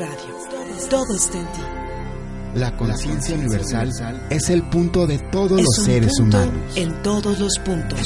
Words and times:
Radio. 0.00 0.88
Todo 0.88 1.14
está 1.14 1.38
en 1.38 1.46
ti. 1.46 1.60
La 2.54 2.74
conciencia 2.74 3.34
universal 3.34 4.26
es 4.30 4.48
el 4.48 4.62
punto 4.62 5.06
de 5.06 5.18
todos 5.30 5.60
los 5.60 5.84
seres 5.84 6.18
humanos. 6.18 6.74
En 6.74 7.02
todos 7.02 7.38
los 7.38 7.58
puntos. 7.58 8.00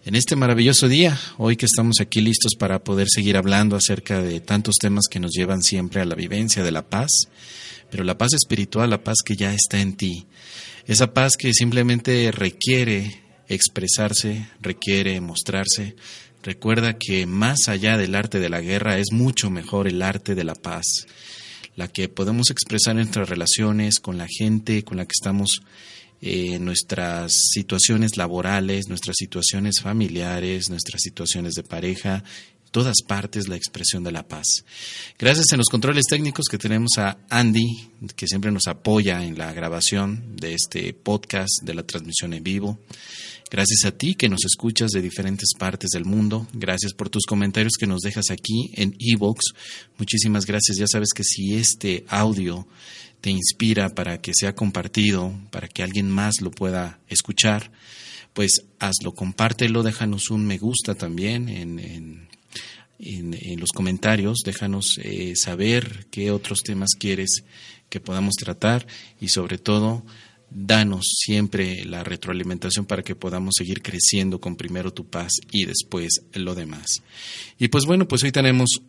en 0.03 0.15
este 0.15 0.35
maravilloso 0.35 0.89
día. 0.89 1.17
Hoy 1.37 1.55
que 1.55 1.65
estamos 1.65 2.01
aquí 2.01 2.19
listos 2.19 2.55
para 2.59 2.83
poder 2.83 3.07
seguir 3.09 3.37
hablando 3.37 3.77
acerca 3.77 4.21
de 4.21 4.41
tantos 4.41 4.75
temas 4.81 5.05
que 5.09 5.21
nos 5.21 5.31
llevan 5.31 5.63
siempre 5.63 6.01
a 6.01 6.05
la 6.05 6.13
vivencia 6.13 6.61
de 6.61 6.73
la 6.73 6.89
paz, 6.89 7.09
pero 7.89 8.03
la 8.03 8.17
paz 8.17 8.33
espiritual, 8.33 8.89
la 8.89 9.01
paz 9.01 9.19
que 9.23 9.37
ya 9.37 9.53
está 9.53 9.79
en 9.79 9.95
ti. 9.95 10.27
Esa 10.87 11.13
paz 11.13 11.37
que 11.37 11.53
simplemente 11.53 12.33
requiere 12.33 13.21
expresarse, 13.47 14.45
requiere 14.59 15.21
mostrarse. 15.21 15.95
Recuerda 16.43 16.97
que 16.97 17.27
más 17.27 17.69
allá 17.69 17.97
del 17.97 18.13
arte 18.13 18.41
de 18.41 18.49
la 18.49 18.59
guerra 18.59 18.97
es 18.97 19.13
mucho 19.13 19.49
mejor 19.49 19.87
el 19.87 20.01
arte 20.01 20.35
de 20.35 20.43
la 20.43 20.55
paz 20.55 21.07
la 21.75 21.87
que 21.87 22.09
podemos 22.09 22.49
expresar 22.49 22.91
en 22.91 22.97
nuestras 22.97 23.29
relaciones 23.29 23.99
con 23.99 24.17
la 24.17 24.27
gente 24.27 24.83
con 24.83 24.97
la 24.97 25.05
que 25.05 25.13
estamos, 25.19 25.61
eh, 26.21 26.59
nuestras 26.59 27.33
situaciones 27.51 28.17
laborales, 28.17 28.87
nuestras 28.87 29.17
situaciones 29.17 29.81
familiares, 29.81 30.69
nuestras 30.69 31.01
situaciones 31.01 31.53
de 31.53 31.63
pareja, 31.63 32.23
todas 32.75 33.03
partes 33.07 33.47
la 33.47 33.55
expresión 33.55 34.03
de 34.03 34.11
la 34.11 34.27
paz. 34.27 34.65
Gracias 35.17 35.45
en 35.53 35.59
los 35.59 35.69
controles 35.69 36.03
técnicos 36.09 36.47
que 36.51 36.57
tenemos 36.57 36.97
a 36.97 37.19
Andy, 37.29 37.87
que 38.17 38.27
siempre 38.27 38.51
nos 38.51 38.67
apoya 38.67 39.23
en 39.23 39.37
la 39.37 39.53
grabación 39.53 40.35
de 40.35 40.55
este 40.55 40.93
podcast, 40.93 41.63
de 41.63 41.73
la 41.73 41.83
transmisión 41.83 42.33
en 42.33 42.43
vivo. 42.43 42.77
Gracias 43.49 43.85
a 43.85 43.97
ti 43.97 44.15
que 44.15 44.27
nos 44.27 44.43
escuchas 44.43 44.89
de 44.91 45.01
diferentes 45.01 45.51
partes 45.57 45.91
del 45.91 46.03
mundo. 46.03 46.47
Gracias 46.51 46.91
por 46.91 47.09
tus 47.09 47.23
comentarios 47.25 47.77
que 47.79 47.87
nos 47.87 48.01
dejas 48.01 48.29
aquí 48.29 48.71
en 48.73 48.93
Evox. 48.99 49.53
Muchísimas 49.97 50.45
gracias. 50.45 50.75
Ya 50.75 50.87
sabes 50.87 51.13
que 51.15 51.23
si 51.23 51.55
este 51.55 52.03
audio 52.09 52.67
te 53.21 53.29
inspira 53.29 53.87
para 53.95 54.19
que 54.19 54.33
sea 54.35 54.53
compartido, 54.53 55.33
para 55.49 55.69
que 55.69 55.81
alguien 55.81 56.11
más 56.11 56.41
lo 56.41 56.51
pueda 56.51 56.99
escuchar, 57.07 57.71
pues 58.33 58.65
hazlo, 58.79 59.13
compártelo, 59.13 59.81
déjanos 59.81 60.29
un 60.29 60.45
me 60.45 60.57
gusta 60.57 60.93
también 60.93 61.47
en, 61.47 62.27
en, 62.99 63.59
los 63.59 63.71
comentarios, 63.71 64.39
déjanos 64.45 64.99
eh, 65.03 65.33
saber 65.35 66.07
qué 66.11 66.31
otros 66.31 66.61
temas 66.61 66.91
quieres 66.97 67.43
que 67.89 67.99
podamos 67.99 68.35
tratar 68.35 68.87
y 69.19 69.27
sobre 69.29 69.57
todo 69.57 70.05
danos 70.49 71.05
siempre 71.17 71.83
la 71.85 72.03
retroalimentación 72.03 72.85
para 72.85 73.03
que 73.03 73.15
podamos 73.15 73.55
seguir 73.57 73.81
creciendo 73.81 74.39
con 74.39 74.55
primero 74.55 74.93
tu 74.93 75.05
paz 75.05 75.31
y 75.51 75.65
después 75.65 76.21
lo 76.33 76.55
demás. 76.55 77.03
Y 77.59 77.67
pues 77.67 77.85
bueno, 77.85 78.07
pues 78.07 78.23
hoy 78.23 78.31
tenemos 78.31 78.81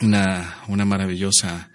una, 0.00 0.62
una 0.68 0.84
maravillosa 0.84 1.70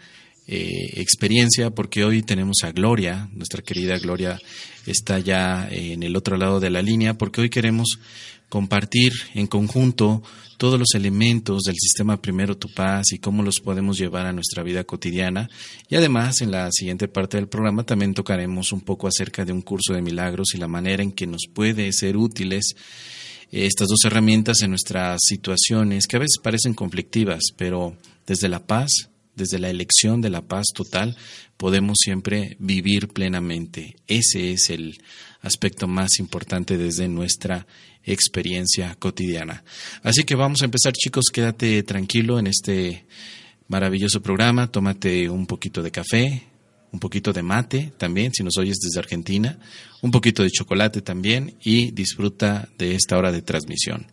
eh, 0.50 1.02
experiencia 1.02 1.72
porque 1.72 2.06
hoy 2.06 2.22
tenemos 2.22 2.63
a 2.63 2.72
Gloria, 2.72 3.30
nuestra 3.34 3.62
querida 3.62 3.97
Gloria 4.00 4.40
está 4.86 5.19
ya 5.19 5.68
en 5.69 6.03
el 6.03 6.16
otro 6.16 6.38
lado 6.38 6.59
de 6.59 6.69
la 6.69 6.81
línea 6.81 7.16
porque 7.18 7.41
hoy 7.41 7.50
queremos 7.50 8.00
compartir 8.50 9.12
en 9.34 9.47
conjunto 9.47 10.24
todos 10.58 10.80
los 10.80 10.96
elementos 10.96 11.63
del 11.63 11.75
sistema 11.75 12.22
Primero 12.22 12.58
Tu 12.58 12.74
Paz 12.74 13.12
y 13.12 13.19
cómo 13.19 13.44
los 13.44 13.59
podemos 13.59 13.97
llevar 13.97 14.25
a 14.25 14.34
nuestra 14.34 14.63
vida 14.63 14.84
cotidiana. 14.84 15.50
Y 15.90 15.96
además, 15.96 16.41
en 16.41 16.52
la 16.52 16.72
siguiente 16.72 17.07
parte 17.07 17.38
del 17.38 17.47
programa 17.47 17.84
también 17.84 18.13
tocaremos 18.13 18.72
un 18.72 18.81
poco 18.81 19.07
acerca 19.07 19.46
de 19.46 19.53
un 19.53 19.62
curso 19.62 19.94
de 19.94 20.02
milagros 20.02 20.53
y 20.53 20.57
la 20.57 20.68
manera 20.68 21.03
en 21.03 21.12
que 21.12 21.28
nos 21.28 21.44
puede 21.53 21.91
ser 21.91 22.18
útiles 22.18 22.75
estas 23.52 23.88
dos 23.88 24.03
herramientas 24.06 24.62
en 24.62 24.72
nuestras 24.72 25.22
situaciones 25.24 26.07
que 26.07 26.18
a 26.18 26.19
veces 26.19 26.40
parecen 26.41 26.74
conflictivas, 26.74 27.44
pero 27.56 27.96
desde 28.25 28.50
la 28.50 28.66
paz, 28.66 29.09
desde 29.36 29.59
la 29.59 29.69
elección 29.69 30.19
de 30.19 30.30
la 30.30 30.41
paz 30.41 30.68
total, 30.74 31.16
podemos 31.56 31.97
siempre 32.03 32.57
vivir 32.59 33.07
plenamente. 33.07 33.96
Ese 34.07 34.52
es 34.52 34.69
el 34.69 34.97
aspecto 35.41 35.88
más 35.88 36.19
importante 36.19 36.78
desde 36.78 37.07
nuestra 37.07 37.68
experiencia 38.07 38.95
cotidiana. 38.97 39.63
Así 40.01 40.23
que 40.23 40.35
vamos 40.35 40.62
a 40.62 40.66
empezar 40.66 40.94
chicos, 40.94 41.25
quédate 41.31 41.84
tranquilo 41.84 42.40
en 42.40 42.47
este 42.47 43.06
maravilloso 43.68 44.22
programa, 44.22 44.72
tómate 44.72 45.29
un 45.29 45.45
poquito 45.45 45.84
de 45.84 45.91
café, 45.91 46.44
un 46.91 47.00
poquito 47.00 47.34
de 47.34 47.44
mate 47.44 47.91
también, 47.97 48.31
si 48.34 48.44
nos 48.44 48.57
oyes 48.57 48.78
desde 48.81 49.00
Argentina, 49.00 49.59
un 50.01 50.12
poquito 50.12 50.41
de 50.41 50.50
chocolate 50.50 51.01
también 51.01 51.56
y 51.62 51.91
disfruta 51.91 52.69
de 52.78 52.95
esta 52.95 53.18
hora 53.18 53.31
de 53.31 53.41
transmisión. 53.41 54.07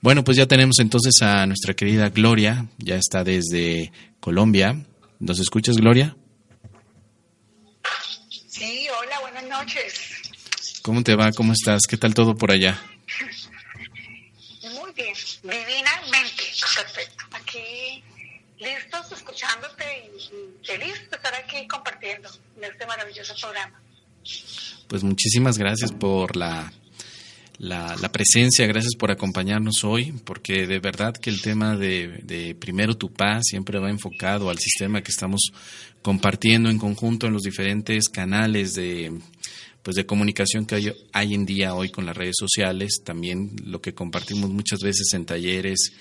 Bueno, 0.00 0.24
pues 0.24 0.36
ya 0.36 0.46
tenemos 0.46 0.78
entonces 0.78 1.20
a 1.22 1.46
nuestra 1.46 1.74
querida 1.74 2.08
Gloria, 2.10 2.68
ya 2.78 2.96
está 2.96 3.24
desde 3.24 3.92
Colombia. 4.20 4.84
¿Nos 5.18 5.40
escuchas, 5.40 5.76
Gloria? 5.76 6.16
Sí, 8.48 8.86
hola, 9.00 9.20
buenas 9.20 9.48
noches. 9.48 10.80
¿Cómo 10.82 11.02
te 11.02 11.14
va? 11.14 11.32
¿Cómo 11.32 11.52
estás? 11.52 11.82
¿Qué 11.88 11.96
tal 11.96 12.14
todo 12.14 12.36
por 12.36 12.50
allá? 12.50 12.80
Divinamente, 15.42 16.42
perfecto. 16.76 17.24
Aquí 17.32 18.02
listos, 18.58 19.12
escuchándote 19.12 19.84
y, 20.16 20.66
feliz 20.66 20.94
de 21.10 21.16
estar 21.16 21.34
aquí 21.34 21.66
compartiendo 21.66 22.28
en 22.56 22.64
este 22.64 22.86
maravilloso 22.86 23.34
programa. 23.40 23.80
Pues 24.88 25.02
muchísimas 25.02 25.58
gracias 25.58 25.90
por 25.90 26.36
la, 26.36 26.72
la, 27.58 28.12
presencia, 28.12 28.66
gracias 28.66 28.94
por 28.94 29.10
acompañarnos 29.10 29.84
hoy, 29.84 30.12
porque 30.24 30.66
de 30.66 30.78
verdad 30.78 31.14
que 31.14 31.30
el 31.30 31.42
tema 31.42 31.76
de, 31.76 32.20
de, 32.22 32.54
primero 32.54 32.96
tu 32.96 33.12
paz 33.12 33.42
siempre 33.44 33.78
va 33.78 33.90
enfocado 33.90 34.48
al 34.48 34.58
sistema 34.58 35.02
que 35.02 35.10
estamos 35.10 35.52
compartiendo 36.02 36.70
en 36.70 36.78
conjunto 36.78 37.26
en 37.26 37.32
los 37.32 37.42
diferentes 37.42 38.08
canales 38.08 38.74
de 38.74 39.12
pues 39.82 39.96
de 39.96 40.06
comunicación 40.06 40.66
que 40.66 40.76
hay, 40.76 40.92
hay, 41.12 41.34
en 41.34 41.44
día 41.44 41.74
hoy 41.74 41.90
con 41.90 42.06
las 42.06 42.16
redes 42.16 42.36
sociales, 42.38 43.02
también 43.04 43.50
lo 43.64 43.80
que 43.80 43.94
compartimos 43.94 44.50
muchas 44.50 44.80
veces 44.80 45.12
en 45.12 45.24
talleres, 45.24 45.92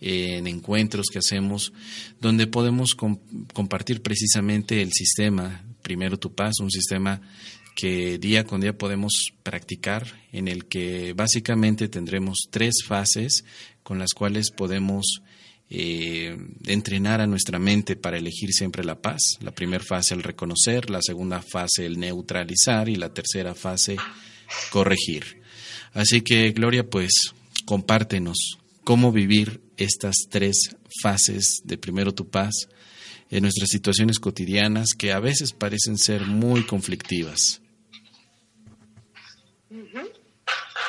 en 0.00 0.46
encuentros 0.46 1.06
que 1.10 1.18
hacemos, 1.18 1.72
donde 2.20 2.46
podemos 2.46 2.94
compartir 2.94 4.02
precisamente 4.02 4.82
el 4.82 4.92
sistema 4.92 5.64
Primero 5.82 6.18
Tu 6.18 6.34
Paz, 6.34 6.54
un 6.60 6.70
sistema 6.70 7.20
que 7.74 8.18
día 8.18 8.44
con 8.44 8.62
día 8.62 8.76
podemos 8.76 9.32
practicar, 9.42 10.06
en 10.32 10.48
el 10.48 10.64
que 10.64 11.12
básicamente 11.12 11.88
tendremos 11.88 12.48
tres 12.50 12.76
fases 12.84 13.44
con 13.82 13.98
las 13.98 14.14
cuales 14.14 14.50
podemos 14.50 15.20
eh, 15.68 16.36
entrenar 16.66 17.20
a 17.20 17.26
nuestra 17.26 17.58
mente 17.58 17.96
para 17.96 18.18
elegir 18.18 18.52
siempre 18.52 18.84
la 18.84 19.00
paz. 19.00 19.20
La 19.40 19.50
primera 19.50 19.82
fase 19.82 20.14
el 20.14 20.22
reconocer, 20.22 20.90
la 20.90 21.02
segunda 21.02 21.42
fase 21.42 21.86
el 21.86 21.98
neutralizar 21.98 22.88
y 22.88 22.96
la 22.96 23.12
tercera 23.12 23.54
fase 23.54 23.96
corregir. 24.70 25.42
Así 25.92 26.20
que 26.20 26.50
Gloria, 26.52 26.88
pues 26.88 27.10
compártenos 27.64 28.58
cómo 28.84 29.10
vivir 29.10 29.60
estas 29.76 30.14
tres 30.30 30.76
fases 31.02 31.62
de 31.64 31.76
primero 31.78 32.14
tu 32.14 32.28
paz 32.28 32.68
en 33.30 33.42
nuestras 33.42 33.70
situaciones 33.70 34.20
cotidianas 34.20 34.94
que 34.94 35.12
a 35.12 35.20
veces 35.20 35.52
parecen 35.52 35.98
ser 35.98 36.22
muy 36.22 36.64
conflictivas. 36.64 37.60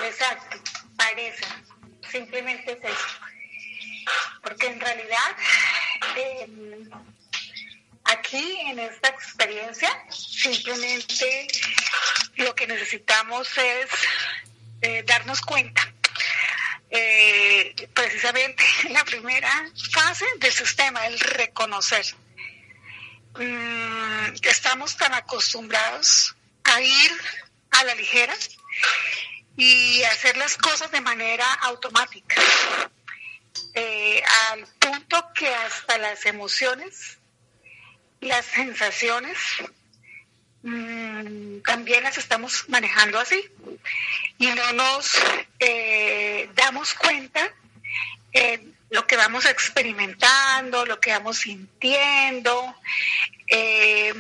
Exacto, 0.06 0.58
parece, 0.96 1.44
simplemente 2.12 2.74
es 2.74 2.84
eso. 2.84 3.17
Porque 4.48 4.68
en 4.68 4.80
realidad, 4.80 5.36
em, 6.16 6.90
aquí 8.06 8.60
en 8.68 8.80
esta 8.80 9.10
experiencia, 9.10 9.90
simplemente 10.10 11.50
lo 12.38 12.56
que 12.56 12.66
necesitamos 12.66 13.50
es 13.58 13.90
eh, 14.82 15.04
darnos 15.06 15.42
cuenta. 15.42 15.82
Eh, 16.90 17.90
precisamente 17.94 18.64
la 18.90 19.04
primera 19.04 19.52
fase 19.92 20.26
del 20.38 20.54
sistema, 20.54 21.06
el 21.08 21.20
reconocer. 21.20 22.06
Mm, 23.36 24.34
estamos 24.44 24.96
tan 24.96 25.14
acostumbrados 25.14 26.38
a 26.64 26.80
ir 26.80 27.12
a 27.72 27.84
la 27.84 27.96
ligera 27.96 28.34
y 29.58 30.04
hacer 30.04 30.38
las 30.38 30.56
cosas 30.56 30.90
de 30.92 31.02
manera 31.02 31.52
automática, 31.56 32.36
eh, 33.74 34.24
al 34.50 34.66
punto 34.80 35.30
que 35.34 35.54
hasta 35.54 35.98
las 35.98 36.26
emociones, 36.26 37.18
las 38.22 38.46
sensaciones, 38.46 39.38
mm, 40.64 41.62
también 41.62 42.04
las 42.04 42.18
estamos 42.18 42.66
manejando 42.68 43.20
así 43.20 43.50
y 44.38 44.48
no 44.48 44.74
nos 44.74 45.10
eh, 45.60 46.50
damos 46.56 46.94
cuenta 46.94 47.54
eh, 48.34 48.74
lo 48.90 49.06
que 49.06 49.18
vamos 49.18 49.46
experimentando, 49.46 50.86
lo 50.86 51.00
que 51.00 51.12
vamos 51.12 51.40
sintiendo. 51.40 52.76
Eh, 53.48 54.14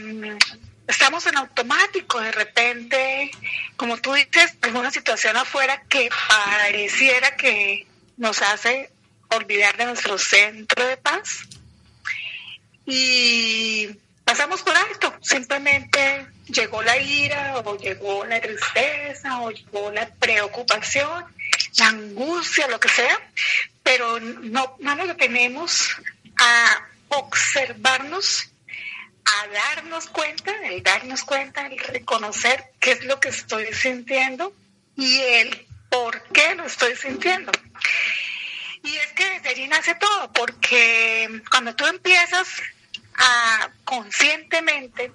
estamos 0.87 1.25
en 1.27 1.37
automático, 1.37 2.19
de 2.19 2.31
repente, 2.31 3.31
como 3.75 3.97
tú 3.97 4.13
dices, 4.13 4.57
en 4.63 4.75
una 4.75 4.91
situación 4.91 5.37
afuera 5.37 5.83
que 5.87 6.09
pareciera 6.27 7.35
que 7.35 7.87
nos 8.17 8.41
hace 8.41 8.91
olvidar 9.29 9.77
de 9.77 9.85
nuestro 9.85 10.17
centro 10.17 10.85
de 10.85 10.97
paz. 10.97 11.47
Y 12.85 13.89
pasamos 14.23 14.61
por 14.61 14.75
alto, 14.75 15.13
simplemente 15.21 16.27
llegó 16.47 16.81
la 16.81 16.97
ira 16.97 17.57
o 17.57 17.77
llegó 17.77 18.25
la 18.25 18.39
tristeza 18.39 19.41
o 19.41 19.51
llegó 19.51 19.91
la 19.91 20.07
preocupación, 20.07 21.25
la 21.77 21.87
angustia, 21.87 22.67
lo 22.67 22.79
que 22.79 22.89
sea, 22.89 23.19
pero 23.83 24.19
no, 24.19 24.75
no 24.79 24.95
nos 24.95 25.07
detenemos 25.07 25.97
a 26.39 26.87
observarnos, 27.09 28.49
a 29.25 29.47
darnos 29.47 30.07
cuenta, 30.07 30.51
el 30.65 30.83
darnos 30.83 31.23
cuenta, 31.23 31.67
el 31.67 31.77
reconocer 31.77 32.65
qué 32.79 32.91
es 32.91 33.03
lo 33.05 33.19
que 33.19 33.29
estoy 33.29 33.73
sintiendo 33.73 34.53
y 34.95 35.19
el 35.19 35.67
por 35.89 36.21
qué 36.33 36.55
lo 36.55 36.65
estoy 36.65 36.95
sintiendo. 36.95 37.51
Y 38.87 38.95
es 38.95 39.07
que 39.07 39.49
allí 39.49 39.67
nace 39.67 39.95
todo, 39.95 40.31
porque 40.31 41.41
cuando 41.51 41.75
tú 41.75 41.85
empiezas 41.87 42.47
a 43.15 43.69
conscientemente 43.83 45.11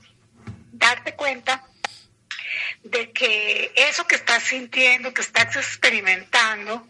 darte 0.72 1.14
cuenta 1.14 1.64
de 2.82 3.12
que 3.12 3.72
eso 3.74 4.06
que 4.06 4.16
estás 4.16 4.42
sintiendo, 4.42 5.14
que 5.14 5.22
estás 5.22 5.56
experimentando, 5.56 6.86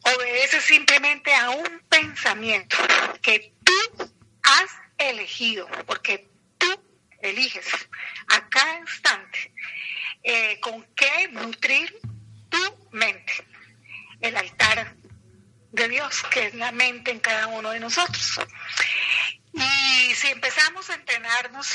obedece 0.00 0.62
simplemente 0.62 1.34
a 1.34 1.50
un 1.50 1.82
pensamiento 1.90 2.78
que 3.20 3.52
tú 3.62 4.10
has 4.44 4.70
elegido, 4.96 5.68
porque 5.84 6.26
tú 6.56 6.70
eliges 7.20 7.66
a 8.28 8.48
cada 8.48 8.78
instante 8.78 9.52
eh, 10.22 10.58
con 10.60 10.86
qué 10.94 11.28
nutrir 11.32 11.94
tu 12.48 12.88
mente, 12.92 13.34
el 14.22 14.38
altar 14.38 14.96
de 15.72 15.88
Dios, 15.88 16.22
que 16.30 16.46
es 16.46 16.54
la 16.54 16.72
mente 16.72 17.10
en 17.10 17.20
cada 17.20 17.46
uno 17.48 17.70
de 17.70 17.80
nosotros. 17.80 18.40
Y 19.52 20.14
si 20.14 20.28
empezamos 20.28 20.88
a 20.90 20.94
entrenarnos 20.94 21.74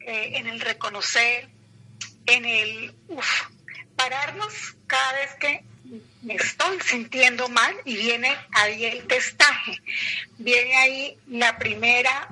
eh, 0.00 0.32
en 0.34 0.46
el 0.46 0.60
reconocer, 0.60 1.48
en 2.26 2.44
el 2.44 2.94
pararnos 3.96 4.76
cada 4.86 5.12
vez 5.14 5.34
que 5.40 5.64
me 6.22 6.34
estoy 6.34 6.80
sintiendo 6.80 7.48
mal 7.48 7.74
y 7.84 7.96
viene 7.96 8.34
ahí 8.52 8.84
el 8.84 9.06
testaje, 9.06 9.80
viene 10.38 10.76
ahí 10.76 11.18
la 11.28 11.58
primera 11.58 12.28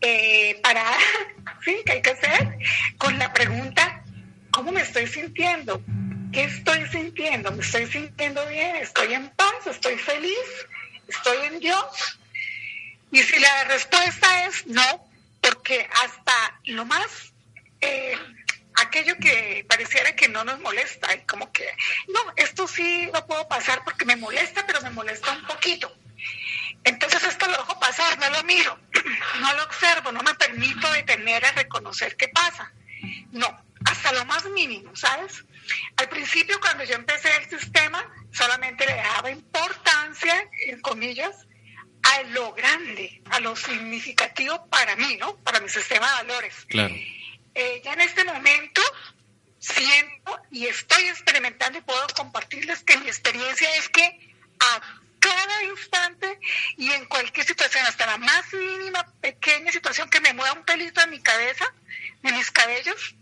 eh, 0.00 0.58
parada 0.62 0.96
¿sí? 1.64 1.76
que 1.84 1.92
hay 1.92 2.02
que 2.02 2.10
hacer 2.10 2.58
con 2.98 3.18
la 3.18 3.32
pregunta, 3.32 4.04
¿cómo 4.50 4.72
me 4.72 4.82
estoy 4.82 5.06
sintiendo? 5.06 5.82
¿Qué 6.32 6.44
estoy 6.44 6.86
sintiendo? 6.88 7.50
¿Me 7.50 7.62
estoy 7.62 7.86
sintiendo 7.86 8.46
bien? 8.46 8.76
¿Estoy 8.76 9.14
en 9.14 9.28
paz? 9.30 9.66
¿Estoy 9.66 9.96
feliz? 9.96 10.66
¿Estoy 11.08 11.46
en 11.46 11.58
Dios? 11.58 12.18
Y 13.10 13.20
si 13.22 13.38
la 13.40 13.64
respuesta 13.64 14.46
es 14.46 14.66
no, 14.66 15.10
porque 15.40 15.88
hasta 16.04 16.60
lo 16.66 16.84
más, 16.84 17.32
eh, 17.80 18.16
aquello 18.76 19.16
que 19.16 19.66
pareciera 19.68 20.14
que 20.14 20.28
no 20.28 20.44
nos 20.44 20.60
molesta, 20.60 21.12
y 21.16 21.20
como 21.22 21.50
que, 21.50 21.66
no, 22.08 22.20
esto 22.36 22.68
sí 22.68 23.10
lo 23.12 23.26
puedo 23.26 23.48
pasar 23.48 23.82
porque 23.82 24.04
me 24.04 24.14
molesta, 24.14 24.64
pero 24.66 24.80
me 24.82 24.90
molesta 24.90 25.32
un 25.32 25.44
poquito. 25.46 25.92
Entonces 26.84 27.24
esto 27.24 27.46
lo 27.46 27.56
dejo 27.56 27.80
pasar, 27.80 28.18
no 28.20 28.30
lo 28.30 28.44
miro, 28.44 28.78
no 29.40 29.52
lo 29.54 29.64
observo, 29.64 30.12
no 30.12 30.22
me 30.22 30.34
permito 30.34 30.90
detener 30.92 31.44
a 31.44 31.52
reconocer 31.52 32.16
qué 32.16 32.28
pasa. 32.28 32.72
No, 33.32 33.64
hasta 33.84 34.12
lo 34.12 34.24
más 34.26 34.44
mínimo, 34.46 34.94
¿sabes? 34.94 35.44
Al 35.96 36.08
principio 36.08 36.58
cuando 36.60 36.84
yo 36.84 36.94
empecé 36.94 37.30
el 37.36 37.60
sistema, 37.60 38.04
solamente 38.32 38.86
le 38.86 38.94
daba 38.94 39.30
importancia, 39.30 40.48
en 40.66 40.80
comillas, 40.80 41.46
a 42.02 42.22
lo 42.24 42.52
grande, 42.52 43.22
a 43.30 43.40
lo 43.40 43.54
significativo 43.56 44.66
para 44.68 44.96
mí, 44.96 45.16
¿no? 45.16 45.36
Para 45.38 45.60
mi 45.60 45.68
sistema 45.68 46.06
de 46.06 46.26
valores. 46.26 46.54
Claro. 46.68 46.94
Eh, 47.54 47.82
ya 47.84 47.92
en 47.92 48.00
este 48.00 48.24
momento 48.24 48.80
siento 49.58 50.40
y 50.50 50.66
estoy 50.66 51.04
experimentando 51.04 51.78
y 51.78 51.82
puedo 51.82 52.06
compartirles 52.16 52.82
que 52.82 52.96
mi 52.98 53.08
experiencia 53.08 53.74
es 53.76 53.88
que 53.88 54.34
a 54.60 55.00
cada 55.18 55.64
instante 55.64 56.38
y 56.76 56.90
en 56.90 57.04
cualquier 57.04 57.46
situación, 57.46 57.84
hasta 57.86 58.06
la 58.06 58.16
más 58.16 58.52
mínima, 58.52 59.06
pequeña 59.20 59.70
situación 59.70 60.08
que 60.08 60.20
me 60.20 60.32
mueva 60.32 60.54
un 60.54 60.64
pelito 60.64 61.02
en 61.02 61.10
mi 61.10 61.20
cabeza, 61.20 61.66
de 62.22 62.32
mis 62.32 62.50
cabellos, 62.50 63.14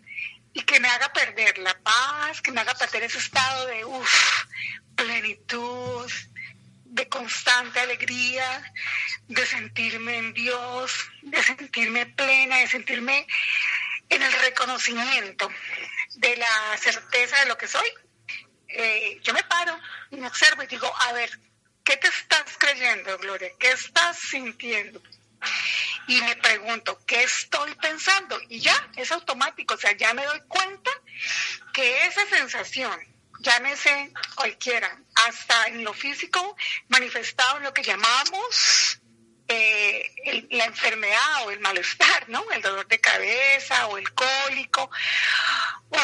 y 0.52 0.62
que 0.62 0.81
me 0.81 0.88
haga 0.88 1.12
perder 1.12 1.59
la 1.59 1.78
paz, 1.78 2.40
que 2.40 2.52
me 2.52 2.61
haga 2.61 2.75
perder 2.75 3.05
ese 3.05 3.19
estado 3.19 3.67
de 3.67 3.85
uff, 3.85 4.45
plenitud, 4.97 6.11
de 6.85 7.09
constante 7.09 7.81
alegría, 7.81 8.73
de 9.28 9.47
sentirme 9.47 10.19
en 10.19 10.33
Dios, 10.33 10.93
de 11.23 11.43
sentirme 11.43 12.07
plena, 12.07 12.59
de 12.59 12.67
sentirme 12.67 13.26
en 14.09 14.23
el 14.23 14.33
reconocimiento 14.33 15.50
de 16.17 16.37
la 16.37 16.76
certeza 16.78 17.40
de 17.40 17.47
lo 17.47 17.59
que 17.59 17.69
soy. 17.69 17.88
Eh, 18.69 19.21
yo 19.23 19.33
me 19.33 19.43
paro 19.45 19.78
y 20.11 20.17
me 20.17 20.26
observo 20.26 20.62
y 20.62 20.67
digo, 20.67 20.93
a 21.05 21.12
ver, 21.12 21.31
¿qué 21.85 21.97
te 21.97 22.09
estás 22.09 22.57
creyendo, 22.59 23.17
Gloria? 23.19 23.50
¿Qué 23.59 23.71
estás 23.71 24.19
sintiendo? 24.19 25.02
Y 26.09 26.21
me 26.23 26.37
pregunto, 26.37 26.99
¿qué 27.07 27.23
estoy 27.23 27.75
pensando? 27.75 28.38
Y 28.49 28.61
ya, 28.61 28.91
es 28.97 29.12
automático, 29.12 29.75
o 29.75 29.79
sea, 29.79 29.97
ya 29.97 30.15
me 30.15 30.25
doy 30.25 30.41
cuenta 30.49 30.91
que 31.73 32.07
esa 32.07 32.27
sensación 32.27 32.99
llámese 33.41 34.12
cualquiera, 34.35 34.99
hasta 35.27 35.67
en 35.67 35.85
lo 35.85 35.93
físico, 35.93 36.57
manifestado 36.88 37.59
en 37.59 37.65
lo 37.65 37.75
que 37.75 37.83
llamamos 37.83 39.00
eh, 39.49 40.47
la 40.50 40.65
enfermedad 40.65 41.47
o 41.47 41.50
el 41.50 41.61
malestar, 41.61 42.29
¿no? 42.29 42.45
El 42.53 42.62
dolor 42.62 42.87
de 42.88 43.00
cabeza 43.00 43.87
o 43.88 43.99
el 43.99 44.12
cólico 44.12 44.91
o 45.91 45.97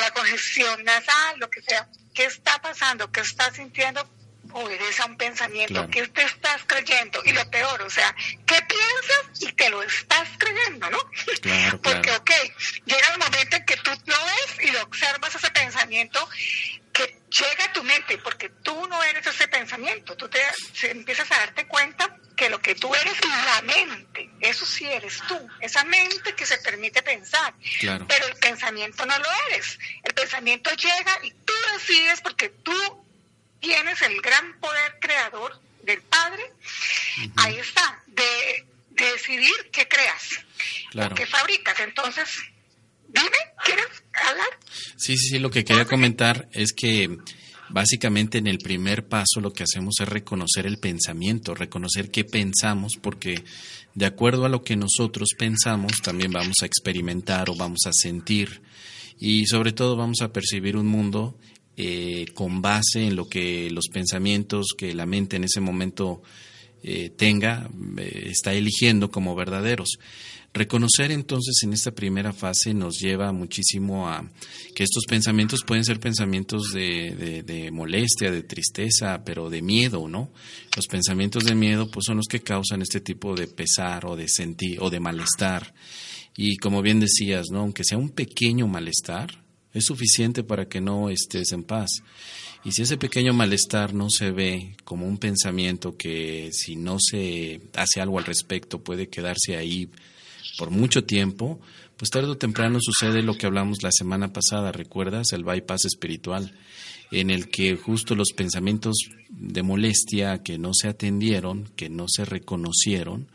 la 0.00 0.10
congestión 0.12 0.82
nasal, 0.84 1.38
lo 1.38 1.50
que 1.50 1.62
sea. 1.62 1.88
¿Qué 2.14 2.24
está 2.24 2.60
pasando? 2.60 3.10
¿Qué 3.10 3.20
estás 3.20 3.56
sintiendo? 3.56 4.08
obedece 4.54 5.02
a 5.02 5.06
un 5.06 5.16
pensamiento 5.16 5.88
que 5.90 6.06
te 6.08 6.22
estás 6.22 6.62
creyendo. 6.66 7.20
Y 7.24 7.32
lo 7.32 7.48
peor, 7.50 7.82
o 7.82 7.90
sea, 7.90 8.14
¿qué 8.46 8.58
piensas 8.62 9.42
y 9.42 9.52
te 9.52 9.70
lo 9.70 9.82
estás 9.82 10.28
creyendo, 10.38 10.90
no? 10.90 10.98
Porque, 11.82 12.00
claro. 12.02 12.18
ok, 12.18 12.30
llega 12.84 13.06
el 13.12 13.18
momento 13.18 13.56
en 13.56 13.64
que 13.64 13.76
tú 13.76 13.90
lo 14.06 14.16
ves 14.24 14.68
y 14.68 14.70
lo 14.70 14.82
observas 14.82 15.34
ese 15.34 15.50
pensamiento 15.50 16.28
que 16.92 17.22
llega 17.30 17.64
a 17.64 17.72
tu 17.72 17.82
mente, 17.82 18.18
porque 18.18 18.50
tú 18.62 18.86
no 18.86 19.02
eres 19.02 19.26
ese 19.26 19.48
pensamiento, 19.48 20.16
tú 20.16 20.28
te 20.28 20.40
empiezas 20.82 21.30
a 21.32 21.38
darte 21.38 21.66
cuenta 21.66 22.16
que 22.36 22.50
lo 22.50 22.60
que 22.60 22.74
tú 22.74 22.94
eres 22.94 23.14
es 23.14 23.44
la 23.46 23.62
mente, 23.62 24.30
eso 24.40 24.66
sí 24.66 24.84
eres 24.84 25.22
tú, 25.26 25.48
esa 25.60 25.84
mente 25.84 26.34
que 26.34 26.44
se 26.44 26.58
permite 26.58 27.02
pensar, 27.02 27.54
pero 27.80 28.26
el 28.26 28.36
pensamiento 28.36 29.06
no 29.06 29.18
lo 29.18 29.24
eres, 29.48 29.78
el 30.02 30.12
pensamiento 30.12 30.70
llega 30.74 31.18
y 31.22 31.30
tú 31.30 31.52
decides 31.74 32.20
porque 32.20 32.50
tú 32.50 33.01
tienes 33.62 34.02
el 34.02 34.20
gran 34.20 34.58
poder 34.60 34.98
creador 35.00 35.58
del 35.84 36.02
Padre. 36.02 36.42
Ahí 37.36 37.56
está, 37.56 38.02
de, 38.08 38.66
de 38.90 39.12
decidir 39.12 39.52
qué 39.72 39.88
creas, 39.88 40.44
Claro. 40.90 41.14
qué 41.14 41.24
fabricas. 41.26 41.78
Entonces, 41.80 42.28
dime, 43.08 43.30
¿quieres 43.64 43.86
hablar? 44.28 44.46
Sí, 44.96 45.16
sí, 45.16 45.28
sí, 45.30 45.38
lo 45.38 45.50
que 45.50 45.64
quería 45.64 45.86
comentar 45.86 46.48
es 46.52 46.72
que 46.72 47.18
básicamente 47.70 48.38
en 48.38 48.46
el 48.46 48.58
primer 48.58 49.06
paso 49.08 49.40
lo 49.40 49.52
que 49.52 49.62
hacemos 49.62 49.94
es 50.00 50.08
reconocer 50.08 50.66
el 50.66 50.78
pensamiento, 50.78 51.54
reconocer 51.54 52.10
qué 52.10 52.24
pensamos, 52.24 52.96
porque 53.00 53.42
de 53.94 54.06
acuerdo 54.06 54.44
a 54.44 54.48
lo 54.50 54.62
que 54.62 54.76
nosotros 54.76 55.30
pensamos 55.38 56.02
también 56.02 56.32
vamos 56.32 56.56
a 56.62 56.66
experimentar 56.66 57.48
o 57.50 57.54
vamos 57.54 57.80
a 57.86 57.92
sentir 57.92 58.62
y 59.18 59.46
sobre 59.46 59.72
todo 59.72 59.96
vamos 59.96 60.20
a 60.22 60.32
percibir 60.32 60.76
un 60.76 60.86
mundo 60.86 61.38
eh, 61.76 62.26
con 62.34 62.60
base 62.62 63.06
en 63.06 63.16
lo 63.16 63.28
que 63.28 63.70
los 63.70 63.88
pensamientos 63.88 64.68
que 64.76 64.94
la 64.94 65.06
mente 65.06 65.36
en 65.36 65.44
ese 65.44 65.60
momento 65.60 66.22
eh, 66.82 67.10
tenga, 67.10 67.70
eh, 67.98 68.24
está 68.30 68.52
eligiendo 68.52 69.10
como 69.10 69.34
verdaderos. 69.34 69.98
Reconocer 70.54 71.10
entonces 71.12 71.62
en 71.62 71.72
esta 71.72 71.92
primera 71.92 72.34
fase 72.34 72.74
nos 72.74 72.98
lleva 73.00 73.32
muchísimo 73.32 74.10
a 74.10 74.30
que 74.74 74.82
estos 74.82 75.04
pensamientos 75.08 75.62
pueden 75.66 75.82
ser 75.82 75.98
pensamientos 75.98 76.72
de, 76.74 77.42
de- 77.46 77.70
molestia, 77.70 78.30
de 78.30 78.42
tristeza, 78.42 79.22
pero 79.24 79.48
de 79.48 79.62
miedo, 79.62 80.06
¿no? 80.08 80.30
Los 80.76 80.88
pensamientos 80.88 81.44
de 81.44 81.54
miedo 81.54 81.90
pues 81.90 82.04
son 82.04 82.18
los 82.18 82.26
que 82.26 82.40
causan 82.40 82.82
este 82.82 83.00
tipo 83.00 83.34
de 83.34 83.46
pesar 83.46 84.04
o 84.04 84.14
de 84.14 84.28
sentir 84.28 84.76
o 84.82 84.90
de 84.90 85.00
malestar. 85.00 85.72
Y 86.36 86.56
como 86.58 86.82
bien 86.82 87.00
decías, 87.00 87.46
¿no? 87.50 87.60
Aunque 87.60 87.84
sea 87.84 87.96
un 87.96 88.10
pequeño 88.10 88.66
malestar, 88.66 89.41
es 89.72 89.84
suficiente 89.84 90.42
para 90.42 90.68
que 90.68 90.80
no 90.80 91.10
estés 91.10 91.52
en 91.52 91.64
paz. 91.64 92.02
Y 92.64 92.72
si 92.72 92.82
ese 92.82 92.96
pequeño 92.96 93.32
malestar 93.32 93.92
no 93.92 94.08
se 94.10 94.30
ve 94.30 94.76
como 94.84 95.06
un 95.06 95.18
pensamiento 95.18 95.96
que 95.96 96.50
si 96.52 96.76
no 96.76 96.98
se 97.00 97.60
hace 97.74 98.00
algo 98.00 98.18
al 98.18 98.24
respecto 98.24 98.82
puede 98.82 99.08
quedarse 99.08 99.56
ahí 99.56 99.88
por 100.58 100.70
mucho 100.70 101.04
tiempo, 101.04 101.60
pues 101.96 102.10
tarde 102.10 102.28
o 102.28 102.36
temprano 102.36 102.78
sucede 102.80 103.22
lo 103.22 103.34
que 103.34 103.46
hablamos 103.46 103.82
la 103.82 103.92
semana 103.92 104.32
pasada, 104.32 104.72
¿recuerdas? 104.72 105.32
El 105.32 105.44
bypass 105.44 105.84
espiritual, 105.84 106.52
en 107.10 107.30
el 107.30 107.48
que 107.48 107.76
justo 107.76 108.14
los 108.14 108.32
pensamientos 108.32 108.96
de 109.28 109.62
molestia 109.62 110.42
que 110.42 110.58
no 110.58 110.72
se 110.72 110.88
atendieron, 110.88 111.70
que 111.76 111.88
no 111.88 112.06
se 112.08 112.24
reconocieron, 112.24 113.28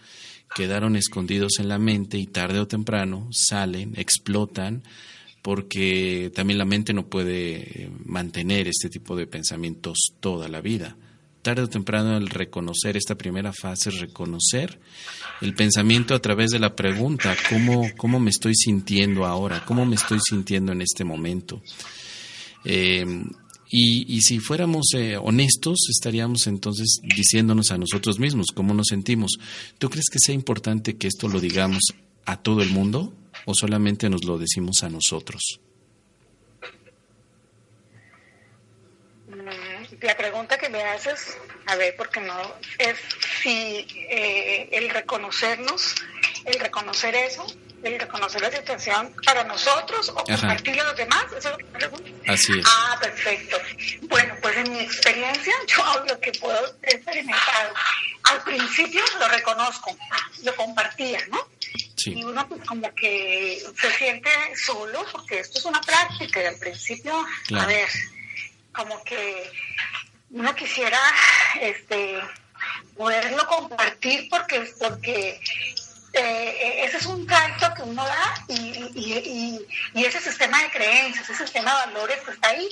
quedaron 0.55 0.95
escondidos 0.95 1.59
en 1.59 1.67
la 1.67 1.79
mente 1.79 2.17
y 2.17 2.27
tarde 2.27 2.59
o 2.59 2.67
temprano 2.67 3.29
salen, 3.31 3.93
explotan, 3.97 4.83
porque 5.47 6.29
también 6.35 6.57
la 6.57 6.65
mente 6.65 6.91
no 6.91 7.07
puede 7.07 7.83
eh, 7.85 7.89
mantener 8.03 8.67
este 8.67 8.89
tipo 8.89 9.15
de 9.15 9.27
pensamientos 9.27 9.97
toda 10.19 10.49
la 10.49 10.59
vida. 10.59 10.97
Tarde 11.41 11.61
o 11.61 11.69
temprano 11.69 12.17
el 12.17 12.27
reconocer 12.27 12.97
esta 12.97 13.15
primera 13.15 13.53
fase 13.53 13.87
es 13.87 14.01
reconocer 14.01 14.77
el 15.39 15.53
pensamiento 15.53 16.13
a 16.13 16.19
través 16.19 16.49
de 16.49 16.59
la 16.59 16.75
pregunta, 16.75 17.33
¿cómo, 17.49 17.89
cómo 17.95 18.19
me 18.19 18.29
estoy 18.29 18.55
sintiendo 18.55 19.25
ahora? 19.25 19.63
¿Cómo 19.63 19.85
me 19.85 19.95
estoy 19.95 20.19
sintiendo 20.21 20.73
en 20.73 20.81
este 20.81 21.05
momento? 21.05 21.61
Y, 22.65 23.05
y 23.71 24.21
si 24.23 24.39
fuéramos 24.39 24.87
eh, 24.95 25.15
honestos, 25.15 25.77
estaríamos 25.89 26.47
entonces 26.47 26.99
diciéndonos 27.15 27.71
a 27.71 27.77
nosotros 27.77 28.19
mismos 28.19 28.47
cómo 28.53 28.73
nos 28.73 28.87
sentimos. 28.87 29.37
¿Tú 29.77 29.89
crees 29.89 30.09
que 30.11 30.19
sea 30.19 30.35
importante 30.35 30.97
que 30.97 31.07
esto 31.07 31.29
lo 31.29 31.39
digamos 31.39 31.83
a 32.25 32.35
todo 32.35 32.61
el 32.61 32.69
mundo 32.71 33.13
o 33.49 33.53
solamente 33.55 34.09
nos 34.09 34.25
lo 34.25 34.37
decimos 34.37 34.83
a 34.83 34.89
nosotros? 34.89 35.61
Mm, 39.29 39.95
La 40.01 40.17
pregunta 40.17 40.57
que 40.57 40.67
me 40.69 40.83
haces, 40.83 41.37
a 41.65 41.75
ver, 41.77 41.95
porque 41.97 42.19
no 42.19 42.37
es 42.77 42.97
si 43.41 43.87
eh, 44.09 44.67
el 44.73 44.89
reconocernos, 44.89 45.95
el 46.43 46.59
reconocer 46.59 47.15
eso, 47.15 47.45
el 47.83 47.99
reconocer 47.99 48.41
la 48.41 48.51
situación 48.51 49.13
para 49.25 49.43
nosotros 49.43 50.09
o 50.09 50.19
Ajá. 50.19 50.25
compartirlo 50.25 50.81
a 50.81 50.85
los 50.85 50.97
demás, 50.97 51.25
eso 51.35 51.37
es 51.37 51.45
lo 51.45 51.57
que 51.57 51.63
me 51.65 51.71
preguntas. 51.71 52.13
Así 52.27 52.59
es. 52.59 52.65
Ah, 52.67 52.97
perfecto. 52.99 53.57
Bueno, 54.03 54.35
pues 54.41 54.57
en 54.57 54.71
mi 54.71 54.79
experiencia, 54.79 55.53
yo 55.67 55.83
hablo 55.83 56.19
que 56.19 56.31
puedo 56.33 56.75
experimentar. 56.81 57.73
Al 58.23 58.43
principio 58.43 59.01
lo 59.19 59.27
reconozco, 59.29 59.95
lo 60.43 60.55
compartía, 60.55 61.19
¿no? 61.29 61.47
Sí. 61.95 62.13
Y 62.13 62.23
uno 62.23 62.47
pues 62.47 62.61
como 62.65 62.93
que 62.93 63.63
se 63.79 63.91
siente 63.91 64.29
solo 64.65 65.05
porque 65.11 65.39
esto 65.39 65.59
es 65.59 65.65
una 65.65 65.81
práctica 65.81 66.43
y 66.43 66.45
al 66.45 66.57
principio, 66.57 67.25
a 67.57 67.65
ver, 67.65 67.87
como 68.73 69.03
que 69.03 69.49
uno 70.31 70.53
quisiera 70.55 70.99
este 71.61 72.19
poderlo 72.95 73.45
compartir 73.47 74.27
porque 74.29 74.71
porque 74.79 75.39
eh, 76.13 76.85
ese 76.85 76.97
es 76.97 77.05
un 77.05 77.27
salto 77.27 77.73
que 77.75 77.83
uno 77.83 78.03
da 78.03 78.45
y, 78.47 79.67
y, 79.93 80.05
ese 80.05 80.19
sistema 80.19 80.61
de 80.63 80.71
creencias, 80.71 81.29
ese 81.29 81.43
sistema 81.43 81.71
de 81.71 81.93
valores 81.93 82.19
que 82.21 82.31
está 82.31 82.49
ahí, 82.49 82.69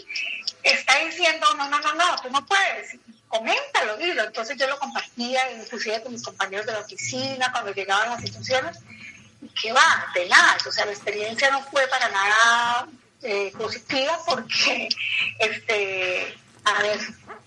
está 0.63 0.97
diciendo, 0.99 1.45
no, 1.57 1.69
no, 1.69 1.79
no, 1.79 1.93
no, 1.95 2.15
tú 2.21 2.29
no 2.31 2.45
puedes, 2.45 2.97
coméntalo, 3.27 3.97
dilo. 3.97 4.23
Entonces 4.23 4.57
yo 4.57 4.67
lo 4.67 4.79
compartía, 4.79 5.51
inclusive 5.51 6.01
con 6.01 6.13
mis 6.13 6.23
compañeros 6.23 6.65
de 6.65 6.71
la 6.71 6.79
oficina, 6.79 7.51
cuando 7.51 7.73
llegaban 7.73 8.09
las 8.09 8.21
situaciones, 8.21 8.77
y 9.41 9.47
que 9.49 9.73
va, 9.73 10.11
de 10.15 10.27
nada, 10.27 10.57
o 10.67 10.71
sea, 10.71 10.85
la 10.85 10.93
experiencia 10.93 11.51
no 11.51 11.61
fue 11.63 11.85
para 11.87 12.09
nada 12.09 12.87
eh, 13.21 13.51
positiva 13.57 14.17
porque, 14.25 14.87
este, 15.39 16.37
a 16.63 16.81
ver, 16.81 16.99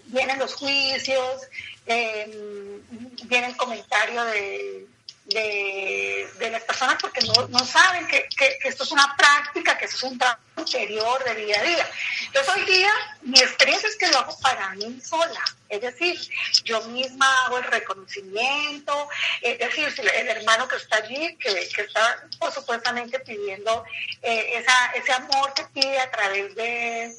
vienen 0.06 0.38
los 0.38 0.54
juicios, 0.54 1.48
eh, 1.86 2.80
viene 3.24 3.46
el 3.48 3.56
comentario 3.56 4.22
de, 4.24 4.86
de, 5.28 6.50
las 6.50 6.62
personas 6.62 6.96
porque 7.00 7.20
no, 7.48 7.58
saben 7.58 8.06
que, 8.06 8.28
esto 8.64 8.84
es 8.84 8.92
una 8.92 9.14
práctica, 9.16 9.76
que 9.76 9.84
esto 9.84 9.96
es 9.98 10.02
un 10.04 10.18
trabajo 10.18 10.40
interior 10.56 11.22
de 11.24 11.34
día 11.34 11.60
a 11.60 11.62
día. 11.62 11.90
Entonces 12.26 12.54
hoy 12.54 12.64
día 12.64 12.90
mi 13.22 13.38
experiencia 13.38 13.88
es 13.88 13.96
que 13.96 14.08
lo 14.08 14.18
hago 14.18 14.38
para 14.40 14.70
mí 14.74 15.00
sola, 15.00 15.44
es 15.68 15.80
decir, 15.80 16.18
yo 16.64 16.82
misma 16.88 17.26
hago 17.44 17.58
el 17.58 17.64
reconocimiento, 17.64 19.08
es 19.42 19.58
decir, 19.58 19.92
el 19.98 20.28
hermano 20.28 20.66
que 20.66 20.76
está 20.76 20.96
allí, 20.96 21.36
que, 21.36 21.50
está 21.82 22.24
pues, 22.38 22.54
supuestamente 22.54 23.20
pidiendo 23.20 23.84
eh, 24.22 24.58
esa, 24.58 24.92
ese 24.94 25.12
amor 25.12 25.52
que 25.54 25.64
pide 25.74 25.98
a 26.00 26.10
través 26.10 26.54
de 26.54 27.14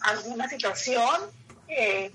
alguna 0.00 0.48
situación, 0.48 1.30
eh, 1.68 2.10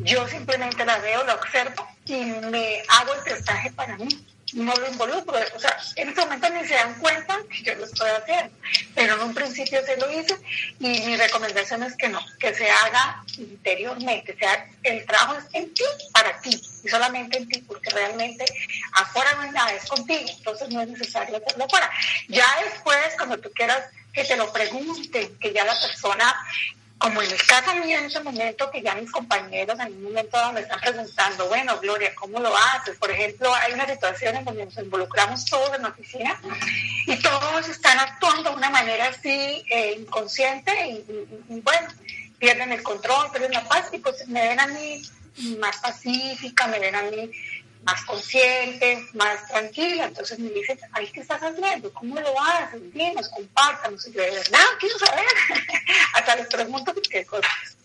yo 0.00 0.26
simplemente 0.28 0.84
la 0.84 0.98
veo, 0.98 1.24
la 1.24 1.34
observo 1.34 1.88
y 2.04 2.14
me 2.16 2.82
hago 2.88 3.14
el 3.14 3.24
testaje 3.24 3.70
para 3.72 3.96
mí. 3.96 4.08
No 4.54 4.74
lo 4.74 4.88
involucro, 4.88 5.38
o 5.54 5.58
sea, 5.58 5.78
en 5.96 6.08
este 6.08 6.20
momento 6.22 6.48
ni 6.48 6.66
se 6.66 6.74
dan 6.74 6.94
cuenta 7.00 7.38
que 7.50 7.62
yo 7.62 7.74
lo 7.74 7.84
estoy 7.84 8.08
haciendo, 8.08 8.56
pero 8.94 9.14
en 9.14 9.20
un 9.20 9.34
principio 9.34 9.84
se 9.84 9.96
lo 9.98 10.10
hice 10.10 10.36
y 10.80 11.00
mi 11.00 11.16
recomendación 11.16 11.82
es 11.82 11.94
que 11.96 12.08
no, 12.08 12.20
que 12.38 12.54
se 12.54 12.70
haga 12.70 13.22
interiormente, 13.36 14.36
sea 14.38 14.66
el 14.84 15.04
trabajo 15.04 15.34
es 15.38 15.44
en 15.52 15.72
ti, 15.74 15.84
para 16.12 16.40
ti, 16.40 16.60
y 16.82 16.88
solamente 16.88 17.38
en 17.38 17.48
ti, 17.48 17.58
porque 17.60 17.90
realmente 17.90 18.44
afuera 18.92 19.34
no 19.34 19.42
hay 19.42 19.50
nada, 19.50 19.72
es 19.72 19.86
contigo, 19.86 20.24
entonces 20.26 20.68
no 20.70 20.80
es 20.80 20.88
necesario 20.88 21.36
hacerlo 21.36 21.64
afuera. 21.64 21.90
Ya 22.28 22.46
después, 22.64 23.14
cuando 23.16 23.38
tú 23.38 23.50
quieras 23.54 23.84
que 24.12 24.24
te 24.24 24.36
lo 24.36 24.52
pregunten, 24.52 25.38
que 25.38 25.52
ya 25.52 25.64
la 25.64 25.78
persona 25.78 26.34
como 26.98 27.22
en 27.22 27.30
el 27.30 27.46
caso 27.46 27.74
mío 27.76 27.98
en 27.98 28.06
ese 28.06 28.20
momento, 28.20 28.70
que 28.70 28.82
ya 28.82 28.94
mis 28.96 29.10
compañeros 29.10 29.78
en 29.78 29.92
un 29.94 30.02
momento 30.04 30.36
dado 30.36 30.52
me 30.52 30.60
están 30.60 30.80
preguntando, 30.80 31.46
bueno, 31.46 31.78
Gloria, 31.80 32.12
¿cómo 32.14 32.40
lo 32.40 32.52
haces? 32.56 32.96
Por 32.96 33.10
ejemplo, 33.10 33.54
hay 33.54 33.72
una 33.72 33.86
situación 33.86 34.36
en 34.36 34.44
donde 34.44 34.64
nos 34.64 34.76
involucramos 34.76 35.44
todos 35.44 35.74
en 35.76 35.82
la 35.82 35.88
oficina 35.88 36.40
y 37.06 37.16
todos 37.16 37.68
están 37.68 37.98
actuando 37.98 38.50
de 38.50 38.56
una 38.56 38.70
manera 38.70 39.06
así 39.06 39.64
eh, 39.70 39.96
inconsciente 39.98 40.72
y, 40.88 41.60
bueno, 41.60 41.88
pierden 42.38 42.72
el 42.72 42.82
control, 42.82 43.30
pierden 43.30 43.52
la 43.52 43.64
paz 43.64 43.90
y 43.92 43.98
pues 43.98 44.26
me 44.26 44.48
ven 44.48 44.58
a 44.58 44.66
mí 44.66 45.02
más 45.60 45.76
pacífica, 45.78 46.66
me 46.66 46.80
ven 46.80 46.96
a 46.96 47.02
mí 47.02 47.30
más 47.84 48.04
consciente, 48.04 49.06
más 49.14 49.46
tranquila. 49.48 50.06
Entonces 50.06 50.38
me 50.38 50.50
dicen, 50.50 50.78
ay, 50.92 51.08
¿qué 51.12 51.20
estás 51.20 51.40
haciendo? 51.42 51.92
¿Cómo 51.92 52.20
lo 52.20 52.40
haces? 52.40 52.92
Dinos, 52.92 53.28
compártanos. 53.28 54.06
Y 54.06 54.12
yo, 54.12 54.22
de 54.22 54.30
verdad, 54.30 54.64
quiero 54.78 54.98
saber. 54.98 55.24
Hasta 56.14 56.36
les 56.36 56.46
pregunto 56.46 56.94
qué 57.10 57.24
cosas. 57.24 57.76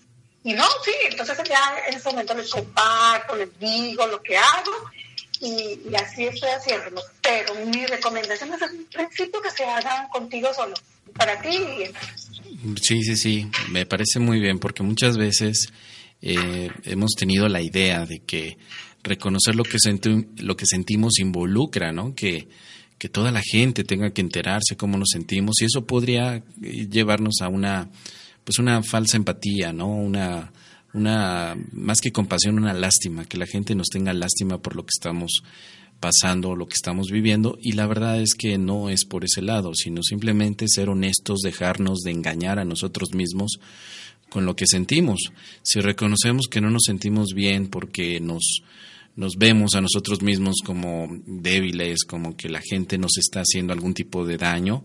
Y 0.43 0.53
no, 0.53 0.65
sí, 0.83 0.91
entonces 1.09 1.37
ya 1.47 1.75
en 1.87 1.95
ese 1.95 2.09
momento 2.09 2.33
les 2.33 2.49
comparto, 2.49 3.35
les 3.35 3.57
digo 3.59 4.05
lo 4.07 4.21
que 4.21 4.37
hago 4.37 4.91
y, 5.39 5.79
y 5.89 5.95
así 5.95 6.25
estoy 6.25 6.49
haciéndolo. 6.49 7.01
Pero 7.21 7.55
mi 7.65 7.85
recomendación 7.85 8.53
es 8.53 8.61
en 8.61 8.85
principio 8.85 9.41
que 9.41 9.51
se 9.51 9.63
haga 9.63 10.09
contigo 10.11 10.53
solo, 10.53 10.75
para 11.15 11.41
ti 11.41 11.55
y 11.55 11.93
Sí, 12.81 13.03
sí, 13.03 13.17
sí, 13.17 13.51
me 13.69 13.85
parece 13.85 14.19
muy 14.19 14.39
bien 14.39 14.59
porque 14.59 14.83
muchas 14.83 15.17
veces 15.17 15.71
eh, 16.21 16.69
hemos 16.85 17.11
tenido 17.11 17.49
la 17.49 17.61
idea 17.61 18.05
de 18.05 18.19
que 18.19 18.57
reconocer 19.03 19.55
lo 19.55 19.63
que, 19.63 19.77
lo 20.37 20.55
que 20.55 20.65
sentimos 20.65 21.19
involucra, 21.19 21.91
¿no? 21.91 22.15
Que, 22.15 22.47
que 22.97 23.09
toda 23.09 23.31
la 23.31 23.41
gente 23.41 23.83
tenga 23.83 24.11
que 24.11 24.21
enterarse 24.21 24.77
cómo 24.77 24.97
nos 24.97 25.09
sentimos 25.11 25.61
y 25.61 25.65
eso 25.65 25.85
podría 25.85 26.37
eh, 26.37 26.87
llevarnos 26.89 27.41
a 27.41 27.49
una 27.49 27.89
pues 28.43 28.59
una 28.59 28.83
falsa 28.83 29.17
empatía, 29.17 29.71
¿no? 29.71 29.87
Una 29.87 30.51
una 30.93 31.57
más 31.71 32.01
que 32.01 32.11
compasión, 32.11 32.57
una 32.57 32.73
lástima, 32.73 33.25
que 33.25 33.37
la 33.37 33.47
gente 33.47 33.73
nos 33.75 33.87
tenga 33.87 34.13
lástima 34.13 34.61
por 34.61 34.75
lo 34.75 34.83
que 34.83 34.91
estamos 34.95 35.43
pasando, 35.99 36.55
lo 36.55 36.67
que 36.67 36.75
estamos 36.75 37.07
viviendo 37.09 37.57
y 37.61 37.71
la 37.71 37.87
verdad 37.87 38.21
es 38.21 38.35
que 38.35 38.57
no 38.57 38.89
es 38.89 39.05
por 39.05 39.23
ese 39.23 39.41
lado, 39.41 39.73
sino 39.73 40.03
simplemente 40.03 40.65
ser 40.67 40.89
honestos, 40.89 41.39
dejarnos 41.39 41.99
de 41.99 42.11
engañar 42.11 42.59
a 42.59 42.65
nosotros 42.65 43.13
mismos 43.13 43.59
con 44.29 44.45
lo 44.45 44.55
que 44.55 44.65
sentimos. 44.67 45.31
Si 45.61 45.79
reconocemos 45.79 46.47
que 46.47 46.59
no 46.59 46.69
nos 46.69 46.83
sentimos 46.85 47.33
bien 47.33 47.67
porque 47.67 48.19
nos 48.19 48.63
nos 49.15 49.37
vemos 49.37 49.75
a 49.75 49.81
nosotros 49.81 50.21
mismos 50.21 50.57
como 50.65 51.07
débiles, 51.25 52.03
como 52.03 52.35
que 52.35 52.49
la 52.49 52.61
gente 52.61 52.97
nos 52.97 53.17
está 53.17 53.41
haciendo 53.41 53.73
algún 53.73 53.93
tipo 53.93 54.25
de 54.25 54.37
daño, 54.37 54.83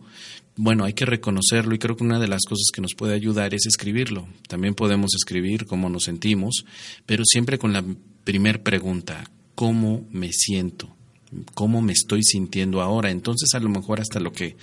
bueno, 0.60 0.84
hay 0.84 0.92
que 0.92 1.06
reconocerlo 1.06 1.72
y 1.72 1.78
creo 1.78 1.96
que 1.96 2.02
una 2.02 2.18
de 2.18 2.26
las 2.26 2.42
cosas 2.42 2.66
que 2.74 2.80
nos 2.80 2.94
puede 2.96 3.14
ayudar 3.14 3.54
es 3.54 3.66
escribirlo. 3.66 4.26
También 4.48 4.74
podemos 4.74 5.14
escribir 5.14 5.66
cómo 5.66 5.88
nos 5.88 6.04
sentimos, 6.04 6.64
pero 7.06 7.22
siempre 7.24 7.58
con 7.58 7.72
la 7.72 7.84
primer 8.24 8.64
pregunta, 8.64 9.30
¿cómo 9.54 10.04
me 10.10 10.32
siento? 10.32 10.94
¿Cómo 11.54 11.80
me 11.80 11.92
estoy 11.92 12.24
sintiendo 12.24 12.82
ahora? 12.82 13.10
Entonces 13.10 13.54
a 13.54 13.60
lo 13.60 13.68
mejor 13.68 14.00
hasta 14.00 14.18
lo 14.18 14.32
que 14.32 14.56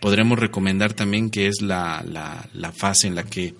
podremos 0.00 0.38
recomendar 0.38 0.94
también, 0.94 1.28
que 1.28 1.48
es 1.48 1.60
la, 1.60 2.04
la, 2.06 2.48
la 2.54 2.70
fase 2.70 3.08
en 3.08 3.16
la 3.16 3.24
que 3.24 3.56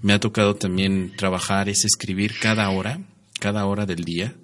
me 0.00 0.14
ha 0.14 0.20
tocado 0.20 0.56
también 0.56 1.12
trabajar, 1.18 1.68
es 1.68 1.84
escribir 1.84 2.32
cada 2.40 2.70
hora, 2.70 3.00
cada 3.40 3.66
hora 3.66 3.84
del 3.84 4.04
día, 4.04 4.34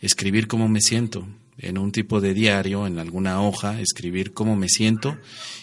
escribir 0.00 0.46
cómo 0.46 0.68
me 0.68 0.80
siento 0.80 1.26
en 1.58 1.76
un 1.76 1.90
tipo 1.92 2.20
de 2.20 2.34
diario, 2.34 2.86
en 2.86 2.98
alguna 2.98 3.42
hoja, 3.42 3.80
escribir 3.80 4.32
cómo 4.32 4.56
me 4.56 4.68
siento 4.68 5.18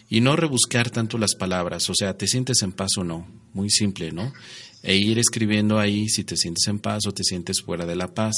y 0.09 0.21
no 0.21 0.35
rebuscar 0.35 0.89
tanto 0.89 1.17
las 1.17 1.35
palabras, 1.35 1.89
o 1.89 1.95
sea, 1.95 2.17
te 2.17 2.27
sientes 2.27 2.61
en 2.61 2.73
paz 2.73 2.97
o 2.97 3.03
no, 3.03 3.27
muy 3.53 3.69
simple, 3.69 4.11
¿no? 4.11 4.33
E 4.83 4.97
ir 4.97 5.17
escribiendo 5.17 5.79
ahí 5.79 6.09
si 6.09 6.23
te 6.23 6.37
sientes 6.37 6.67
en 6.67 6.77
paz 6.77 7.07
o 7.07 7.11
te 7.11 7.23
sientes 7.23 7.63
fuera 7.63 7.87
de 7.87 7.95
la 7.95 8.13
paz. 8.13 8.35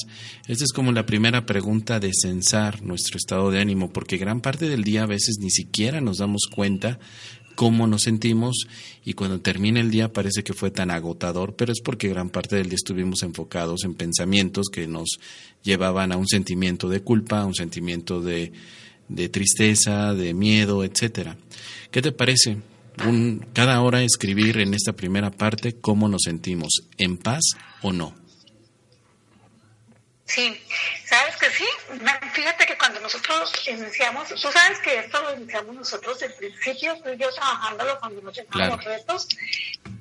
Esta 0.47 0.63
es 0.63 0.71
como 0.71 0.93
la 0.93 1.05
primera 1.05 1.45
pregunta 1.45 1.99
de 1.99 2.11
censar 2.13 2.83
nuestro 2.83 3.17
estado 3.17 3.51
de 3.51 3.59
ánimo, 3.59 3.91
porque 3.91 4.17
gran 4.17 4.39
parte 4.39 4.69
del 4.69 4.85
día 4.85 5.03
a 5.03 5.07
veces 5.07 5.39
ni 5.41 5.49
siquiera 5.49 5.99
nos 5.99 6.19
damos 6.19 6.43
cuenta 6.49 6.99
cómo 7.57 7.87
nos 7.87 8.03
sentimos 8.03 8.67
y 9.03 9.13
cuando 9.13 9.41
termina 9.41 9.79
el 9.79 9.89
día 9.89 10.13
parece 10.13 10.43
que 10.43 10.53
fue 10.53 10.69
tan 10.69 10.91
agotador, 10.91 11.55
pero 11.55 11.71
es 11.71 11.81
porque 11.81 12.07
gran 12.07 12.29
parte 12.29 12.55
del 12.55 12.69
día 12.69 12.75
estuvimos 12.75 13.23
enfocados 13.23 13.83
en 13.83 13.95
pensamientos 13.95 14.67
que 14.71 14.87
nos 14.87 15.19
llevaban 15.63 16.11
a 16.11 16.17
un 16.17 16.27
sentimiento 16.27 16.87
de 16.87 17.01
culpa, 17.01 17.39
a 17.39 17.45
un 17.45 17.55
sentimiento 17.55 18.21
de, 18.21 18.53
de 19.09 19.29
tristeza, 19.29 20.13
de 20.13 20.35
miedo, 20.35 20.83
etcétera. 20.83 21.35
¿Qué 21.89 22.03
te 22.03 22.11
parece? 22.11 22.57
Un, 23.03 23.43
cada 23.53 23.81
hora 23.81 24.03
escribir 24.03 24.59
en 24.59 24.75
esta 24.75 24.93
primera 24.93 25.31
parte 25.31 25.73
cómo 25.81 26.07
nos 26.07 26.21
sentimos, 26.25 26.83
en 26.99 27.17
paz 27.17 27.41
o 27.81 27.91
no. 27.91 28.13
Sí, 30.25 30.53
sabes 31.09 31.35
que. 31.37 31.47
Fíjate 32.33 32.65
que 32.65 32.77
cuando 32.77 32.99
nosotros 32.99 33.51
iniciamos, 33.67 34.29
tú 34.29 34.51
sabes 34.51 34.79
que 34.79 34.99
esto 34.99 35.21
lo 35.21 35.35
iniciamos 35.35 35.75
nosotros 35.75 36.19
del 36.19 36.33
principio, 36.33 36.95
fui 37.01 37.17
yo 37.17 37.33
trabajándolo 37.33 37.99
cuando 37.99 38.21
nos 38.21 38.35
llegaban 38.35 38.69
los 38.69 38.83
retos, 38.83 39.27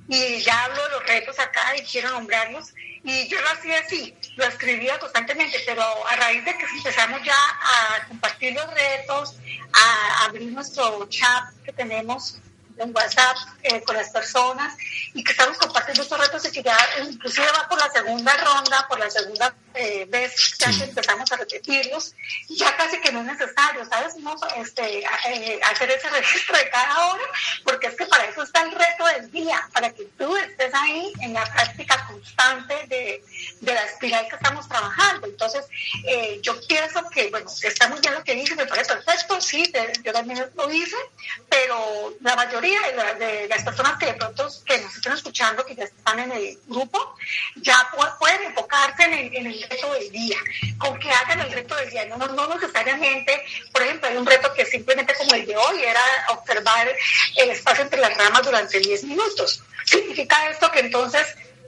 y 0.08 0.40
ya 0.42 0.64
hablo 0.64 0.82
de 0.84 0.90
los 0.90 1.06
retos 1.06 1.38
acá 1.38 1.76
y 1.76 1.82
quiero 1.82 2.11
nombrarlos, 2.11 2.72
y 3.02 3.28
yo 3.28 3.40
lo 3.40 3.48
hacía 3.48 3.78
así, 3.78 4.14
lo 4.37 4.44
escribía 4.44 4.98
constantemente, 4.98 5.59
pero 5.64 5.82
a 6.09 6.16
raíz 6.16 6.44
de 6.44 6.56
que 6.56 6.64
empezamos 6.64 7.22
ya 7.24 7.35
a 7.35 8.06
compartir 8.09 8.52
los 8.54 8.66
retos, 8.74 9.37
a 9.72 10.24
abrir 10.24 10.52
nuestro 10.52 11.06
chat 11.09 11.44
que 11.64 11.72
tenemos 11.72 12.38
en 12.78 12.94
WhatsApp 12.94 13.37
eh, 13.62 13.82
con 13.82 13.96
las 13.96 14.11
personas 14.11 14.76
y 15.14 15.24
que 15.24 15.32
estamos 15.32 15.56
compartiendo 15.56 16.02
estos 16.02 16.18
retos 16.18 16.44
y 16.46 16.52
que 16.52 16.62
ya 16.62 16.76
inclusive 17.09 17.46
va 17.56 17.68
por 17.68 17.78
la 17.78 17.90
segunda 17.90 18.37
ronda, 18.37 18.87
por 18.88 18.98
la 18.98 19.11
segunda 19.11 19.54
eh, 19.76 20.06
vez 20.08 20.56
ya 20.58 20.70
que 20.70 20.84
empezamos 20.84 21.30
a 21.30 21.36
repetirlos, 21.36 22.14
ya 22.48 22.76
casi 22.76 23.00
que 23.00 23.12
no 23.12 23.20
es 23.20 23.26
necesario, 23.26 23.84
¿sabes? 23.84 24.16
No, 24.16 24.34
este, 24.56 25.00
eh, 25.00 25.60
hacer 25.64 25.90
ese 25.90 26.08
registro 26.20 26.56
de 26.56 26.68
cada 26.70 27.06
hora, 27.08 27.24
porque 27.64 27.88
es 27.88 27.96
que 27.96 28.06
para 28.06 28.24
eso 28.24 28.42
está 28.42 28.62
el 28.62 28.72
reto 28.72 29.04
del 29.14 29.30
día, 29.30 29.68
para 29.72 29.90
que 29.92 30.04
tú 30.18 30.36
estés 30.36 30.72
ahí 30.74 31.12
en 31.20 31.34
la 31.34 31.44
práctica 31.44 32.06
constante 32.06 32.74
de, 32.88 33.22
de 33.60 33.74
la 33.74 33.82
espiral 33.84 34.28
que 34.28 34.36
estamos 34.36 34.68
trabajando. 34.68 35.26
Entonces, 35.26 35.66
eh, 36.04 36.40
yo 36.42 36.58
pienso 36.66 37.08
que, 37.10 37.30
bueno, 37.30 37.50
está 37.62 37.88
muy 37.88 38.00
bien 38.00 38.14
lo 38.14 38.24
que 38.24 38.34
dice, 38.34 38.54
me 38.54 38.66
parece 38.66 38.94
perfecto, 38.94 39.40
sí, 39.40 39.72
yo 40.02 40.12
también 40.12 40.50
lo 40.54 40.72
hice, 40.72 40.96
pero 41.48 42.14
la 42.20 42.36
mayoría 42.36 42.80
de, 43.18 43.48
las 43.48 43.62
personas 43.62 43.98
que 43.98 44.06
de 44.06 44.14
pronto 44.14 44.48
que 44.64 44.78
nos 44.78 44.96
están 44.96 45.12
escuchando, 45.12 45.64
que 45.64 45.74
ya 45.74 45.84
están 45.84 46.18
en 46.20 46.32
el 46.32 46.58
grupo, 46.66 47.16
ya 47.56 47.90
pueden 48.18 48.44
enfocarse 48.44 49.04
en 49.04 49.12
el, 49.12 49.36
en 49.36 49.46
el 49.46 49.65
reto 49.68 49.92
del 49.92 50.11
día, 50.11 50.38
con 50.79 50.98
que 50.98 51.11
hagan 51.11 51.40
el 51.40 51.52
reto 51.52 51.74
del 51.76 51.90
día, 51.90 52.07
no, 52.07 52.16
no 52.18 52.55
necesariamente, 52.55 53.42
por 53.72 53.83
ejemplo, 53.83 54.09
hay 54.09 54.16
un 54.16 54.26
reto 54.26 54.52
que 54.55 54.64
simplemente 54.64 55.14
como 55.14 55.35
el 55.35 55.46
de 55.46 55.57
hoy 55.57 55.83
era 55.83 56.02
observar 56.29 56.88
el 57.37 57.50
espacio 57.50 57.85
entre 57.85 58.00
las 58.00 58.16
ramas 58.16 58.42
durante 58.44 58.79
10 58.79 59.05
minutos. 59.05 59.62
Significa 59.85 60.50
esto 60.50 60.70
que 60.70 60.81
entonces 60.81 61.26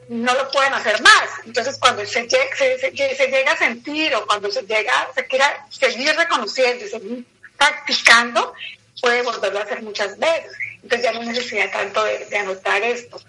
no 0.09 0.35
lo 0.35 0.51
pueden 0.51 0.75
hacer 0.75 1.01
más. 1.03 1.29
Entonces, 1.45 1.77
cuando 1.79 2.05
se, 2.07 2.27
llega, 2.27 2.57
se, 2.57 2.79
se, 2.79 3.27
llega 3.29 3.53
a 3.53 3.57
sentir 3.57 4.15
o 4.15 4.27
cuando 4.27 4.51
se 4.51 4.63
llega, 4.63 5.09
se 5.15 5.27
quiera 5.27 5.67
seguir 5.71 6.15
reconociendo 6.17 6.85
y 6.85 6.89
seguir 6.89 7.25
practicando, 7.57 8.55
puede 9.01 9.23
volverlo 9.23 9.59
a 9.59 9.63
hacer 9.63 9.83
muchas 9.83 10.19
veces. 10.19 10.53
Entonces 10.83 11.03
ya 11.03 11.13
no 11.13 11.23
necesita 11.25 11.71
tanto 11.71 12.03
de, 12.05 12.39
anotar 12.39 12.83
esto. 12.83 13.21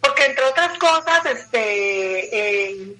Porque 0.00 0.26
entre 0.26 0.44
otras 0.44 0.78
cosas, 0.78 1.26
este, 1.26 2.70
eh, 2.70 2.94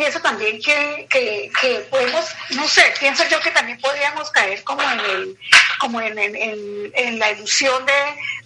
pienso 0.00 0.20
también 0.22 0.58
que, 0.62 1.06
que, 1.10 1.52
que, 1.60 1.80
podemos, 1.90 2.24
no 2.56 2.66
sé, 2.66 2.82
pienso 2.98 3.22
yo 3.28 3.38
que 3.40 3.50
también 3.50 3.78
podríamos 3.78 4.30
caer 4.30 4.64
como 4.64 4.80
en 4.80 4.98
el, 4.98 5.38
como 5.78 6.00
en, 6.00 6.18
en, 6.18 6.90
en, 6.94 7.18
la 7.18 7.32
ilusión 7.32 7.84
de, 7.84 7.92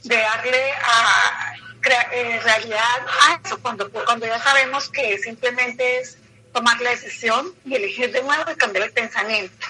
de 0.03 0.17
darle 0.17 0.73
a 0.73 1.55
eh, 2.11 2.41
realidad 2.43 3.07
a 3.23 3.41
eso, 3.45 3.57
cuando, 3.63 3.89
cuando 3.89 4.27
ya 4.27 4.43
sabemos 4.43 4.89
que 4.89 5.17
simplemente 5.19 6.01
es 6.01 6.19
tomar 6.53 6.81
la 6.81 6.91
decisión 6.91 7.55
y 7.65 7.77
elegir 7.77 8.11
de 8.11 8.23
nuevo 8.23 8.51
y 8.51 8.57
cambiar 8.57 8.87
el 8.87 8.93
pensamiento. 8.93 9.69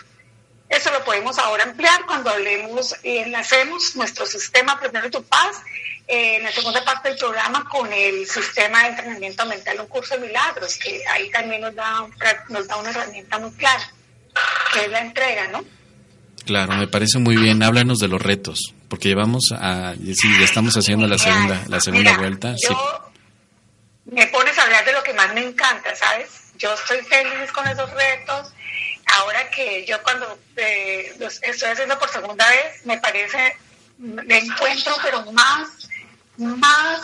Eso 0.68 0.90
lo 0.90 1.04
podemos 1.04 1.38
ahora 1.38 1.64
ampliar 1.64 2.04
cuando 2.06 2.30
hablemos 2.30 2.94
y 3.02 3.18
enlacemos 3.18 3.94
nuestro 3.96 4.26
sistema 4.26 4.78
Primero 4.80 5.10
Tu 5.10 5.22
Paz 5.24 5.62
en 6.06 6.42
la 6.42 6.52
segunda 6.52 6.84
parte 6.84 7.10
del 7.10 7.18
programa 7.18 7.64
con 7.68 7.92
el 7.92 8.26
sistema 8.26 8.82
de 8.82 8.88
entrenamiento 8.88 9.46
mental, 9.46 9.80
un 9.80 9.86
curso 9.86 10.14
de 10.18 10.26
milagros, 10.26 10.76
que 10.76 11.02
ahí 11.06 11.30
también 11.30 11.60
nos 11.60 11.74
da, 11.74 12.06
nos 12.48 12.66
da 12.66 12.76
una 12.76 12.90
herramienta 12.90 13.38
muy 13.38 13.52
clara, 13.52 13.92
que 14.72 14.80
es 14.80 14.90
la 14.90 15.00
entrega, 15.00 15.48
¿no? 15.48 15.64
Claro, 16.44 16.74
me 16.74 16.86
parece 16.86 17.18
muy 17.18 17.36
bien. 17.36 17.62
Háblanos 17.62 17.98
de 17.98 18.08
los 18.08 18.20
retos, 18.20 18.74
porque 18.88 19.08
llevamos 19.08 19.52
a, 19.52 19.94
sí, 19.94 20.28
ya 20.38 20.44
estamos 20.44 20.76
haciendo 20.76 21.06
la 21.06 21.18
segunda, 21.18 21.62
la 21.68 21.80
segunda 21.80 22.16
vuelta. 22.18 22.54
Yo 22.68 23.10
Me 24.04 24.26
pones 24.26 24.58
a 24.58 24.62
hablar 24.62 24.84
de 24.84 24.92
lo 24.92 25.02
que 25.02 25.14
más 25.14 25.32
me 25.32 25.42
encanta, 25.42 25.94
¿sabes? 25.96 26.28
Yo 26.58 26.72
estoy 26.74 26.98
feliz 27.02 27.50
con 27.52 27.66
esos 27.66 27.90
retos. 27.92 28.52
Ahora 29.16 29.50
que 29.50 29.84
yo 29.84 30.02
cuando 30.02 30.38
eh, 30.56 31.14
los 31.18 31.42
estoy 31.42 31.70
haciendo 31.70 31.98
por 31.98 32.10
segunda 32.10 32.48
vez, 32.48 32.84
me 32.84 32.98
parece, 32.98 33.56
me 33.98 34.38
encuentro, 34.38 34.96
pero 35.02 35.30
más 35.32 35.88
más 36.36 37.00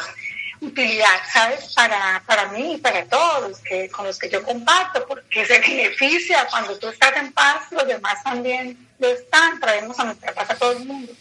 utilidad, 0.60 1.20
¿sabes? 1.32 1.72
Para, 1.74 2.22
para 2.26 2.48
mí 2.48 2.74
y 2.74 2.78
para 2.78 3.04
todos 3.06 3.58
que, 3.60 3.88
con 3.88 4.06
los 4.06 4.18
que 4.18 4.28
yo 4.28 4.42
comparto, 4.42 5.06
porque 5.06 5.46
se 5.46 5.58
beneficia 5.58 6.46
cuando 6.50 6.78
tú 6.78 6.88
estás 6.88 7.16
en 7.16 7.32
paz, 7.32 7.70
los 7.70 7.86
demás 7.86 8.22
también 8.22 8.88
lo 8.98 9.08
están, 9.08 9.58
traemos 9.58 9.98
a 9.98 10.04
nuestra 10.04 10.32
paz 10.34 10.50
a 10.50 10.56
todo 10.56 10.72
el 10.72 10.84
mundo. 10.84 11.12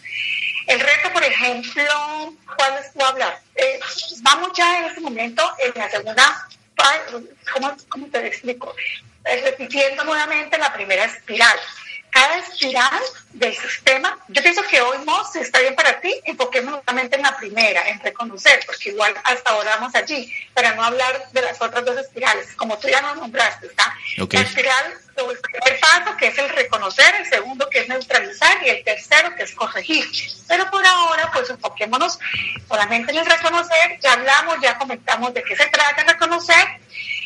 El 0.67 0.79
reto, 0.79 1.11
por 1.13 1.23
ejemplo, 1.23 2.35
¿cuál 2.57 2.75
les 2.75 2.91
puedo 2.91 3.07
hablar? 3.07 3.39
Eh, 3.55 3.79
vamos 4.21 4.51
ya 4.55 4.79
en 4.79 4.85
este 4.85 5.01
momento 5.01 5.41
en 5.59 5.73
la 5.75 5.89
segunda, 5.89 6.47
¿cómo, 7.53 7.75
cómo 7.87 8.07
te 8.07 8.27
explico? 8.27 8.75
Repitiendo 9.23 10.03
nuevamente 10.03 10.57
la 10.57 10.73
primera 10.73 11.05
espiral. 11.05 11.59
Cada 12.11 12.37
espiral 12.37 13.01
del 13.33 13.55
sistema, 13.55 14.17
yo 14.29 14.41
pienso 14.41 14.63
que 14.63 14.81
hoy, 14.81 14.97
no 15.05 15.23
si 15.31 15.39
está 15.39 15.59
bien 15.59 15.75
para 15.75 16.01
ti, 16.01 16.11
enfoquemos 16.25 16.71
nuevamente 16.71 17.17
en 17.17 17.21
la 17.21 17.37
primera, 17.37 17.87
en 17.87 17.99
reconocer, 17.99 18.63
porque 18.65 18.89
igual 18.89 19.13
hasta 19.25 19.53
ahora 19.53 19.75
vamos 19.75 19.93
allí, 19.93 20.33
para 20.55 20.73
no 20.73 20.83
hablar 20.83 21.29
de 21.31 21.41
las 21.43 21.61
otras 21.61 21.85
dos 21.85 21.97
espirales, 21.99 22.55
como 22.55 22.79
tú 22.79 22.87
ya 22.87 23.01
nos 23.01 23.17
nombraste, 23.17 23.67
¿está? 23.67 23.95
La 24.17 24.41
espiral, 24.41 24.93
el 25.17 25.37
primer 25.37 25.79
paso, 25.79 26.17
que 26.17 26.27
es 26.27 26.37
el 26.39 26.49
reconocer, 26.49 27.13
el 27.13 27.27
segundo, 27.27 27.69
que 27.69 27.81
es 27.81 27.87
neutralizar, 27.87 28.57
y 28.65 28.69
el 28.69 28.83
tercero, 28.83 29.35
que 29.35 29.43
es 29.43 29.53
corregir. 29.53 30.05
Pero 30.47 30.69
por 30.71 30.83
ahora, 30.83 31.29
pues 31.31 31.49
enfoquémonos 31.51 32.17
solamente 32.67 33.11
en 33.11 33.19
el 33.19 33.25
reconocer, 33.25 33.99
ya 34.01 34.13
hablamos, 34.13 34.57
ya 34.61 34.79
comentamos 34.79 35.31
de 35.35 35.43
qué 35.43 35.55
se 35.55 35.67
trata 35.67 36.03
reconocer, 36.03 36.79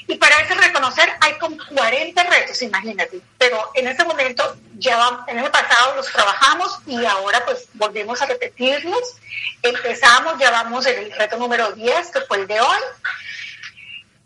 Y 0.08 0.16
para 0.16 0.36
ese 0.38 0.54
reconocer 0.56 1.10
hay 1.22 1.34
como 1.38 1.58
40 1.74 2.24
retos, 2.24 2.62
imagínate. 2.62 3.22
Pero 3.38 3.72
en 3.74 3.88
ese 3.88 4.04
momento, 4.04 4.58
ya 4.78 5.24
en 5.28 5.40
el 5.40 5.50
pasado 5.52 5.96
los 5.96 6.12
trabajamos 6.12 6.80
y 6.86 7.06
ahora 7.06 7.44
pues 7.46 7.68
volvemos 7.74 8.22
a 8.22 8.26
repetirlos. 8.26 9.18
Empezamos, 9.62 10.38
ya 10.40 10.52
vamos 10.52 10.86
en 10.86 11.00
el 11.00 11.12
reto 11.12 11.38
número 11.38 11.72
10, 11.72 12.12
que 12.12 12.22
fue 12.22 12.38
el 12.38 12.48
de 12.48 12.60
hoy. 12.60 12.80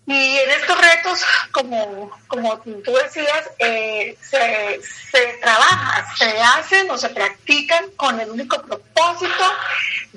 Y 0.08 0.38
en 0.38 0.50
estos 0.52 0.80
retos, 0.80 1.22
como, 1.52 2.10
como 2.28 2.58
tú 2.60 2.94
decías, 2.94 3.50
eh, 3.60 4.18
se, 4.22 4.80
se, 5.12 5.38
trabaja, 5.42 6.08
se 6.16 6.40
hacen 6.40 6.90
o 6.90 6.98
se 6.98 7.10
practican 7.10 7.92
con 7.98 8.18
el 8.18 8.30
único 8.30 8.62
propósito 8.62 9.44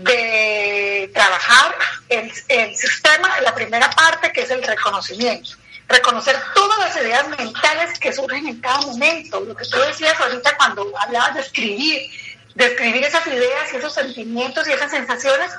de 0.02 1.10
trabajar 1.14 1.74
el, 2.08 2.32
el 2.48 2.76
sistema, 2.76 3.40
la 3.40 3.54
primera 3.54 3.90
parte 3.90 4.32
que 4.32 4.42
es 4.42 4.50
el 4.50 4.62
reconocimiento. 4.62 5.50
Reconocer 5.88 6.36
todas 6.54 6.78
las 6.78 6.96
ideas 6.96 7.28
mentales 7.28 7.98
que 7.98 8.12
surgen 8.12 8.46
en 8.46 8.60
cada 8.60 8.80
momento. 8.82 9.40
Lo 9.40 9.56
que 9.56 9.64
tú 9.64 9.78
decías 9.80 10.18
ahorita 10.20 10.56
cuando 10.56 10.92
hablabas 10.98 11.34
de 11.34 11.40
escribir, 11.40 12.10
de 12.54 12.66
escribir 12.66 13.04
esas 13.04 13.26
ideas 13.26 13.72
y 13.72 13.76
esos 13.76 13.94
sentimientos 13.94 14.68
y 14.68 14.72
esas 14.72 14.90
sensaciones, 14.90 15.50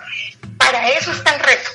para 0.58 0.90
eso 0.90 1.12
está 1.12 1.36
el 1.36 1.40
reto 1.42 1.72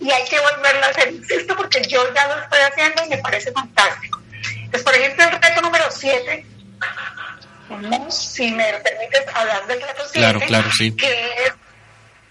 y 0.00 0.10
hay 0.10 0.24
que 0.24 0.38
volverlo 0.40 0.84
a 0.84 0.88
hacer, 0.88 1.12
insisto, 1.12 1.56
porque 1.56 1.82
yo 1.88 2.02
ya 2.14 2.26
lo 2.28 2.42
estoy 2.42 2.60
haciendo 2.60 3.04
y 3.04 3.08
me 3.10 3.18
parece 3.18 3.52
fantástico. 3.52 4.20
Entonces, 4.54 4.82
por 4.82 4.94
ejemplo, 4.94 5.24
el 5.24 5.42
reto 5.42 5.60
número 5.62 5.84
7, 5.90 6.46
si 8.08 8.50
me 8.50 8.72
permites 8.74 9.22
hablar 9.34 9.66
del 9.66 9.80
reto 9.80 10.02
7, 10.10 10.12
claro, 10.12 10.40
claro, 10.40 10.70
sí. 10.72 10.94
que, 10.96 11.44
es, 11.44 11.52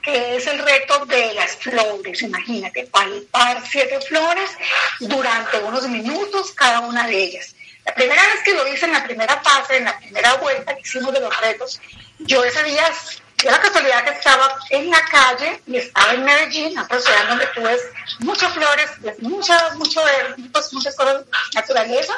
que 0.02 0.36
es 0.38 0.48
el 0.48 0.60
reto 0.60 1.06
de 1.06 1.34
las 1.34 1.56
flores, 1.56 2.22
imagínate, 2.22 2.88
palpar 2.88 3.62
siete 3.70 4.00
flores 4.02 4.52
durante 5.00 5.58
unos 5.60 5.88
minutos 5.88 6.52
cada 6.54 6.82
una 6.82 7.08
de 7.08 7.24
ellas. 7.24 7.56
La 7.86 7.94
primera 7.94 8.22
vez 8.22 8.44
que 8.44 8.54
lo 8.54 8.68
hice 8.68 8.86
en 8.86 8.94
la 8.94 9.04
primera 9.04 9.42
fase, 9.42 9.78
en 9.78 9.86
la 9.86 9.98
primera 9.98 10.36
vuelta 10.36 10.76
que 10.76 10.82
hicimos 10.82 11.14
de 11.14 11.22
los 11.22 11.42
retos, 11.42 11.80
yo 12.20 12.44
ese 12.44 12.64
día 12.64 12.86
yo 13.44 13.52
la 13.52 13.62
casualidad 13.62 14.04
que 14.04 14.12
estaba 14.12 14.54
en 14.70 14.90
la 14.90 15.02
calle 15.06 15.62
y 15.66 15.78
estaba 15.78 16.14
en 16.14 16.26
Medellín, 16.26 16.78
otra 16.78 17.00
ciudad 17.00 17.30
donde 17.30 17.48
tú 17.48 17.62
ves 17.62 17.82
muchas 18.20 18.54
flores, 18.54 18.92
muchas, 19.20 19.76
mucho 19.76 20.02
muchas 20.72 20.96
cosas 20.96 21.26
naturaleza, 21.56 22.14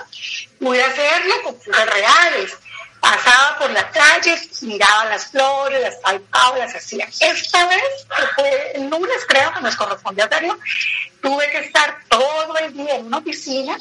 pude 0.60 0.84
hacerlo 0.84 1.44
con 1.44 1.62
flores 1.62 1.94
reales. 1.94 2.58
Pasaba 3.02 3.58
por 3.58 3.72
la 3.72 3.90
calle, 3.90 4.40
miraba 4.62 5.06
las 5.06 5.26
flores, 5.26 5.82
las 5.82 5.96
palpaba, 5.96 6.58
las 6.60 6.76
hacía. 6.76 7.08
Esta 7.20 7.66
vez, 7.68 8.06
que 8.16 8.28
fue 8.36 8.72
el 8.76 8.90
lunes, 8.90 9.26
creo 9.28 9.52
que 9.54 9.62
nos 9.62 9.76
correspondió 9.76 10.26
a 10.26 10.30
tuve 11.22 11.52
que 11.52 11.58
estar 11.60 11.98
todo 12.08 12.58
el 12.60 12.74
día 12.74 12.96
en 12.96 13.08
una 13.08 13.18
oficina 13.18 13.78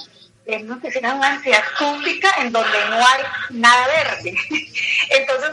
en 0.46 0.66
una 0.66 0.76
oficina 0.76 1.10
de 1.10 1.14
una 1.14 1.34
entidad 1.34 1.62
pública 1.78 2.34
en 2.38 2.52
donde 2.52 2.84
no 2.88 2.96
hay 2.96 3.22
nada 3.50 3.86
verde. 3.86 4.34
Entonces, 5.10 5.52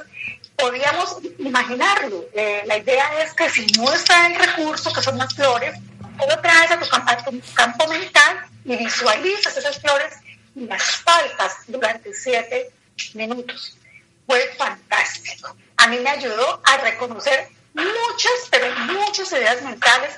podíamos 0.56 1.18
imaginarlo. 1.38 2.26
Eh, 2.34 2.64
la 2.66 2.78
idea 2.78 3.24
es 3.24 3.34
que 3.34 3.50
si 3.50 3.66
no 3.78 3.92
está 3.94 4.28
el 4.28 4.36
recurso, 4.36 4.92
que 4.94 5.02
son 5.02 5.18
las 5.18 5.34
flores, 5.34 5.76
lo 6.18 6.40
traes 6.42 6.72
a 6.72 6.80
tu, 6.80 6.88
campo, 6.90 7.12
a 7.12 7.18
tu 7.18 7.42
campo 7.54 7.88
mental 7.88 8.46
y 8.66 8.76
visualizas 8.76 9.56
esas 9.56 9.80
flores 9.80 10.14
y 10.56 10.66
las 10.66 11.02
palpas 11.04 11.58
durante 11.68 12.14
siete 12.14 12.72
minutos. 13.14 13.78
Fue 14.26 14.40
fantástico. 14.58 15.56
A 15.78 15.88
mí 15.88 16.00
me 16.00 16.10
ayudó 16.10 16.62
a 16.66 16.78
reconocer 16.78 17.50
muchas, 17.74 18.48
pero 18.50 18.74
muchas 18.94 19.32
ideas 19.32 19.62
mentales 19.62 20.14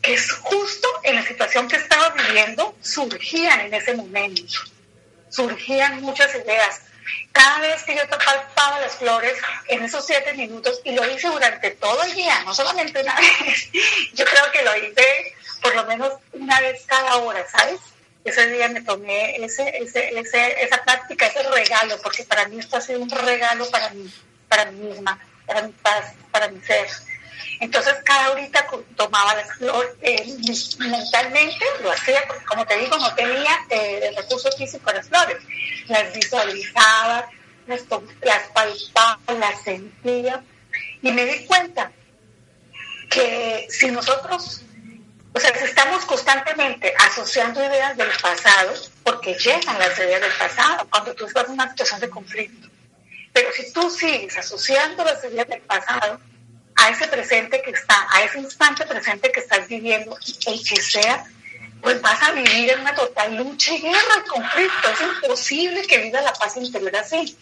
que 0.00 0.14
es 0.14 0.30
justo 0.32 0.88
en 1.04 1.16
la 1.16 1.22
situación 1.22 1.68
que 1.68 1.76
estaba 1.76 2.10
viviendo 2.10 2.74
surgían 2.80 3.60
en 3.60 3.74
ese 3.74 3.94
momento. 3.94 4.42
Surgían 5.28 6.00
muchas 6.02 6.34
ideas 6.34 6.80
cada 7.32 7.60
vez 7.60 7.82
que 7.82 7.96
yo 7.96 8.02
palpaba 8.08 8.80
las 8.80 8.96
flores 8.96 9.36
en 9.68 9.82
esos 9.82 10.06
siete 10.06 10.34
minutos, 10.34 10.80
y 10.84 10.92
lo 10.92 11.10
hice 11.10 11.28
durante 11.28 11.70
todo 11.72 12.02
el 12.02 12.14
día, 12.14 12.42
no 12.44 12.54
solamente 12.54 13.00
una 13.00 13.14
vez, 13.44 13.70
yo 14.12 14.24
creo 14.24 14.52
que 14.52 14.62
lo 14.62 14.76
hice 14.76 15.34
por 15.60 15.74
lo 15.74 15.84
menos 15.86 16.12
una 16.32 16.60
vez 16.60 16.82
cada 16.86 17.16
hora, 17.16 17.44
¿sabes? 17.48 17.80
Ese 18.24 18.46
día 18.48 18.68
me 18.68 18.82
tomé 18.82 19.36
ese, 19.44 19.68
ese, 19.78 20.18
ese, 20.18 20.64
esa 20.64 20.82
práctica, 20.84 21.26
ese 21.26 21.42
regalo, 21.42 21.98
porque 22.02 22.24
para 22.24 22.46
mí 22.48 22.58
esto 22.58 22.76
ha 22.76 22.80
sido 22.80 23.00
un 23.00 23.10
regalo 23.10 23.68
para 23.70 23.90
mí, 23.90 24.12
para 24.48 24.70
mí 24.70 24.78
misma, 24.78 25.18
para 25.46 25.62
mi 25.62 25.72
paz, 25.72 26.14
para 26.30 26.48
mi 26.48 26.60
ser. 26.60 26.86
Entonces 27.60 27.94
cada 28.04 28.32
horita 28.32 28.66
tomaba 28.96 29.34
la 29.34 29.44
flor 29.44 29.96
eh, 30.02 30.24
mentalmente, 30.78 31.64
lo 31.82 31.92
hacía 31.92 32.20
porque 32.26 32.44
como 32.44 32.66
te 32.66 32.76
digo, 32.78 32.96
no 32.98 33.14
tenía 33.14 33.50
eh, 33.70 34.00
el 34.08 34.16
recurso 34.16 34.50
físico 34.52 34.90
de 34.90 34.96
las 34.96 35.08
flores. 35.08 35.38
Las 35.88 36.12
visualizaba, 36.12 37.28
las, 37.66 37.82
las 38.22 38.48
palpaba, 38.48 39.18
las 39.38 39.62
sentía 39.62 40.42
y 41.02 41.12
me 41.12 41.24
di 41.24 41.44
cuenta 41.46 41.92
que 43.10 43.66
si 43.68 43.90
nosotros, 43.90 44.62
o 45.34 45.40
sea, 45.40 45.50
estamos 45.50 46.04
constantemente 46.04 46.92
asociando 46.98 47.64
ideas 47.64 47.96
del 47.96 48.10
pasado, 48.20 48.74
porque 49.02 49.34
llegan 49.34 49.78
las 49.78 49.98
ideas 49.98 50.20
del 50.20 50.32
pasado 50.32 50.86
cuando 50.90 51.14
tú 51.14 51.26
estás 51.26 51.46
en 51.46 51.52
una 51.52 51.70
situación 51.70 52.00
de 52.00 52.10
conflicto, 52.10 52.68
pero 53.32 53.50
si 53.52 53.72
tú 53.72 53.90
sigues 53.90 54.36
asociando 54.36 55.04
las 55.04 55.24
ideas 55.24 55.48
del 55.48 55.62
pasado, 55.62 56.20
a 56.74 56.90
ese 56.90 57.06
presente 57.06 57.62
que 57.62 57.70
está, 57.70 58.06
a 58.10 58.22
ese 58.24 58.38
instante 58.38 58.84
presente 58.86 59.30
que 59.30 59.40
estás 59.40 59.68
viviendo, 59.68 60.16
el 60.46 60.62
que 60.68 60.80
sea, 60.80 61.24
pues 61.80 62.00
vas 62.00 62.22
a 62.22 62.32
vivir 62.32 62.70
en 62.70 62.80
una 62.80 62.94
total 62.94 63.36
lucha 63.36 63.74
y 63.74 63.82
guerra 63.82 64.24
y 64.24 64.28
conflicto. 64.28 64.90
Es 64.90 65.00
imposible 65.00 65.82
que 65.82 65.98
viva 65.98 66.20
la 66.20 66.32
paz 66.32 66.56
interior 66.56 66.94
así. 66.96 67.36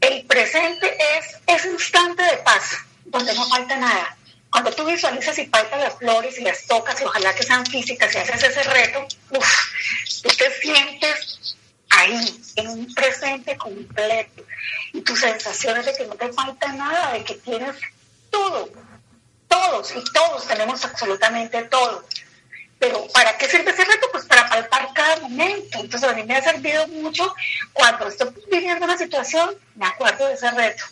El 0.00 0.24
presente 0.26 0.96
es 1.16 1.38
ese 1.46 1.70
instante 1.70 2.22
de 2.22 2.36
paz, 2.38 2.78
donde 3.04 3.34
no 3.34 3.48
falta 3.48 3.76
nada. 3.76 4.16
Cuando 4.52 4.70
tú 4.70 4.84
visualizas 4.84 5.38
y 5.38 5.46
palpas 5.46 5.80
las 5.80 5.94
flores 5.94 6.38
y 6.38 6.42
las 6.42 6.66
tocas, 6.66 7.00
y 7.00 7.04
ojalá 7.04 7.34
que 7.34 7.42
sean 7.42 7.64
físicas 7.64 8.14
y 8.14 8.18
haces 8.18 8.42
ese 8.42 8.62
reto, 8.64 9.06
uf, 9.30 10.22
tú 10.22 10.28
te 10.28 10.50
sientes 10.60 11.56
ahí, 11.88 12.42
en 12.56 12.68
un 12.68 12.94
presente 12.94 13.56
completo. 13.56 14.44
Y 14.92 15.00
tus 15.00 15.20
sensaciones 15.20 15.86
de 15.86 15.94
que 15.94 16.04
no 16.04 16.16
te 16.16 16.30
falta 16.34 16.70
nada, 16.74 17.14
de 17.14 17.24
que 17.24 17.34
tienes 17.36 17.76
todo. 18.30 18.68
Todos 19.48 19.94
y 19.96 20.04
todos 20.12 20.46
tenemos 20.46 20.84
absolutamente 20.84 21.62
todo. 21.64 22.04
Pero 22.78 23.06
¿para 23.08 23.38
qué 23.38 23.48
sirve 23.48 23.70
ese 23.70 23.84
reto? 23.84 24.06
Pues 24.12 24.26
para 24.26 24.50
palpar 24.50 24.90
cada 24.92 25.16
momento. 25.20 25.78
Entonces 25.78 26.10
a 26.10 26.12
mí 26.12 26.24
me 26.24 26.36
ha 26.36 26.42
servido 26.42 26.86
mucho 26.88 27.34
cuando 27.72 28.06
estoy 28.08 28.28
viviendo 28.50 28.84
una 28.84 28.98
situación, 28.98 29.56
me 29.76 29.86
acuerdo 29.86 30.26
de 30.26 30.34
ese 30.34 30.50
reto. 30.50 30.84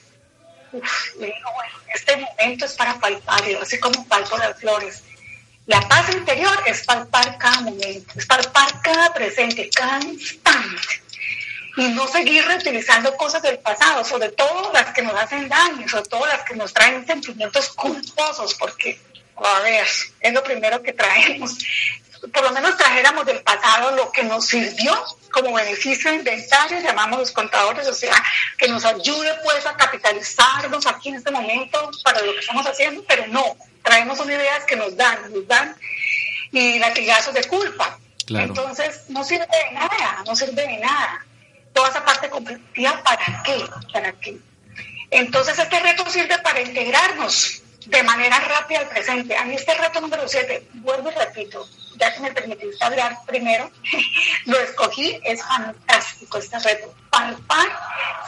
Uf, 0.73 1.15
digo, 1.19 1.53
bueno, 1.55 1.75
este 1.95 2.17
momento 2.17 2.65
es 2.65 2.75
para 2.75 2.95
palpar, 2.95 3.45
yo 3.47 3.61
así 3.63 3.79
como 3.79 4.07
palpo 4.07 4.37
las 4.39 4.59
flores. 4.59 5.03
La 5.67 5.81
paz 5.83 6.11
interior 6.13 6.57
es 6.67 6.85
palpar 6.85 7.39
cada 7.39 7.61
momento, 7.61 8.13
es 8.17 8.27
palpar 8.27 8.81
cada 8.83 9.13
presente, 9.13 9.69
cada 9.71 10.01
instante 10.01 11.01
y 11.77 11.89
no 11.89 12.07
seguir 12.07 12.45
reutilizando 12.45 13.17
cosas 13.17 13.43
del 13.43 13.59
pasado, 13.59 14.05
sobre 14.05 14.31
todo 14.31 14.73
las 14.73 14.93
que 14.93 15.03
nos 15.03 15.15
hacen 15.15 15.49
daño, 15.49 15.89
sobre 15.89 16.09
todo 16.09 16.27
las 16.27 16.43
que 16.43 16.55
nos 16.55 16.73
traen 16.73 17.07
sentimientos 17.07 17.71
culposos, 17.71 18.55
porque, 18.55 18.99
a 19.37 19.61
ver, 19.61 19.87
es 20.21 20.33
lo 20.33 20.43
primero 20.43 20.83
que 20.83 20.93
traemos. 20.93 21.57
Por 22.33 22.43
lo 22.43 22.51
menos 22.53 22.77
trajéramos 22.77 23.25
del 23.27 23.41
pasado 23.43 23.97
lo 23.97 24.13
que 24.13 24.23
nos 24.25 24.47
sirvió 24.47 24.95
como 25.33 25.55
beneficio 25.55 26.11
de 26.11 26.19
inventario, 26.19 26.81
llamamos 26.81 27.21
los 27.21 27.31
contadores, 27.31 27.87
o 27.87 27.95
sea, 27.95 28.15
que 28.59 28.69
nos 28.69 28.85
ayude 28.85 29.33
pues 29.45 29.65
a 29.65 29.77
capitalizarnos 29.77 30.87
aquí 30.87 31.11
en 31.11 31.17
este 31.17 31.31
momento 31.31 31.91
para 32.05 32.21
lo 32.21 32.33
que 32.33 32.41
estamos 32.41 32.67
haciendo, 32.67 33.05
pero 33.07 33.27
no, 33.29 33.57
traemos 33.83 34.19
unas 34.19 34.35
ideas 34.35 34.65
que 34.65 34.77
nos 34.77 34.97
dan, 34.97 35.33
nos 35.33 35.47
dan 35.47 35.77
y 36.53 36.79
latigazos 36.79 37.33
de 37.35 37.45
culpa. 37.45 37.99
Entonces, 38.29 39.05
no 39.09 39.25
sirve 39.25 39.47
de 39.47 39.73
nada, 39.73 40.23
no 40.27 40.37
sirve 40.37 40.67
de 40.67 40.79
nada 40.79 41.25
toda 41.73 41.89
esa 41.89 42.05
parte 42.05 42.29
competitiva, 42.29 43.03
¿para 43.03 43.43
qué? 43.43 43.65
¿Para 43.93 44.13
qué? 44.13 44.37
Entonces 45.11 45.59
este 45.59 45.81
reto 45.81 46.09
sirve 46.09 46.39
para 46.39 46.61
integrarnos 46.61 47.63
de 47.87 48.03
manera 48.03 48.38
rápida 48.40 48.81
al 48.81 48.88
presente. 48.88 49.37
A 49.37 49.45
mí 49.45 49.55
este 49.55 49.75
reto 49.75 50.01
número 50.01 50.29
7, 50.29 50.69
vuelvo 50.75 51.11
y 51.11 51.14
repito, 51.14 51.69
ya 51.97 52.12
que 52.14 52.21
me 52.21 52.33
permitiste 52.33 52.85
hablar 52.85 53.19
primero, 53.27 53.71
lo 54.47 54.59
escogí, 54.59 55.21
es 55.25 55.43
fantástico 55.43 56.38
este 56.38 56.59
reto. 56.59 56.95
Palpar 57.11 57.69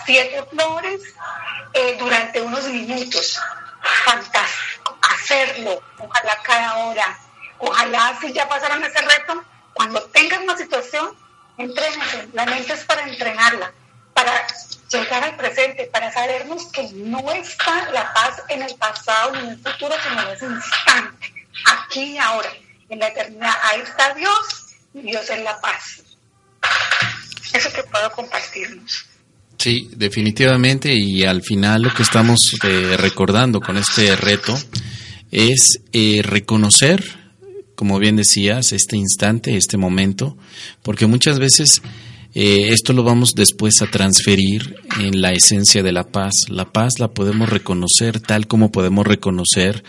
siete 0.05 0.43
flores 0.51 1.01
eh, 1.75 1.97
durante 1.99 2.41
unos 2.41 2.65
minutos. 2.65 3.41
Fantástico. 4.05 4.99
Hacerlo, 5.11 5.83
ojalá 5.99 6.39
cada 6.43 6.77
hora. 6.79 7.19
Ojalá 7.59 8.19
si 8.21 8.33
ya 8.33 8.49
pasaron 8.49 8.83
ese 8.85 9.01
reto, 9.01 9.45
cuando 9.75 10.03
tengas 10.11 10.41
una 10.41 10.57
situación, 10.57 11.17
Entrénense, 11.59 12.29
la 12.33 12.47
mente 12.47 12.73
es 12.73 12.85
para 12.85 13.03
entrenarla, 13.03 13.73
para 14.15 14.47
llegar 14.91 15.25
al 15.25 15.37
presente, 15.37 15.89
para 15.93 16.13
sabernos 16.13 16.67
que 16.67 16.89
no 16.95 17.31
está 17.33 17.91
la 17.93 18.13
paz 18.13 18.43
en 18.49 18.63
el 18.63 18.75
pasado 18.77 19.33
ni 19.33 19.39
en 19.41 19.49
el 19.51 19.57
futuro, 19.57 19.95
sino 20.03 20.23
en 20.23 20.29
ese 20.29 20.47
instante, 20.47 21.33
aquí 21.67 22.03
y 22.03 22.19
ahora, 22.19 22.51
en 22.89 22.99
la 22.99 23.09
eternidad. 23.09 23.55
Ahí 23.73 23.81
está 23.81 24.15
Dios 24.15 24.63
Dios 24.95 25.31
es 25.31 25.43
la 25.43 25.61
paz. 25.61 26.03
Eso 27.53 27.71
que 27.75 27.83
puedo 27.85 28.11
compartirnos. 28.13 29.07
Sí, 29.59 29.89
definitivamente. 29.95 30.93
Y 30.95 31.25
al 31.25 31.43
final 31.43 31.83
lo 31.83 31.95
que 31.95 32.03
estamos 32.03 32.39
eh, 32.65 32.97
recordando 32.99 33.61
con 33.61 33.77
este 33.77 34.15
reto 34.17 34.59
es 35.31 35.81
eh, 35.93 36.21
reconocer, 36.23 37.03
como 37.75 37.99
bien 37.99 38.17
decías, 38.17 38.73
este 38.73 38.97
instante, 38.97 39.57
este 39.57 39.77
momento, 39.77 40.37
porque 40.83 41.07
muchas 41.07 41.39
veces 41.39 41.81
eh, 42.35 42.71
esto 42.71 42.93
lo 42.93 43.03
vamos 43.03 43.35
después 43.35 43.83
a 43.83 43.87
transferir 43.87 44.77
en 45.01 45.21
la 45.21 45.33
esencia 45.33 45.83
de 45.83 45.93
la 45.93 46.05
paz. 46.05 46.33
La 46.49 46.73
paz 46.73 46.95
la 46.99 47.09
podemos 47.09 47.49
reconocer 47.49 48.21
tal 48.21 48.47
como 48.47 48.73
podemos 48.73 49.07
reconocer 49.07 49.85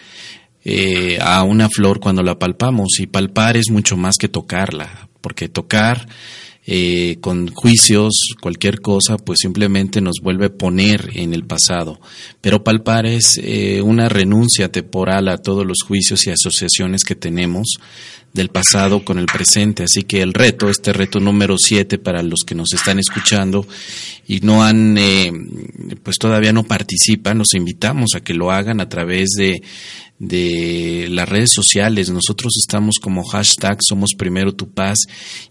a 1.19 1.43
una 1.43 1.67
flor 1.67 1.99
cuando 1.99 2.23
la 2.23 2.39
palpamos 2.39 2.99
y 2.99 3.07
palpar 3.07 3.57
es 3.57 3.69
mucho 3.69 3.97
más 3.97 4.15
que 4.17 4.29
tocarla, 4.29 5.09
porque 5.19 5.49
tocar 5.49 6.07
eh, 6.65 7.17
con 7.19 7.49
juicios, 7.49 8.35
cualquier 8.39 8.79
cosa, 8.79 9.17
pues 9.17 9.39
simplemente 9.41 9.99
nos 9.99 10.21
vuelve 10.21 10.45
a 10.45 10.57
poner 10.57 11.09
en 11.13 11.33
el 11.33 11.43
pasado. 11.43 11.99
Pero 12.39 12.63
palpar 12.63 13.05
es 13.05 13.37
eh, 13.43 13.81
una 13.81 14.07
renuncia 14.07 14.71
temporal 14.71 15.27
a 15.27 15.37
todos 15.37 15.65
los 15.65 15.81
juicios 15.85 16.25
y 16.25 16.29
asociaciones 16.29 17.03
que 17.03 17.15
tenemos 17.15 17.79
del 18.33 18.49
pasado 18.49 19.05
con 19.05 19.19
el 19.19 19.27
presente. 19.27 19.83
Así 19.83 20.03
que 20.03 20.21
el 20.21 20.33
reto, 20.33 20.69
este 20.69 20.91
reto 20.91 21.19
número 21.19 21.57
7 21.57 21.97
para 21.99 22.23
los 22.23 22.41
que 22.45 22.55
nos 22.55 22.73
están 22.73 22.99
escuchando 22.99 23.65
y 24.27 24.39
no 24.41 24.63
han, 24.63 24.97
eh, 24.97 25.31
pues 26.01 26.17
todavía 26.17 26.51
no 26.51 26.63
participan, 26.63 27.37
los 27.37 27.53
invitamos 27.53 28.11
a 28.15 28.21
que 28.21 28.33
lo 28.33 28.51
hagan 28.51 28.81
a 28.81 28.89
través 28.89 29.29
de 29.37 29.61
de 30.27 31.07
las 31.09 31.27
redes 31.27 31.51
sociales. 31.51 32.09
Nosotros 32.09 32.53
estamos 32.57 32.95
como 33.01 33.23
hashtag 33.23 33.77
Somos 33.81 34.11
Primero 34.17 34.53
Tu 34.53 34.69
Paz 34.69 34.99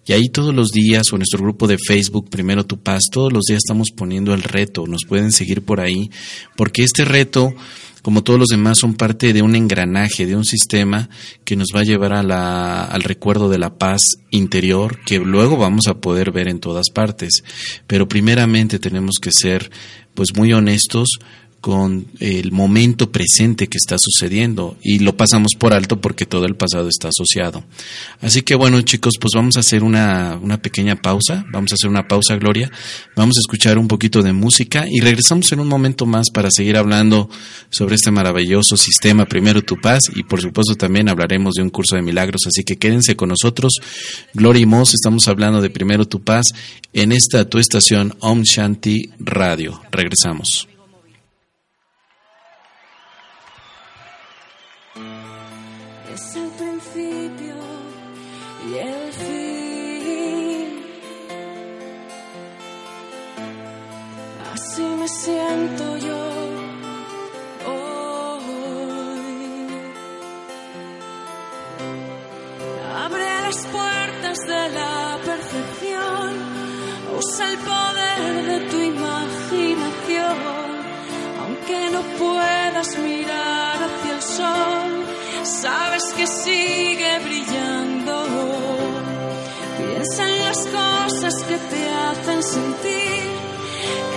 y 0.07 0.12
ahí 0.12 0.29
todos 0.29 0.55
los 0.55 0.71
días 0.71 1.12
o 1.12 1.18
nuestro 1.18 1.40
grupo 1.40 1.66
de 1.66 1.79
Facebook 1.79 2.31
Primero 2.31 2.64
Tu 2.64 2.81
Paz, 2.81 3.03
todos 3.11 3.33
los 3.33 3.45
días 3.45 3.61
estamos 3.64 3.88
poniendo 3.95 4.33
el 4.33 4.42
reto. 4.42 4.87
Nos 4.87 5.05
pueden 5.07 5.33
seguir 5.33 5.62
por 5.62 5.81
ahí 5.81 6.11
porque 6.57 6.85
este 6.85 7.05
reto 7.05 7.55
como 8.03 8.23
todos 8.23 8.38
los 8.38 8.49
demás, 8.49 8.79
son 8.79 8.95
parte 8.95 9.33
de 9.33 9.43
un 9.43 9.55
engranaje, 9.55 10.27
de 10.27 10.37
un 10.37 10.45
sistema 10.45 11.09
que 11.45 11.57
nos 11.57 11.69
va 11.75 11.81
a 11.81 11.85
llevar 11.85 12.12
a 12.12 12.23
la, 12.23 12.85
al 12.85 13.03
recuerdo 13.03 13.49
de 13.49 13.59
la 13.59 13.79
paz 13.79 14.03
interior 14.31 14.99
que 15.07 15.19
luego 15.19 15.57
vamos 15.57 15.87
a 15.87 15.95
poder 15.95 16.33
ver 16.33 16.49
en 16.49 16.59
todas 16.59 16.91
partes. 16.91 17.45
Pero 17.87 18.09
primeramente 18.09 18.79
tenemos 18.79 19.19
que 19.21 19.31
ser 19.33 19.71
pues 20.15 20.37
muy 20.37 20.53
honestos 20.53 21.19
con 21.62 22.09
el 22.18 22.51
momento 22.51 23.12
presente 23.12 23.68
que 23.68 23.79
está 23.79 23.96
sucediendo 23.96 24.77
y 24.83 24.98
lo 24.98 25.16
pasamos 25.16 25.53
por 25.57 25.72
alto 25.72 26.01
porque 26.01 26.27
todo 26.27 26.44
el 26.44 26.57
pasado 26.57 26.88
está 26.88 27.09
asociado. 27.09 27.62
Así 28.20 28.42
que 28.42 28.57
bueno 28.57 28.83
chicos, 28.83 29.14
pues 29.20 29.33
vamos 29.35 29.57
a 29.57 29.61
hacer 29.61 29.85
una, 29.85 30.38
una 30.42 30.61
pequeña 30.61 30.96
pausa, 30.96 31.46
vamos 31.53 31.70
a 31.70 31.77
hacer 31.77 31.88
una 31.88 32.09
pausa 32.09 32.35
Gloria, 32.35 32.68
vamos 33.14 33.37
a 33.38 33.40
escuchar 33.40 33.79
un 33.79 33.87
poquito 33.87 34.22
de 34.22 34.33
música 34.33 34.87
y 34.90 35.01
regresamos 35.01 35.53
en 35.53 35.61
un 35.61 35.68
momento 35.68 36.05
más 36.05 36.31
para 36.31 36.51
seguir 36.51 36.77
hablando 36.77 37.31
sobre 37.70 37.94
este 37.94 38.11
maravilloso 38.11 38.77
sistema 38.77 39.27
Primero 39.27 39.62
Tu 39.62 39.81
Paz 39.81 40.03
y 40.12 40.25
por 40.25 40.40
supuesto 40.40 40.75
también 40.75 41.09
hablaremos 41.09 41.55
de 41.55 41.62
un 41.62 41.70
curso 41.70 41.94
de 41.94 42.03
milagros, 42.03 42.42
así 42.48 42.64
que 42.64 42.77
quédense 42.77 43.14
con 43.14 43.29
nosotros. 43.29 43.75
Gloria 44.35 44.62
y 44.62 44.66
Moss, 44.66 44.94
estamos 44.94 45.29
hablando 45.29 45.61
de 45.61 45.70
Primero 45.70 46.07
Tu 46.07 46.20
Paz 46.25 46.46
en 46.92 47.12
esta 47.12 47.48
tu 47.48 47.59
estación 47.59 48.16
Om 48.18 48.42
Shanti 48.42 49.11
Radio. 49.20 49.81
Regresamos. 49.92 50.71
Siento 65.25 65.96
yo 65.98 66.22
hoy. 67.66 68.42
Abre 73.05 73.40
las 73.42 73.66
puertas 73.66 74.38
de 74.46 74.68
la 74.70 75.18
percepción, 75.25 76.31
usa 77.18 77.51
el 77.51 77.59
poder 77.59 78.02
que 91.53 91.59
te 91.59 91.88
hacen 91.91 92.43
sentir. 92.43 93.23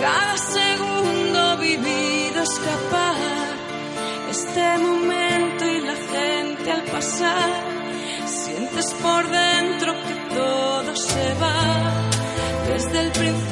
Cada 0.01 0.37
segundo 0.37 1.57
vivido 1.57 2.41
escapar 2.43 3.15
este 4.29 4.77
momento 4.77 5.65
y 5.65 5.79
la 5.81 5.95
gente 6.13 6.71
al 6.71 6.83
pasar 6.83 7.49
sientes 8.25 8.93
por 9.01 9.21
dentro 9.29 9.93
que 10.05 10.15
todo 10.35 10.95
se 10.95 11.33
va. 11.41 11.61
Desde 12.69 12.99
el 13.01 13.11
principio 13.11 13.44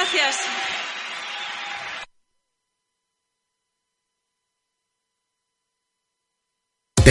gracias. 0.00 0.79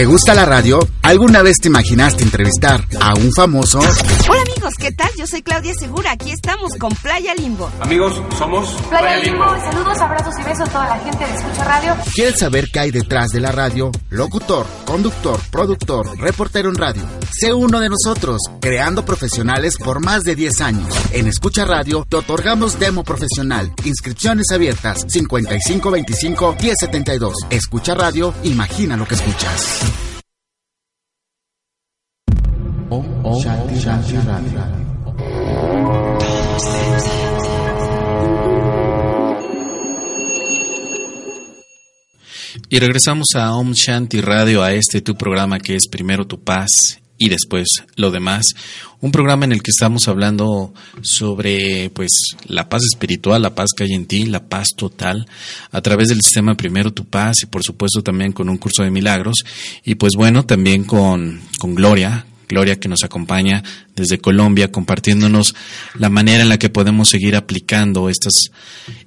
¿Te 0.00 0.06
gusta 0.06 0.32
la 0.32 0.46
radio? 0.46 0.78
¿Alguna 1.02 1.42
vez 1.42 1.58
te 1.60 1.68
imaginaste 1.68 2.22
entrevistar 2.22 2.86
a 3.02 3.12
un 3.12 3.30
famoso? 3.34 3.80
Hola 3.80 4.40
amigos, 4.40 4.72
¿qué 4.78 4.92
tal? 4.92 5.10
Yo 5.18 5.26
soy 5.26 5.42
Claudia 5.42 5.74
Segura. 5.74 6.12
Aquí 6.12 6.30
estamos 6.30 6.72
con 6.76 6.90
Playa 6.94 7.34
Limbo. 7.34 7.70
Amigos, 7.80 8.18
somos 8.38 8.72
Playa 8.88 9.18
Limbo. 9.18 9.44
Saludos, 9.44 9.98
abrazos 9.98 10.34
y 10.40 10.42
besos 10.42 10.68
a 10.70 10.72
toda 10.72 10.88
la 10.88 10.98
gente 11.00 11.26
de 11.26 11.34
Escucha 11.34 11.64
Radio. 11.64 11.96
¿Quieres 12.14 12.38
saber 12.38 12.64
qué 12.72 12.80
hay 12.80 12.90
detrás 12.92 13.28
de 13.28 13.40
la 13.40 13.52
radio? 13.52 13.90
Locutor, 14.08 14.66
conductor, 14.86 15.38
productor, 15.50 16.18
reportero 16.18 16.70
en 16.70 16.76
radio. 16.76 17.02
Sé 17.38 17.52
uno 17.52 17.78
de 17.78 17.90
nosotros, 17.90 18.40
creando 18.62 19.04
profesionales 19.04 19.76
por 19.76 20.00
más 20.02 20.22
de 20.22 20.34
10 20.34 20.60
años. 20.62 20.94
En 21.12 21.26
Escucha 21.26 21.66
Radio 21.66 22.06
te 22.08 22.16
otorgamos 22.16 22.78
demo 22.78 23.04
profesional. 23.04 23.70
Inscripciones 23.84 24.46
abiertas 24.50 25.04
5525 25.08 26.56
1072. 26.58 27.34
Escucha 27.50 27.94
Radio, 27.94 28.32
imagina 28.44 28.96
lo 28.96 29.06
que 29.06 29.16
escuchas. 29.16 29.89
Shanti 33.38 34.16
Radio. 34.26 34.64
Y 42.68 42.78
regresamos 42.78 43.28
a 43.36 43.54
Om 43.54 43.72
Shanti 43.72 44.20
Radio, 44.20 44.62
a 44.62 44.72
este 44.72 45.00
tu 45.00 45.14
programa 45.16 45.60
que 45.60 45.76
es 45.76 45.86
primero 45.88 46.26
tu 46.26 46.40
paz 46.40 47.00
y 47.18 47.28
después 47.28 47.68
lo 47.96 48.10
demás. 48.10 48.46
Un 49.00 49.12
programa 49.12 49.44
en 49.44 49.52
el 49.52 49.62
que 49.62 49.70
estamos 49.70 50.08
hablando 50.08 50.72
sobre 51.02 51.90
pues 51.90 52.10
la 52.46 52.68
paz 52.68 52.82
espiritual, 52.90 53.42
la 53.42 53.54
paz 53.54 53.70
que 53.76 53.84
hay 53.84 53.92
en 53.92 54.06
ti, 54.06 54.26
la 54.26 54.48
paz 54.48 54.68
total, 54.76 55.26
a 55.70 55.80
través 55.82 56.08
del 56.08 56.20
sistema 56.22 56.54
Primero 56.54 56.92
tu 56.92 57.04
paz 57.04 57.42
y 57.42 57.46
por 57.46 57.62
supuesto 57.62 58.02
también 58.02 58.32
con 58.32 58.48
un 58.48 58.58
curso 58.58 58.82
de 58.82 58.90
milagros. 58.90 59.36
Y 59.84 59.94
pues 59.96 60.14
bueno, 60.16 60.46
también 60.46 60.84
con, 60.84 61.40
con 61.58 61.74
Gloria, 61.74 62.26
Gloria 62.50 62.80
que 62.80 62.88
nos 62.88 63.04
acompaña 63.04 63.62
desde 63.94 64.18
Colombia, 64.18 64.72
compartiéndonos 64.72 65.54
la 65.94 66.10
manera 66.10 66.42
en 66.42 66.48
la 66.48 66.58
que 66.58 66.68
podemos 66.68 67.08
seguir 67.08 67.36
aplicando 67.36 68.08
estas, 68.08 68.50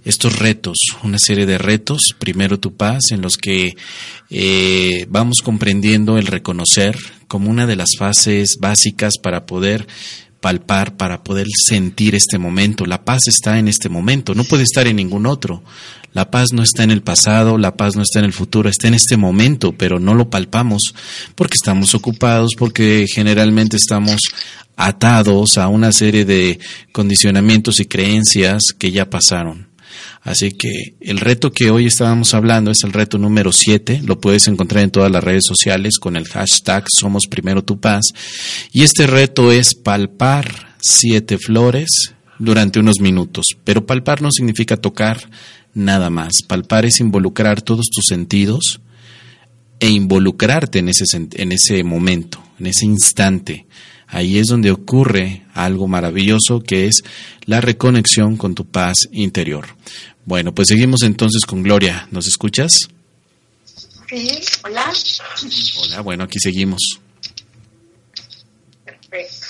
estos 0.06 0.39
retos, 0.39 0.77
una 1.03 1.19
serie 1.19 1.45
de 1.45 1.58
retos, 1.58 2.15
primero 2.17 2.58
tu 2.58 2.73
paz, 2.77 3.12
en 3.12 3.21
los 3.21 3.36
que 3.36 3.75
eh, 4.29 5.06
vamos 5.10 5.41
comprendiendo 5.43 6.17
el 6.17 6.27
reconocer 6.27 6.97
como 7.27 7.49
una 7.49 7.67
de 7.67 7.75
las 7.75 7.97
fases 7.97 8.60
básicas 8.62 9.17
para 9.21 9.45
poder 9.45 9.88
palpar, 10.43 10.97
para 10.97 11.23
poder 11.23 11.47
sentir 11.49 12.15
este 12.15 12.38
momento. 12.38 12.86
La 12.86 13.06
paz 13.06 13.21
está 13.27 13.58
en 13.60 13.69
este 13.69 13.88
momento, 13.88 14.36
no 14.36 14.43
puede 14.43 14.63
estar 14.63 14.86
en 14.88 14.97
ningún 14.97 15.25
otro. 15.25 15.63
La 16.12 16.29
paz 16.29 16.49
no 16.51 16.62
está 16.62 16.84
en 16.84 16.91
el 16.91 17.01
pasado, 17.01 17.58
la 17.58 17.77
paz 17.77 17.95
no 17.95 18.01
está 18.03 18.19
en 18.19 18.25
el 18.25 18.34
futuro, 18.34 18.69
está 18.69 18.89
en 18.89 18.93
este 18.93 19.15
momento, 19.15 19.71
pero 19.71 19.99
no 19.99 20.13
lo 20.13 20.29
palpamos 20.29 20.93
porque 21.34 21.56
estamos 21.56 21.95
ocupados, 21.95 22.51
porque 22.58 23.06
generalmente 23.12 23.77
estamos 23.77 24.19
atados 24.75 25.58
a 25.58 25.69
una 25.69 25.93
serie 25.93 26.25
de 26.25 26.60
condicionamientos 26.91 27.79
y 27.79 27.86
creencias 27.86 28.62
que 28.77 28.91
ya 28.91 29.10
pasaron. 29.10 29.72
Así 30.23 30.53
que 30.53 30.95
el 31.01 31.19
reto 31.19 31.51
que 31.51 31.69
hoy 31.69 31.86
estábamos 31.86 32.33
hablando 32.33 32.71
es 32.71 32.83
el 32.83 32.93
reto 32.93 33.17
número 33.17 33.51
7. 33.51 34.01
Lo 34.05 34.21
puedes 34.21 34.47
encontrar 34.47 34.83
en 34.83 34.91
todas 34.91 35.12
las 35.12 35.23
redes 35.23 35.43
sociales 35.45 35.99
con 35.99 36.15
el 36.15 36.27
hashtag 36.27 36.86
Somos 36.88 37.27
Primero 37.29 37.63
Tu 37.63 37.79
Paz. 37.79 38.13
Y 38.71 38.83
este 38.83 39.05
reto 39.05 39.51
es 39.51 39.75
palpar 39.75 40.75
siete 40.79 41.38
flores 41.38 42.13
durante 42.39 42.79
unos 42.79 43.01
minutos. 43.01 43.47
Pero 43.65 43.86
palpar 43.86 44.21
no 44.21 44.31
significa 44.31 44.77
tocar 44.77 45.29
nada 45.73 46.09
más. 46.09 46.41
Palpar 46.47 46.86
es 46.86 47.01
involucrar 47.01 47.62
todos 47.62 47.89
tus 47.93 48.05
sentidos 48.05 48.79
e 49.81 49.89
involucrarte 49.89 50.79
en 50.79 50.88
ese, 50.88 51.03
en 51.13 51.51
ese 51.51 51.83
momento, 51.83 52.41
en 52.59 52.67
ese 52.67 52.86
instante. 52.86 53.65
Ahí 54.07 54.38
es 54.38 54.47
donde 54.47 54.69
ocurre 54.69 55.41
algo 55.53 55.88
maravilloso 55.88 56.62
que 56.62 56.86
es 56.86 57.01
la 57.45 57.62
reconexión 57.62 58.38
con 58.38 58.53
tu 58.53 58.65
paz 58.65 58.95
interior. 59.12 59.65
Bueno, 60.25 60.53
pues 60.53 60.69
seguimos 60.69 61.03
entonces 61.03 61.45
con 61.45 61.63
Gloria. 61.63 62.07
¿Nos 62.12 62.27
escuchas? 62.27 62.77
Sí, 64.09 64.39
hola. 64.63 64.93
Hola, 65.79 66.01
bueno, 66.01 66.23
aquí 66.23 66.39
seguimos. 66.39 66.99
Perfecto. 68.86 69.47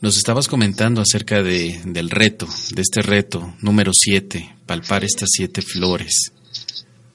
Nos 0.00 0.16
estabas 0.16 0.46
comentando 0.46 1.02
acerca 1.02 1.42
de, 1.42 1.80
del 1.84 2.08
reto, 2.08 2.46
de 2.70 2.82
este 2.82 3.02
reto 3.02 3.54
número 3.60 3.90
7, 3.92 4.56
palpar 4.64 5.02
estas 5.02 5.28
siete 5.32 5.60
flores. 5.60 6.30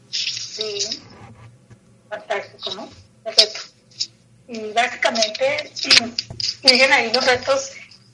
Sí, 0.10 1.00
fantástico, 2.10 2.76
¿no? 2.76 2.90
Perfecto. 3.24 3.62
Y 4.50 4.60
básicamente 4.74 5.72
siguen 6.68 6.92
ahí 6.92 7.10
los 7.14 7.26
retos 7.26 7.72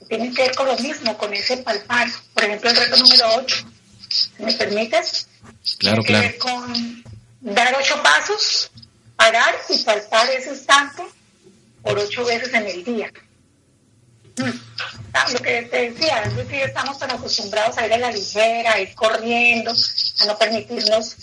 tienen 0.10 0.34
que 0.34 0.42
ver 0.42 0.56
con 0.56 0.66
lo 0.68 0.78
mismo, 0.78 1.18
con 1.18 1.34
ese 1.34 1.58
palpar. 1.58 2.08
Por 2.34 2.44
ejemplo, 2.44 2.70
el 2.70 2.76
reto 2.76 2.98
número 2.98 3.36
8, 3.36 3.66
¿me 4.40 4.54
permites? 4.54 5.28
Claro, 5.78 6.02
Tiene 6.02 6.04
que 6.04 6.08
claro. 6.08 6.28
ver 6.28 6.38
con 6.40 7.04
dar 7.42 7.76
ocho 7.80 8.02
pasos, 8.04 8.72
parar 9.16 9.56
y 9.70 9.78
palpar 9.84 10.30
ese 10.32 10.50
instante 10.50 11.04
por 11.84 11.98
ocho 11.98 12.26
veces 12.26 12.54
en 12.54 12.66
el 12.68 12.84
día. 12.84 13.12
Mm. 14.38 14.50
Ah, 15.14 15.26
Lo 15.32 15.40
que 15.42 15.64
te 15.64 15.92
decía, 15.92 16.24
es 16.24 16.36
decir, 16.36 16.62
estamos 16.62 16.98
tan 16.98 17.12
acostumbrados 17.12 17.78
a 17.78 17.86
ir 17.86 17.94
a 17.94 17.98
la 17.98 18.12
ligera, 18.12 18.74
a 18.74 18.80
ir 18.80 18.94
corriendo, 18.96 19.72
a 19.72 20.26
no 20.26 20.38
permitirnos 20.38 21.16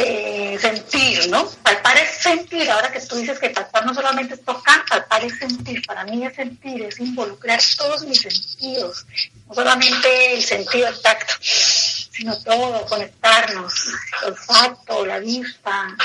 eh, 0.00 0.56
sentir, 0.60 1.28
¿no? 1.28 1.44
Palpar 1.60 1.98
es 1.98 2.22
sentir, 2.22 2.70
ahora 2.70 2.92
que 2.92 3.00
tú 3.00 3.16
dices 3.16 3.36
que 3.40 3.50
palpar 3.50 3.84
no 3.84 3.92
solamente 3.92 4.34
es 4.34 4.44
tocar, 4.44 4.84
palpar 4.88 5.24
es 5.24 5.36
sentir, 5.36 5.84
para 5.84 6.04
mí 6.04 6.24
es 6.24 6.36
sentir, 6.36 6.84
es 6.84 7.00
involucrar 7.00 7.60
todos 7.76 8.04
mis 8.04 8.20
sentidos, 8.20 9.04
no 9.48 9.54
solamente 9.56 10.34
el 10.34 10.44
sentido 10.44 10.86
del 10.86 11.02
tacto, 11.02 11.34
sino 11.40 12.38
todo, 12.44 12.86
conectarnos, 12.86 13.88
el 14.22 14.28
olfato, 14.28 15.04
la 15.04 15.18
vista, 15.18 15.96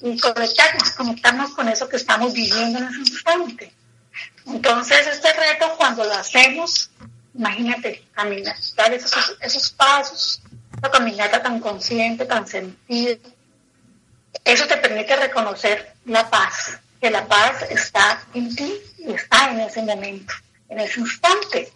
y 0.00 0.18
conectarnos, 0.18 0.90
conectarnos 0.92 1.50
con 1.50 1.68
eso 1.68 1.86
que 1.86 1.96
estamos 1.96 2.32
viviendo 2.32 2.78
en 2.78 2.86
ese 2.86 2.98
instante. 2.98 3.74
Entonces, 4.46 5.06
este 5.06 5.34
reto, 5.34 5.74
cuando 5.76 6.02
lo 6.02 6.14
hacemos, 6.14 6.88
imagínate, 7.34 8.06
caminar, 8.14 8.56
dar 8.74 8.94
esos, 8.94 9.36
esos 9.42 9.70
pasos, 9.72 10.40
esa 10.84 10.90
caminata 10.90 11.42
tan 11.42 11.60
consciente, 11.60 12.26
tan 12.26 12.46
sentida, 12.46 13.16
eso 14.44 14.66
te 14.66 14.76
permite 14.76 15.16
reconocer 15.16 15.94
la 16.04 16.28
paz, 16.28 16.78
que 17.00 17.10
la 17.10 17.26
paz 17.26 17.62
está 17.70 18.22
en 18.34 18.54
ti 18.54 18.74
y 18.98 19.12
está 19.12 19.50
en 19.50 19.60
ese 19.60 19.82
momento, 19.82 20.34
en 20.68 20.80
ese 20.80 21.00
instante. 21.00 21.72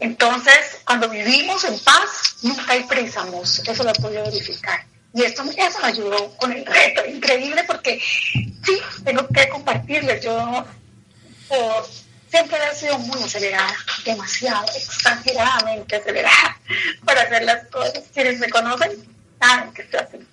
Entonces, 0.00 0.80
cuando 0.86 1.08
vivimos 1.08 1.64
en 1.64 1.78
paz, 1.80 2.36
nunca 2.42 2.72
hay 2.72 2.84
présamos, 2.84 3.58
eso 3.60 3.84
lo 3.84 3.92
podido 3.94 4.24
verificar. 4.24 4.84
Y 5.12 5.22
esto, 5.22 5.42
eso 5.56 5.78
me 5.80 5.88
ayudó 5.88 6.36
con 6.36 6.52
el 6.52 6.64
reto, 6.64 7.04
increíble 7.06 7.64
porque 7.64 8.00
sí, 8.00 8.80
tengo 9.04 9.26
que 9.28 9.48
compartirles, 9.48 10.24
yo 10.24 10.64
por- 11.48 11.86
siempre 12.30 12.58
he 12.70 12.74
sido 12.74 12.98
muy 12.98 13.22
acelerada, 13.22 13.74
demasiado, 14.04 14.66
exageradamente 14.76 15.96
acelerada 15.96 16.60
para 17.04 17.22
hacer 17.22 17.44
las 17.44 17.66
cosas. 17.66 18.02
Quienes 18.12 18.38
me 18.38 18.48
conocen 18.48 18.92
saben 19.40 19.72
que 19.72 19.82
estoy 19.82 20.00
así. 20.00 20.26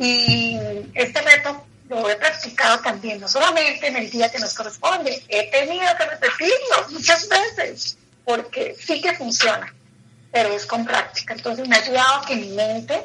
Y 0.00 0.58
este 0.94 1.20
reto 1.22 1.66
lo 1.88 2.08
he 2.08 2.16
practicado 2.16 2.80
también, 2.80 3.20
no 3.20 3.28
solamente 3.28 3.86
en 3.86 3.96
el 3.96 4.10
día 4.10 4.30
que 4.30 4.38
nos 4.38 4.54
corresponde, 4.54 5.22
he 5.28 5.50
tenido 5.50 5.86
que 5.96 6.04
repetirlo 6.04 6.88
muchas 6.90 7.28
veces, 7.28 7.96
porque 8.24 8.76
sí 8.78 9.00
que 9.00 9.14
funciona, 9.14 9.74
pero 10.30 10.50
es 10.54 10.66
con 10.66 10.84
práctica. 10.84 11.34
Entonces 11.34 11.66
me 11.66 11.76
ha 11.76 11.80
ayudado 11.80 12.16
a 12.16 12.26
que 12.26 12.36
mi 12.36 12.48
mente, 12.50 13.02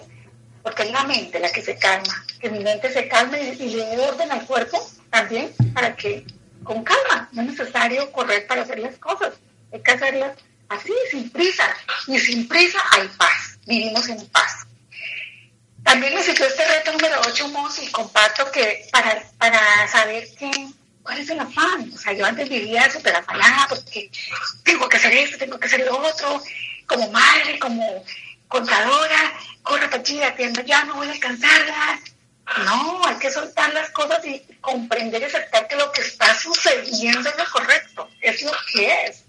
porque 0.62 0.84
es 0.84 0.92
la 0.92 1.04
mente 1.06 1.40
la 1.40 1.52
que 1.52 1.62
se 1.62 1.78
calma, 1.78 2.26
que 2.40 2.50
mi 2.50 2.60
mente 2.60 2.92
se 2.92 3.08
calme 3.08 3.42
y, 3.42 3.64
y 3.64 3.70
le 3.76 3.86
dé 3.86 4.00
orden 4.00 4.32
al 4.32 4.46
cuerpo 4.46 4.86
también 5.10 5.54
para 5.74 5.96
que 5.96 6.26
con 6.64 6.84
calma, 6.84 7.30
no 7.32 7.42
es 7.42 7.50
necesario 7.50 8.12
correr 8.12 8.48
para 8.48 8.62
hacer 8.62 8.80
las 8.80 8.98
cosas, 8.98 9.34
hay 9.72 9.82
que 9.82 9.92
hacerlas 9.92 10.38
así, 10.70 10.94
sin 11.12 11.30
prisa, 11.30 11.76
y 12.08 12.20
sin 12.20 12.48
prisa 12.48 12.80
hay 12.92 13.08
paz, 13.18 13.60
vivimos 13.66 14.08
en 14.10 14.26
paz. 14.28 14.66
también 15.84 16.16
me 16.16 16.24
sirvió 16.24 16.46
este 16.46 16.66
reto 16.66 16.92
número 16.94 17.22
8, 17.28 17.48
Mos, 17.50 17.82
y 17.82 17.92
comparto 17.92 18.50
que 18.52 18.88
para, 18.92 19.22
para 19.38 19.88
saber 19.88 20.28
qué, 20.38 20.50
cuál 21.04 21.20
es 21.20 21.30
el 21.30 21.40
afán. 21.40 21.92
O 21.94 21.98
sea, 21.98 22.14
yo 22.14 22.26
antes 22.26 22.50
vivía 22.50 22.90
súper 22.90 23.16
afanada 23.16 23.68
porque 23.68 24.10
tengo 24.64 24.88
que 24.90 24.98
hacer 24.98 25.14
esto, 25.14 25.38
tengo 25.38 25.60
que 25.60 25.68
hacer 25.68 25.86
lo 25.86 25.98
otro, 25.98 26.42
como 26.88 27.12
madre, 27.12 27.60
como 27.60 28.04
contadora, 28.48 29.34
corre 29.62 29.88
para 29.88 30.28
atiendo 30.28 30.62
ya, 30.62 30.84
no 30.86 30.96
voy 30.96 31.08
a 31.08 31.12
alcanzarla. 31.12 32.00
No, 32.66 33.02
hay 33.06 33.16
que 33.16 33.32
soltar 33.32 33.74
las 33.74 33.90
cosas 33.92 34.26
y 34.26 34.40
comprender 34.60 35.22
y 35.22 35.26
aceptar 35.26 35.68
que 35.68 35.76
lo 35.76 35.92
que 35.92 36.02
está 36.02 36.36
sucediendo 36.36 37.30
es 37.30 37.38
lo 37.38 37.46
correcto, 37.52 38.10
es 38.22 38.42
lo 38.42 38.52
que 38.74 39.06
es. 39.06 39.24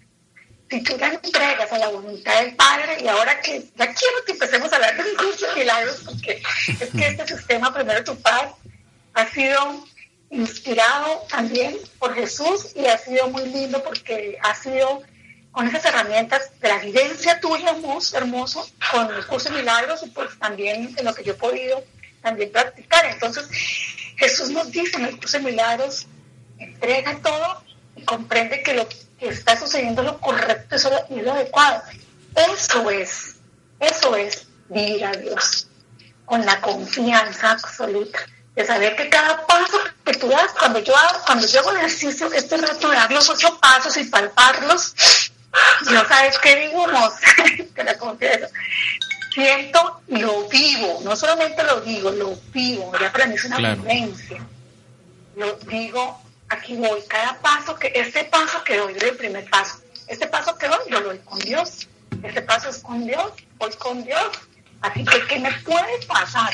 Si 0.68 0.82
tú 0.82 0.96
te 0.96 1.04
entregas 1.04 1.70
a 1.70 1.78
la 1.78 1.88
voluntad 1.88 2.40
del 2.40 2.56
Padre, 2.56 2.98
y 3.00 3.06
ahora 3.06 3.40
que 3.40 3.64
ya 3.76 3.94
quiero 3.94 4.24
que 4.26 4.32
empecemos 4.32 4.72
a 4.72 4.76
hablar 4.76 4.96
de 4.96 5.14
curso 5.14 5.46
milagros, 5.54 6.02
porque 6.04 6.42
es 6.80 6.90
que 6.90 7.06
este 7.06 7.28
sistema, 7.28 7.72
primero 7.72 8.02
tu 8.02 8.20
paz, 8.20 8.52
ha 9.14 9.28
sido 9.28 9.86
inspirado 10.30 11.24
también 11.30 11.76
por 11.98 12.14
Jesús 12.14 12.72
y 12.74 12.86
ha 12.86 12.98
sido 12.98 13.28
muy 13.28 13.46
lindo 13.46 13.82
porque 13.84 14.36
ha 14.42 14.54
sido 14.54 15.02
con 15.52 15.68
esas 15.68 15.84
herramientas 15.84 16.50
de 16.60 16.68
la 16.68 16.78
vivencia 16.78 17.38
tuya, 17.38 17.70
hermoso, 17.70 18.16
hermoso 18.16 18.68
con 18.90 19.14
el 19.14 19.24
curso 19.26 19.50
de 19.50 19.58
milagros 19.58 20.02
y 20.02 20.10
pues 20.10 20.36
también 20.40 20.92
en 20.98 21.04
lo 21.04 21.14
que 21.14 21.22
yo 21.22 21.34
he 21.34 21.36
podido 21.36 21.84
también 22.25 22.51
practicar. 22.51 23.05
Entonces, 23.07 23.47
Jesús 24.16 24.51
nos 24.51 24.72
dice 24.72 24.97
en 24.97 25.05
el 25.05 25.16
curso 25.18 25.37
de 25.37 25.45
milagros, 25.45 26.07
entrega 26.59 27.18
todo 27.22 27.62
y 27.95 28.05
comprende 28.05 28.62
que 28.62 28.75
lo 28.75 28.89
que 28.89 28.97
está 29.29 29.59
sucediendo 29.59 30.03
es 30.03 30.07
lo 30.07 30.20
correcto 30.20 30.77
y 31.11 31.20
lo 31.20 31.33
adecuado. 31.33 31.83
Eso 32.35 32.91
es, 32.91 33.37
eso 33.79 34.16
es 34.16 34.47
vivir 34.68 35.05
a 35.05 35.12
Dios 35.12 35.68
con 36.25 36.45
la 36.45 36.61
confianza 36.61 37.53
absoluta 37.53 38.18
de 38.55 38.64
saber 38.64 38.97
que 38.97 39.11
cada 39.11 39.47
paso 39.47 39.79
que 40.05 40.14
tú 40.14 40.29
das, 40.29 40.53
cuando 40.59 40.79
yo 40.79 40.97
hago, 40.97 41.18
cuando 41.27 41.47
yo 41.47 41.61
hago 41.61 41.72
el 41.72 41.79
ejercicio, 41.79 42.33
este 42.33 42.57
rato 42.57 42.89
de 42.89 42.97
dar 42.97 43.12
los 43.12 43.29
ocho 43.29 43.59
pasos 43.61 43.97
y 43.97 44.05
palparlos, 44.05 44.95
yo 45.91 46.05
sabes 46.09 46.39
qué 46.39 46.57
digo, 46.57 46.87
no, 46.87 47.12
te 47.75 47.85
la 47.85 47.99
confieso, 47.99 48.47
siento 49.35 50.01
y 50.07 50.18
lo 50.18 50.49
vivo, 50.49 51.01
no 51.03 51.16
solamente 51.16 51.62
lo 51.64 51.80
digo, 51.80 52.11
lo 52.12 52.37
vivo, 52.53 52.93
ya 53.01 53.11
para 53.11 53.26
mí 53.26 53.35
es 53.35 53.45
una 53.45 53.74
vivencia. 53.74 54.47
Lo 55.35 55.55
digo, 55.66 56.22
aquí 56.49 56.76
voy, 56.76 57.01
cada 57.09 57.37
paso 57.41 57.74
que, 57.74 57.91
este 57.95 58.24
paso 58.24 58.62
que 58.62 58.76
doy, 58.76 58.95
doy 58.95 59.09
el 59.09 59.16
primer 59.16 59.51
paso, 59.51 59.80
este 60.07 60.28
paso 60.28 60.57
que 60.57 60.68
doy, 60.68 60.78
yo 60.89 61.01
lo 61.01 61.09
doy 61.09 61.18
con 61.18 61.39
Dios, 61.41 61.89
este 62.22 62.43
paso 62.43 62.68
es 62.68 62.78
con 62.78 63.05
Dios, 63.05 63.32
voy 63.59 63.72
con 63.72 64.05
Dios, 64.05 64.30
así 64.80 65.05
que 65.05 65.26
¿qué 65.26 65.41
me 65.41 65.53
puede 65.61 66.07
pasar? 66.07 66.53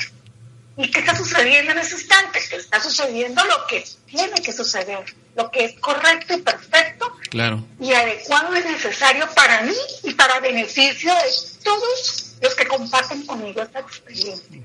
¿Y 0.79 0.91
qué 0.91 1.01
está 1.01 1.15
sucediendo 1.15 1.73
en 1.73 1.79
ese 1.79 1.97
instante? 1.97 2.41
Que 2.49 2.57
está 2.57 2.81
sucediendo 2.81 3.45
lo 3.45 3.67
que 3.67 3.85
tiene 4.07 4.41
que 4.41 4.53
suceder, 4.53 5.05
lo 5.37 5.51
que 5.51 5.67
es 5.67 5.79
correcto 5.81 6.33
y 6.33 6.41
perfecto 6.41 7.15
claro. 7.29 7.63
y 7.79 7.93
adecuado 7.93 8.57
y 8.57 8.63
necesario 8.63 9.29
para 9.35 9.61
mí 9.63 9.75
y 10.05 10.15
para 10.15 10.41
beneficio 10.41 11.13
de 11.13 11.31
todos 11.63 12.30
los 12.43 12.55
que 12.55 12.67
comparten 12.67 13.25
conmigo 13.27 13.63
esta 13.63 13.81
experiencia. 13.81 14.61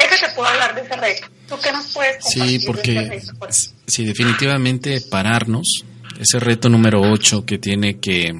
Eso 0.00 0.26
te 0.26 0.32
puedo 0.34 0.48
hablar 0.48 0.74
de 0.74 0.80
ese 0.82 0.96
reto. 0.96 1.26
¿Tú 1.48 1.54
qué 1.62 1.72
nos 1.72 1.92
puedes 1.92 2.16
compartir 2.24 2.60
Sí, 2.60 2.66
porque 2.66 2.92
de 2.92 3.16
ese 3.16 3.32
reto? 3.32 3.48
sí, 3.86 4.04
definitivamente 4.04 5.00
pararnos, 5.02 5.84
ese 6.18 6.40
reto 6.40 6.68
número 6.68 7.00
8 7.02 7.44
que 7.44 7.58
tiene 7.58 7.98
que, 8.00 8.32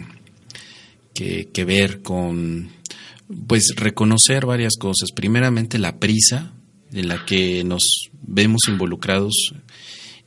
que, 1.14 1.48
que 1.52 1.64
ver 1.64 2.02
con 2.02 2.70
pues 3.48 3.74
reconocer 3.76 4.46
varias 4.46 4.76
cosas. 4.78 5.10
Primeramente 5.14 5.78
la 5.78 5.96
prisa 5.98 6.52
en 6.92 7.08
la 7.08 7.24
que 7.24 7.64
nos 7.64 8.10
vemos 8.22 8.62
involucrados 8.68 9.54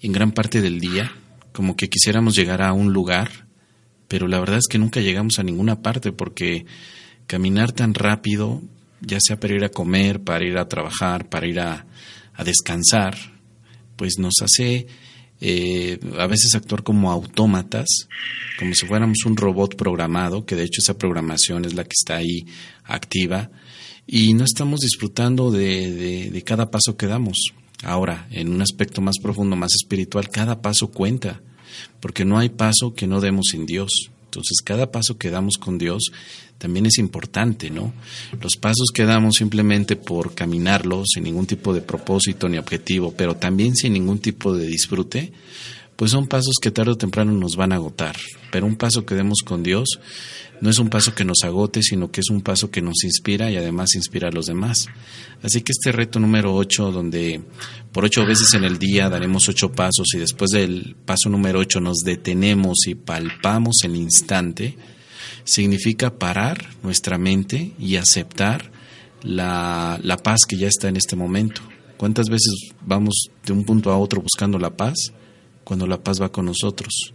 en 0.01 0.11
gran 0.11 0.31
parte 0.31 0.61
del 0.61 0.79
día, 0.79 1.11
como 1.51 1.75
que 1.75 1.89
quisiéramos 1.89 2.35
llegar 2.35 2.61
a 2.61 2.73
un 2.73 2.93
lugar, 2.93 3.47
pero 4.07 4.27
la 4.27 4.39
verdad 4.39 4.57
es 4.57 4.67
que 4.67 4.77
nunca 4.77 4.99
llegamos 5.01 5.39
a 5.39 5.43
ninguna 5.43 5.81
parte 5.81 6.11
porque 6.11 6.65
caminar 7.27 7.71
tan 7.71 7.93
rápido, 7.93 8.61
ya 9.01 9.19
sea 9.19 9.39
para 9.39 9.55
ir 9.55 9.63
a 9.63 9.69
comer, 9.69 10.21
para 10.21 10.45
ir 10.45 10.57
a 10.57 10.67
trabajar, 10.67 11.29
para 11.29 11.47
ir 11.47 11.59
a, 11.59 11.85
a 12.33 12.43
descansar, 12.43 13.15
pues 13.95 14.19
nos 14.19 14.35
hace 14.41 14.87
eh, 15.41 15.99
a 16.17 16.27
veces 16.27 16.55
actuar 16.55 16.83
como 16.83 17.11
autómatas, 17.11 18.07
como 18.57 18.73
si 18.73 18.85
fuéramos 18.85 19.25
un 19.25 19.37
robot 19.37 19.75
programado, 19.75 20.45
que 20.45 20.55
de 20.55 20.63
hecho 20.63 20.81
esa 20.81 20.97
programación 20.97 21.65
es 21.65 21.73
la 21.73 21.83
que 21.83 21.93
está 21.97 22.17
ahí 22.17 22.45
activa, 22.83 23.49
y 24.07 24.33
no 24.33 24.43
estamos 24.43 24.81
disfrutando 24.81 25.51
de, 25.51 25.91
de, 25.91 26.29
de 26.29 26.41
cada 26.43 26.69
paso 26.69 26.95
que 26.95 27.07
damos. 27.07 27.53
Ahora, 27.83 28.27
en 28.31 28.53
un 28.53 28.61
aspecto 28.61 29.01
más 29.01 29.15
profundo, 29.21 29.55
más 29.55 29.73
espiritual, 29.73 30.29
cada 30.29 30.61
paso 30.61 30.91
cuenta, 30.91 31.41
porque 31.99 32.23
no 32.23 32.37
hay 32.37 32.49
paso 32.49 32.93
que 32.93 33.07
no 33.07 33.19
demos 33.19 33.47
sin 33.51 33.65
Dios. 33.65 34.11
Entonces, 34.35 34.61
cada 34.61 34.91
paso 34.91 35.17
que 35.17 35.29
damos 35.29 35.55
con 35.57 35.77
Dios 35.77 36.11
también 36.57 36.85
es 36.85 36.97
importante, 36.97 37.69
¿no? 37.69 37.93
Los 38.41 38.57
pasos 38.57 38.89
que 38.93 39.05
damos 39.05 39.35
simplemente 39.35 39.95
por 39.95 40.35
caminarlos, 40.35 41.07
sin 41.13 41.23
ningún 41.23 41.45
tipo 41.45 41.73
de 41.73 41.79
propósito 41.79 42.49
ni 42.49 42.57
objetivo, 42.57 43.13
pero 43.15 43.37
también 43.37 43.77
sin 43.77 43.93
ningún 43.93 44.19
tipo 44.19 44.53
de 44.53 44.67
disfrute, 44.67 45.31
pues 45.95 46.11
son 46.11 46.27
pasos 46.27 46.55
que 46.61 46.71
tarde 46.71 46.91
o 46.91 46.97
temprano 46.97 47.31
nos 47.31 47.55
van 47.55 47.71
a 47.71 47.75
agotar. 47.75 48.15
Pero 48.51 48.65
un 48.65 48.75
paso 48.75 49.05
que 49.05 49.15
demos 49.15 49.39
con 49.45 49.63
Dios 49.63 49.99
no 50.61 50.69
es 50.69 50.79
un 50.79 50.89
paso 50.89 51.13
que 51.13 51.25
nos 51.25 51.43
agote, 51.43 51.81
sino 51.81 52.11
que 52.11 52.21
es 52.21 52.29
un 52.29 52.41
paso 52.41 52.71
que 52.71 52.81
nos 52.81 53.03
inspira 53.03 53.51
y 53.51 53.57
además 53.57 53.95
inspira 53.95 54.29
a 54.29 54.31
los 54.31 54.45
demás. 54.45 54.87
Así 55.41 55.61
que 55.61 55.71
este 55.71 55.91
reto 55.91 56.19
número 56.19 56.55
8, 56.55 56.91
donde 56.91 57.41
por 57.91 58.05
ocho 58.05 58.25
veces 58.25 58.53
en 58.53 58.63
el 58.63 58.77
día 58.77 59.09
daremos 59.09 59.47
ocho 59.49 59.71
pasos 59.71 60.07
y 60.13 60.19
después 60.19 60.51
del 60.51 60.95
paso 61.05 61.29
número 61.29 61.59
8 61.59 61.79
nos 61.79 61.99
detenemos 61.99 62.87
y 62.87 62.95
palpamos 62.95 63.83
el 63.83 63.95
instante, 63.95 64.77
significa 65.43 66.17
parar 66.17 66.69
nuestra 66.83 67.17
mente 67.17 67.73
y 67.79 67.95
aceptar 67.95 68.71
la, 69.21 69.99
la 70.03 70.17
paz 70.17 70.41
que 70.47 70.57
ya 70.57 70.67
está 70.67 70.87
en 70.87 70.97
este 70.97 71.15
momento. 71.15 71.61
¿Cuántas 71.97 72.27
veces 72.27 72.53
vamos 72.85 73.29
de 73.45 73.53
un 73.53 73.63
punto 73.63 73.91
a 73.91 73.97
otro 73.97 74.21
buscando 74.21 74.59
la 74.59 74.75
paz 74.75 75.13
cuando 75.65 75.85
la 75.85 76.01
paz 76.01 76.21
va 76.21 76.31
con 76.31 76.45
nosotros? 76.45 77.13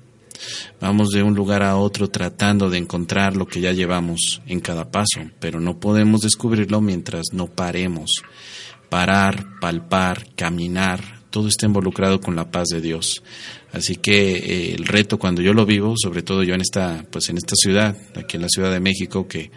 Vamos 0.80 1.10
de 1.10 1.22
un 1.22 1.34
lugar 1.34 1.62
a 1.62 1.76
otro 1.76 2.08
tratando 2.08 2.68
de 2.68 2.78
encontrar 2.78 3.36
lo 3.36 3.46
que 3.46 3.60
ya 3.60 3.72
llevamos 3.72 4.42
en 4.46 4.60
cada 4.60 4.90
paso, 4.90 5.20
pero 5.38 5.60
no 5.60 5.80
podemos 5.80 6.20
descubrirlo 6.20 6.80
mientras 6.80 7.26
no 7.32 7.46
paremos. 7.46 8.10
Parar, 8.88 9.58
palpar, 9.60 10.26
caminar, 10.34 11.20
todo 11.30 11.48
está 11.48 11.66
involucrado 11.66 12.20
con 12.20 12.36
la 12.36 12.50
paz 12.50 12.68
de 12.68 12.80
Dios. 12.80 13.22
Así 13.72 13.96
que 13.96 14.32
eh, 14.32 14.74
el 14.74 14.86
reto 14.86 15.18
cuando 15.18 15.42
yo 15.42 15.52
lo 15.52 15.64
vivo, 15.64 15.94
sobre 15.96 16.22
todo 16.22 16.42
yo 16.42 16.54
en 16.54 16.60
esta, 16.60 17.04
pues 17.10 17.28
en 17.28 17.36
esta 17.36 17.54
ciudad, 17.54 17.96
aquí 18.16 18.36
en 18.36 18.42
la 18.42 18.48
Ciudad 18.48 18.72
de 18.72 18.80
México, 18.80 19.28
que 19.28 19.50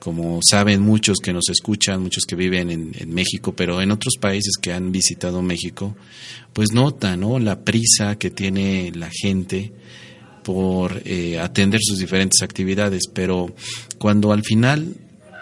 como 0.00 0.40
saben 0.42 0.80
muchos 0.80 1.18
que 1.18 1.32
nos 1.32 1.48
escuchan, 1.50 2.02
muchos 2.02 2.24
que 2.24 2.34
viven 2.34 2.70
en, 2.70 2.92
en, 2.98 3.14
México, 3.14 3.54
pero 3.54 3.80
en 3.80 3.92
otros 3.92 4.14
países 4.18 4.54
que 4.60 4.72
han 4.72 4.90
visitado 4.90 5.42
México, 5.42 5.94
pues 6.52 6.72
notan 6.72 7.20
¿no? 7.20 7.38
la 7.38 7.60
prisa 7.60 8.16
que 8.16 8.30
tiene 8.30 8.90
la 8.94 9.10
gente 9.12 9.72
por 10.42 11.02
eh, 11.04 11.38
atender 11.38 11.80
sus 11.82 11.98
diferentes 11.98 12.42
actividades, 12.42 13.02
pero 13.12 13.54
cuando 13.98 14.32
al 14.32 14.42
final 14.42 14.96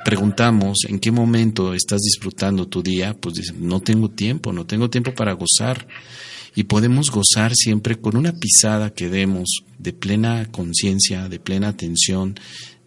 preguntamos 0.04 0.78
en 0.88 0.98
qué 0.98 1.12
momento 1.12 1.72
estás 1.72 2.00
disfrutando 2.00 2.66
tu 2.66 2.82
día, 2.82 3.14
pues 3.14 3.36
dicen, 3.36 3.56
no 3.60 3.80
tengo 3.80 4.10
tiempo, 4.10 4.52
no 4.52 4.66
tengo 4.66 4.90
tiempo 4.90 5.14
para 5.14 5.34
gozar. 5.34 5.86
Y 6.54 6.64
podemos 6.64 7.10
gozar 7.10 7.52
siempre 7.54 7.96
con 7.96 8.16
una 8.16 8.32
pisada 8.32 8.90
que 8.90 9.08
demos 9.08 9.48
de 9.78 9.92
plena 9.92 10.46
conciencia, 10.50 11.28
de 11.28 11.38
plena 11.38 11.68
atención, 11.68 12.34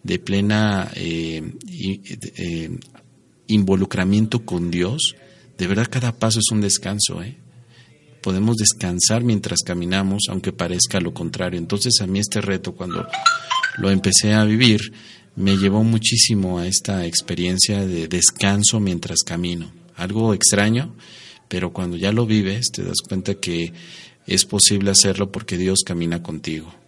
de 0.02 0.18
plena 0.18 0.90
eh, 0.94 1.42
eh, 1.68 2.78
involucramiento 3.46 4.44
con 4.44 4.70
Dios. 4.70 5.16
De 5.58 5.66
verdad 5.66 5.88
cada 5.90 6.18
paso 6.18 6.40
es 6.40 6.50
un 6.50 6.60
descanso, 6.60 7.22
¿eh? 7.22 7.36
podemos 8.22 8.56
descansar 8.56 9.22
mientras 9.22 9.60
caminamos, 9.62 10.22
aunque 10.28 10.52
parezca 10.52 11.00
lo 11.00 11.12
contrario. 11.12 11.58
Entonces 11.58 12.00
a 12.00 12.06
mí 12.06 12.20
este 12.20 12.40
reto, 12.40 12.72
cuando 12.74 13.06
lo 13.76 13.90
empecé 13.90 14.32
a 14.32 14.44
vivir, 14.44 14.92
me 15.34 15.56
llevó 15.56 15.82
muchísimo 15.82 16.58
a 16.58 16.66
esta 16.66 17.04
experiencia 17.04 17.84
de 17.84 18.08
descanso 18.08 18.80
mientras 18.80 19.22
camino. 19.22 19.72
Algo 19.96 20.32
extraño, 20.32 20.94
pero 21.48 21.72
cuando 21.72 21.96
ya 21.96 22.12
lo 22.12 22.24
vives 22.24 22.70
te 22.70 22.82
das 22.82 22.98
cuenta 23.06 23.34
que 23.34 23.72
es 24.26 24.44
posible 24.44 24.90
hacerlo 24.90 25.30
porque 25.32 25.58
Dios 25.58 25.82
camina 25.84 26.22
contigo. 26.22 26.81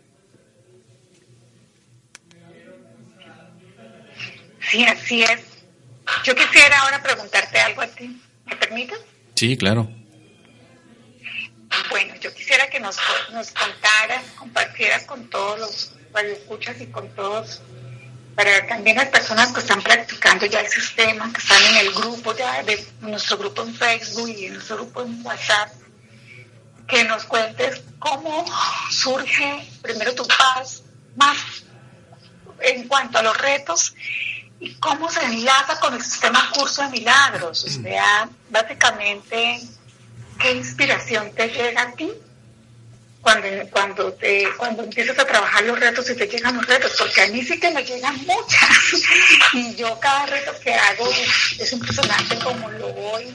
Sí, 4.71 4.85
así 4.85 5.23
es. 5.23 5.41
Yo 6.25 6.35
quisiera 6.35 6.79
ahora 6.81 7.03
preguntarte 7.03 7.59
algo 7.61 7.83
a 7.83 7.87
ti. 7.87 8.21
¿Me 8.47 8.57
permites? 8.57 8.99
Sí, 9.35 9.57
claro. 9.57 9.91
Bueno, 11.91 12.15
yo 12.21 12.33
quisiera 12.35 12.69
que 12.69 12.79
nos, 12.81 12.97
nos 13.33 13.51
contaras, 13.51 14.25
compartieras 14.39 15.05
con 15.05 15.29
todos 15.29 15.59
los 15.59 15.93
radioescuchas 16.13 16.81
y 16.81 16.87
con 16.87 17.09
todos 17.15 17.61
para 18.35 18.67
también 18.67 18.97
las 18.97 19.09
personas 19.09 19.53
que 19.53 19.61
están 19.61 19.81
practicando 19.83 20.47
ya 20.47 20.61
el 20.61 20.69
sistema, 20.69 21.33
que 21.33 21.41
están 21.41 21.63
en 21.63 21.87
el 21.87 21.93
grupo 21.95 22.37
ya 22.37 22.63
de 22.63 22.85
nuestro 23.01 23.39
grupo 23.39 23.63
en 23.63 23.75
Facebook 23.75 24.29
y 24.29 24.47
en 24.47 24.55
nuestro 24.55 24.77
grupo 24.77 25.03
en 25.03 25.25
WhatsApp, 25.25 25.71
que 26.89 27.05
nos 27.05 27.25
cuentes 27.25 27.83
cómo 27.99 28.45
surge 28.91 29.69
primero 29.83 30.15
tu 30.15 30.27
paz, 30.27 30.83
más 31.17 31.37
en 32.61 32.89
cuanto 32.89 33.19
a 33.19 33.23
los 33.23 33.39
retos 33.39 33.95
y 34.61 34.75
cómo 34.75 35.11
se 35.11 35.25
enlaza 35.25 35.79
con 35.81 35.95
el 35.95 36.03
sistema 36.03 36.51
curso 36.53 36.83
de 36.83 36.89
milagros, 36.89 37.65
o 37.65 37.69
sea, 37.69 38.29
básicamente 38.51 39.61
qué 40.39 40.53
inspiración 40.53 41.33
te 41.35 41.49
llega 41.49 41.83
a 41.83 41.93
ti 41.93 42.11
cuando, 43.21 43.49
cuando, 43.71 44.13
te, 44.13 44.49
cuando 44.59 44.85
empiezas 44.85 45.19
a 45.19 45.27
trabajar 45.27 45.65
los 45.65 45.81
retos 45.81 46.09
y 46.11 46.15
te 46.15 46.27
llegan 46.27 46.57
los 46.57 46.67
retos, 46.67 46.95
porque 46.99 47.23
a 47.23 47.29
mí 47.29 47.43
sí 47.43 47.59
que 47.59 47.71
me 47.71 47.83
llegan 47.83 48.17
muchas. 48.27 49.03
y 49.55 49.75
yo 49.75 49.99
cada 49.99 50.27
reto 50.27 50.53
que 50.63 50.75
hago 50.75 51.09
es 51.59 51.73
impresionante 51.73 52.39
como 52.39 52.71
lo 52.71 52.93
voy 52.93 53.35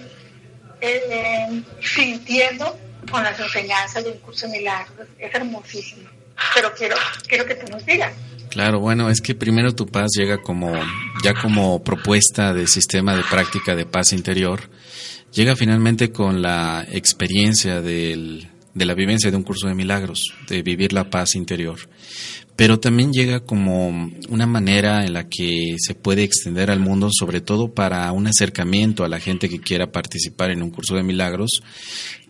eh, 0.80 1.64
sintiendo 1.82 2.80
con 3.10 3.24
las 3.24 3.40
enseñanzas 3.40 4.04
del 4.04 4.20
curso 4.20 4.46
de 4.46 4.60
milagros. 4.60 5.08
Es 5.18 5.34
hermosísimo. 5.34 6.08
Pero 6.54 6.74
quiero, 6.74 6.96
quiero 7.28 7.46
que 7.46 7.56
tú 7.56 7.72
nos 7.72 7.86
digas. 7.86 8.14
Claro, 8.50 8.80
bueno, 8.80 9.10
es 9.10 9.22
que 9.22 9.36
primero 9.36 9.76
tu 9.76 9.86
paz 9.86 10.12
llega 10.18 10.42
como 10.42 10.74
ya 11.24 11.34
como 11.34 11.84
propuesta 11.84 12.54
de 12.54 12.68
sistema 12.68 13.16
de 13.16 13.24
práctica 13.30 13.76
de 13.76 13.86
paz 13.86 14.12
interior. 14.14 14.70
Llega 15.34 15.56
finalmente 15.56 16.12
con 16.12 16.42
la 16.42 16.86
experiencia 16.92 17.82
del 17.82 18.50
de 18.74 18.86
la 18.86 18.94
vivencia 18.94 19.30
de 19.30 19.38
un 19.38 19.44
curso 19.44 19.68
de 19.68 19.76
milagros, 19.76 20.34
de 20.48 20.62
vivir 20.62 20.94
la 20.94 21.10
paz 21.10 21.36
interior. 21.36 21.78
Pero 22.56 22.80
también 22.80 23.12
llega 23.12 23.40
como 23.42 24.12
una 24.30 24.46
manera 24.46 25.06
en 25.06 25.14
la 25.14 25.30
que 25.30 25.76
se 25.78 25.96
puede 25.96 26.24
extender 26.24 26.70
al 26.70 26.80
mundo, 26.80 27.10
sobre 27.12 27.42
todo 27.42 27.74
para 27.74 28.12
un 28.12 28.28
acercamiento 28.28 29.04
a 29.04 29.10
la 29.10 29.20
gente 29.20 29.50
que 29.50 29.60
quiera 29.60 29.92
participar 29.92 30.52
en 30.52 30.62
un 30.62 30.70
curso 30.70 30.96
de 30.96 31.04
milagros, 31.04 31.64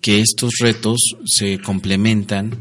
que 0.02 0.22
estos 0.22 0.54
retos 0.60 1.00
se 1.26 1.60
complementan 1.60 2.58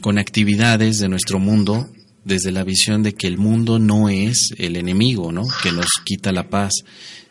con 0.00 0.18
actividades 0.18 0.98
de 0.98 1.08
nuestro 1.08 1.38
mundo 1.38 1.88
desde 2.30 2.52
la 2.52 2.62
visión 2.62 3.02
de 3.02 3.14
que 3.14 3.26
el 3.26 3.38
mundo 3.38 3.80
no 3.80 4.08
es 4.08 4.54
el 4.56 4.76
enemigo, 4.76 5.32
¿no? 5.32 5.42
Que 5.64 5.72
nos 5.72 5.88
quita 6.04 6.30
la 6.30 6.48
paz, 6.48 6.72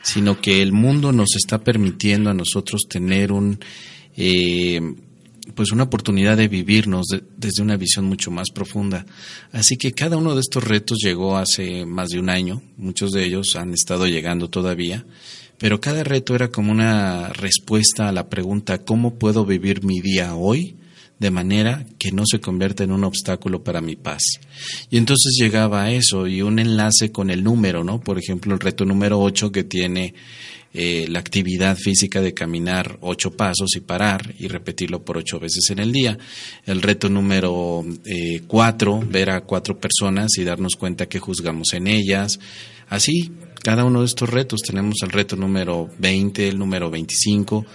sino 0.04 0.42
que 0.42 0.62
el 0.62 0.74
mundo 0.74 1.14
nos 1.14 1.38
está 1.38 1.64
permitiendo 1.64 2.30
a 2.30 2.34
nosotros 2.34 2.82
tener 2.90 3.32
un 3.32 3.60
eh, 4.18 4.82
pues 5.56 5.72
una 5.72 5.84
oportunidad 5.84 6.36
de 6.36 6.50
vivirnos 6.50 7.08
desde 7.38 7.64
una 7.64 7.78
visión 7.78 8.06
mucho 8.06 8.30
más 8.30 8.50
profunda. 8.54 9.06
Así 9.54 9.78
que 9.78 9.94
cada 9.94 10.18
uno 10.18 10.36
de 10.36 10.42
estos 10.42 10.66
retos 10.66 10.98
llegó 11.02 11.38
hace 11.38 11.86
más 11.86 12.10
de 12.10 12.20
un 12.20 12.30
año, 12.30 12.62
muchos 12.76 13.12
de 13.12 13.24
ellos 13.24 13.56
han 13.56 13.74
estado 13.74 14.06
llegando 14.06 14.50
todavía, 14.50 15.06
pero 15.58 15.80
cada 15.80 16.04
reto 16.04 16.36
era 16.36 16.50
como 16.50 16.74
una 16.74 17.30
respuesta 17.30 18.10
a 18.10 18.12
la 18.12 18.28
pregunta 18.28 18.80
¿cómo 18.80 19.18
puedo 19.18 19.46
vivir 19.46 19.84
mi 19.84 20.02
día 20.02 20.36
hoy? 20.36 20.76
De 21.20 21.32
manera 21.32 21.86
que 21.98 22.12
no 22.12 22.24
se 22.26 22.40
convierta 22.40 22.84
en 22.84 22.92
un 22.92 23.04
obstáculo 23.04 23.64
para 23.64 23.82
mi 23.82 23.96
paz. 23.96 24.24
Y 24.90 24.98
entonces 24.98 25.36
llegaba 25.40 25.84
a 25.84 25.92
eso 25.92 26.28
y 26.28 26.42
un 26.42 26.60
enlace 26.60 27.12
con 27.12 27.30
el 27.30 27.44
número, 27.44 27.84
¿no? 27.84 28.00
Por 28.00 28.18
ejemplo, 28.18 28.54
el 28.54 28.60
reto 28.60 28.86
número 28.86 29.20
8 29.20 29.52
que 29.52 29.66
tiene 29.66 30.14
eh, 30.72 31.08
la 31.10 31.18
actividad 31.18 31.76
física 31.76 32.22
de 32.22 32.36
caminar 32.36 33.00
ocho 33.02 33.32
pasos 33.32 33.76
y 33.76 33.80
parar 33.80 34.36
y 34.38 34.48
repetirlo 34.48 35.04
por 35.04 35.18
ocho 35.18 35.40
veces 35.40 35.68
en 35.72 35.80
el 35.80 35.92
día. 35.92 36.18
El 36.66 36.84
reto 36.84 37.10
número 37.10 37.84
eh, 38.06 38.42
cuatro, 38.46 39.00
ver 39.00 39.32
a 39.32 39.42
cuatro 39.42 39.80
personas 39.80 40.38
y 40.38 40.44
darnos 40.44 40.76
cuenta 40.76 41.08
que 41.08 41.18
juzgamos 41.18 41.74
en 41.74 41.88
ellas. 41.88 42.40
Así, 42.88 43.32
cada 43.64 43.84
uno 43.84 44.02
de 44.02 44.06
estos 44.06 44.30
retos, 44.30 44.62
tenemos 44.62 44.98
el 45.02 45.10
reto 45.10 45.36
número 45.36 45.90
20, 45.98 46.48
el 46.48 46.60
número 46.60 46.92
25. 46.92 47.66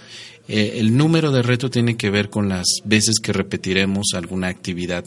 Eh, 0.47 0.73
el 0.77 0.95
número 0.95 1.31
de 1.31 1.41
reto 1.41 1.69
tiene 1.69 1.97
que 1.97 2.09
ver 2.09 2.29
con 2.29 2.49
las 2.49 2.65
veces 2.83 3.15
que 3.21 3.33
repetiremos 3.33 4.13
alguna 4.13 4.47
actividad 4.47 5.05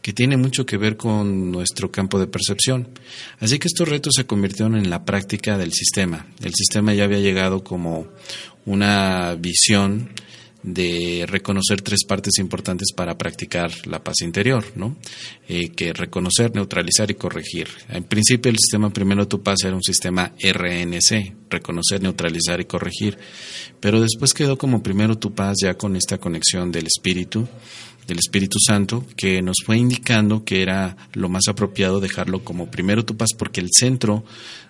que 0.00 0.12
tiene 0.12 0.36
mucho 0.36 0.64
que 0.64 0.76
ver 0.76 0.96
con 0.96 1.50
nuestro 1.50 1.90
campo 1.90 2.18
de 2.18 2.26
percepción. 2.26 2.88
Así 3.40 3.58
que 3.58 3.68
estos 3.68 3.88
retos 3.88 4.14
se 4.16 4.26
convirtieron 4.26 4.76
en 4.76 4.90
la 4.90 5.04
práctica 5.04 5.58
del 5.58 5.72
sistema. 5.72 6.26
El 6.42 6.54
sistema 6.54 6.94
ya 6.94 7.04
había 7.04 7.18
llegado 7.18 7.64
como 7.64 8.06
una 8.64 9.34
visión 9.34 10.10
de 10.62 11.24
reconocer 11.28 11.82
tres 11.82 12.04
partes 12.04 12.38
importantes 12.38 12.92
para 12.92 13.16
practicar 13.16 13.70
la 13.86 14.02
paz 14.02 14.22
interior, 14.22 14.64
¿no? 14.74 14.96
Eh, 15.48 15.70
que 15.70 15.92
reconocer, 15.92 16.54
neutralizar 16.54 17.10
y 17.10 17.14
corregir. 17.14 17.68
En 17.88 18.04
principio 18.04 18.50
el 18.50 18.58
sistema 18.58 18.90
primero 18.90 19.28
tu 19.28 19.42
paz 19.42 19.58
era 19.64 19.76
un 19.76 19.82
sistema 19.82 20.32
RNC, 20.42 21.34
reconocer, 21.48 22.02
neutralizar 22.02 22.60
y 22.60 22.64
corregir, 22.64 23.18
pero 23.80 24.00
después 24.00 24.34
quedó 24.34 24.58
como 24.58 24.82
primero 24.82 25.16
tu 25.16 25.32
paz 25.32 25.56
ya 25.62 25.74
con 25.74 25.94
esta 25.94 26.18
conexión 26.18 26.72
del 26.72 26.86
espíritu, 26.86 27.48
del 28.08 28.18
Espíritu 28.18 28.58
Santo, 28.58 29.04
que 29.16 29.42
nos 29.42 29.58
fue 29.64 29.76
indicando 29.76 30.42
que 30.42 30.62
era 30.62 30.96
lo 31.12 31.28
más 31.28 31.46
apropiado 31.46 32.00
dejarlo 32.00 32.42
como 32.42 32.70
primero 32.70 33.04
tu 33.04 33.16
paz, 33.16 33.28
porque 33.36 33.60
el 33.60 33.68
centro 33.70 34.24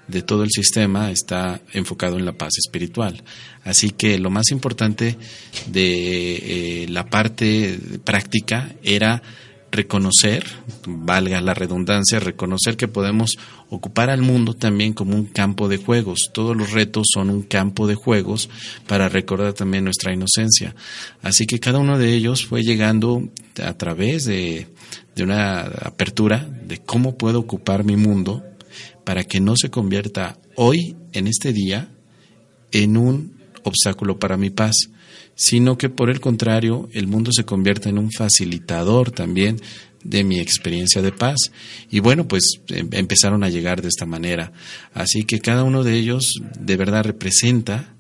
de 0.08 0.22
todo 0.22 0.42
el 0.42 0.50
sistema 0.50 1.10
está 1.10 1.60
enfocado 1.72 2.18
en 2.18 2.24
la 2.24 2.32
paz 2.32 2.54
espiritual. 2.58 3.22
Así 3.62 3.90
que 3.90 4.18
lo 4.18 4.30
más 4.30 4.50
importante 4.50 5.16
de 5.66 6.82
eh, 6.82 6.86
la 6.88 7.08
parte 7.08 7.78
práctica 8.04 8.74
era 8.82 9.22
reconocer, 9.70 10.44
valga 10.86 11.40
la 11.40 11.54
redundancia, 11.54 12.20
reconocer 12.20 12.76
que 12.76 12.88
podemos 12.88 13.38
ocupar 13.68 14.10
al 14.10 14.22
mundo 14.22 14.54
también 14.54 14.94
como 14.94 15.14
un 15.14 15.26
campo 15.26 15.68
de 15.68 15.76
juegos. 15.76 16.30
Todos 16.32 16.56
los 16.56 16.72
retos 16.72 17.08
son 17.12 17.30
un 17.30 17.42
campo 17.42 17.86
de 17.86 17.94
juegos 17.94 18.48
para 18.86 19.08
recordar 19.08 19.52
también 19.52 19.84
nuestra 19.84 20.12
inocencia. 20.12 20.74
Así 21.22 21.46
que 21.46 21.60
cada 21.60 21.78
uno 21.78 21.98
de 21.98 22.14
ellos 22.14 22.46
fue 22.46 22.62
llegando 22.62 23.28
a 23.62 23.74
través 23.74 24.24
de, 24.24 24.68
de 25.14 25.22
una 25.22 25.60
apertura 25.60 26.48
de 26.64 26.78
cómo 26.78 27.18
puedo 27.18 27.40
ocupar 27.40 27.84
mi 27.84 27.96
mundo 27.96 28.42
para 29.04 29.24
que 29.24 29.40
no 29.40 29.54
se 29.56 29.70
convierta 29.70 30.38
hoy, 30.54 30.96
en 31.12 31.26
este 31.26 31.52
día, 31.52 31.88
en 32.72 32.96
un 32.96 33.38
obstáculo 33.62 34.18
para 34.18 34.36
mi 34.36 34.50
paz 34.50 34.90
sino 35.38 35.78
que 35.78 35.88
por 35.88 36.10
el 36.10 36.18
contrario 36.18 36.88
el 36.92 37.06
mundo 37.06 37.30
se 37.32 37.44
convierte 37.44 37.88
en 37.88 37.98
un 37.98 38.10
facilitador 38.10 39.12
también 39.12 39.60
de 40.02 40.24
mi 40.24 40.40
experiencia 40.40 41.00
de 41.00 41.12
paz. 41.12 41.36
Y 41.90 42.00
bueno, 42.00 42.26
pues 42.26 42.60
em, 42.66 42.88
empezaron 42.90 43.44
a 43.44 43.48
llegar 43.48 43.80
de 43.80 43.86
esta 43.86 44.04
manera. 44.04 44.52
Así 44.92 45.22
que 45.22 45.38
cada 45.38 45.62
uno 45.62 45.84
de 45.84 45.94
ellos 45.94 46.40
de 46.58 46.76
verdad 46.76 47.04
representa 47.04 47.94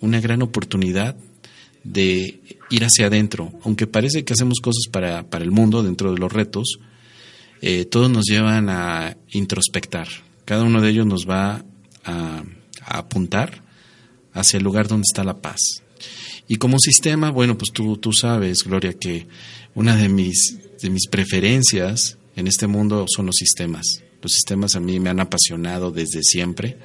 una 0.00 0.20
gran 0.20 0.42
oportunidad 0.42 1.14
de 1.84 2.40
ir 2.68 2.84
hacia 2.84 3.06
adentro. 3.06 3.52
Aunque 3.62 3.86
parece 3.86 4.24
que 4.24 4.32
hacemos 4.32 4.58
cosas 4.58 4.88
para, 4.90 5.30
para 5.30 5.44
el 5.44 5.52
mundo 5.52 5.84
dentro 5.84 6.12
de 6.12 6.18
los 6.18 6.32
retos, 6.32 6.80
eh, 7.60 7.84
todos 7.84 8.10
nos 8.10 8.24
llevan 8.24 8.68
a 8.68 9.16
introspectar. 9.30 10.08
Cada 10.44 10.64
uno 10.64 10.80
de 10.80 10.90
ellos 10.90 11.06
nos 11.06 11.28
va 11.28 11.64
a, 12.04 12.42
a 12.80 12.98
apuntar 12.98 13.62
hacia 14.32 14.56
el 14.56 14.64
lugar 14.64 14.88
donde 14.88 15.04
está 15.08 15.22
la 15.22 15.40
paz. 15.40 15.60
Y 16.48 16.56
como 16.56 16.78
sistema, 16.78 17.30
bueno, 17.30 17.56
pues 17.56 17.72
tú, 17.72 17.96
tú 17.96 18.12
sabes, 18.12 18.64
Gloria, 18.64 18.92
que 18.94 19.26
una 19.74 19.96
de 19.96 20.08
mis, 20.08 20.58
de 20.80 20.90
mis 20.90 21.06
preferencias 21.08 22.18
en 22.36 22.46
este 22.46 22.66
mundo 22.66 23.06
son 23.08 23.26
los 23.26 23.36
sistemas. 23.36 24.02
Los 24.22 24.32
sistemas 24.32 24.76
a 24.76 24.80
mí 24.80 25.00
me 25.00 25.10
han 25.10 25.18
apasionado 25.18 25.90
desde 25.90 26.22
siempre. 26.22 26.78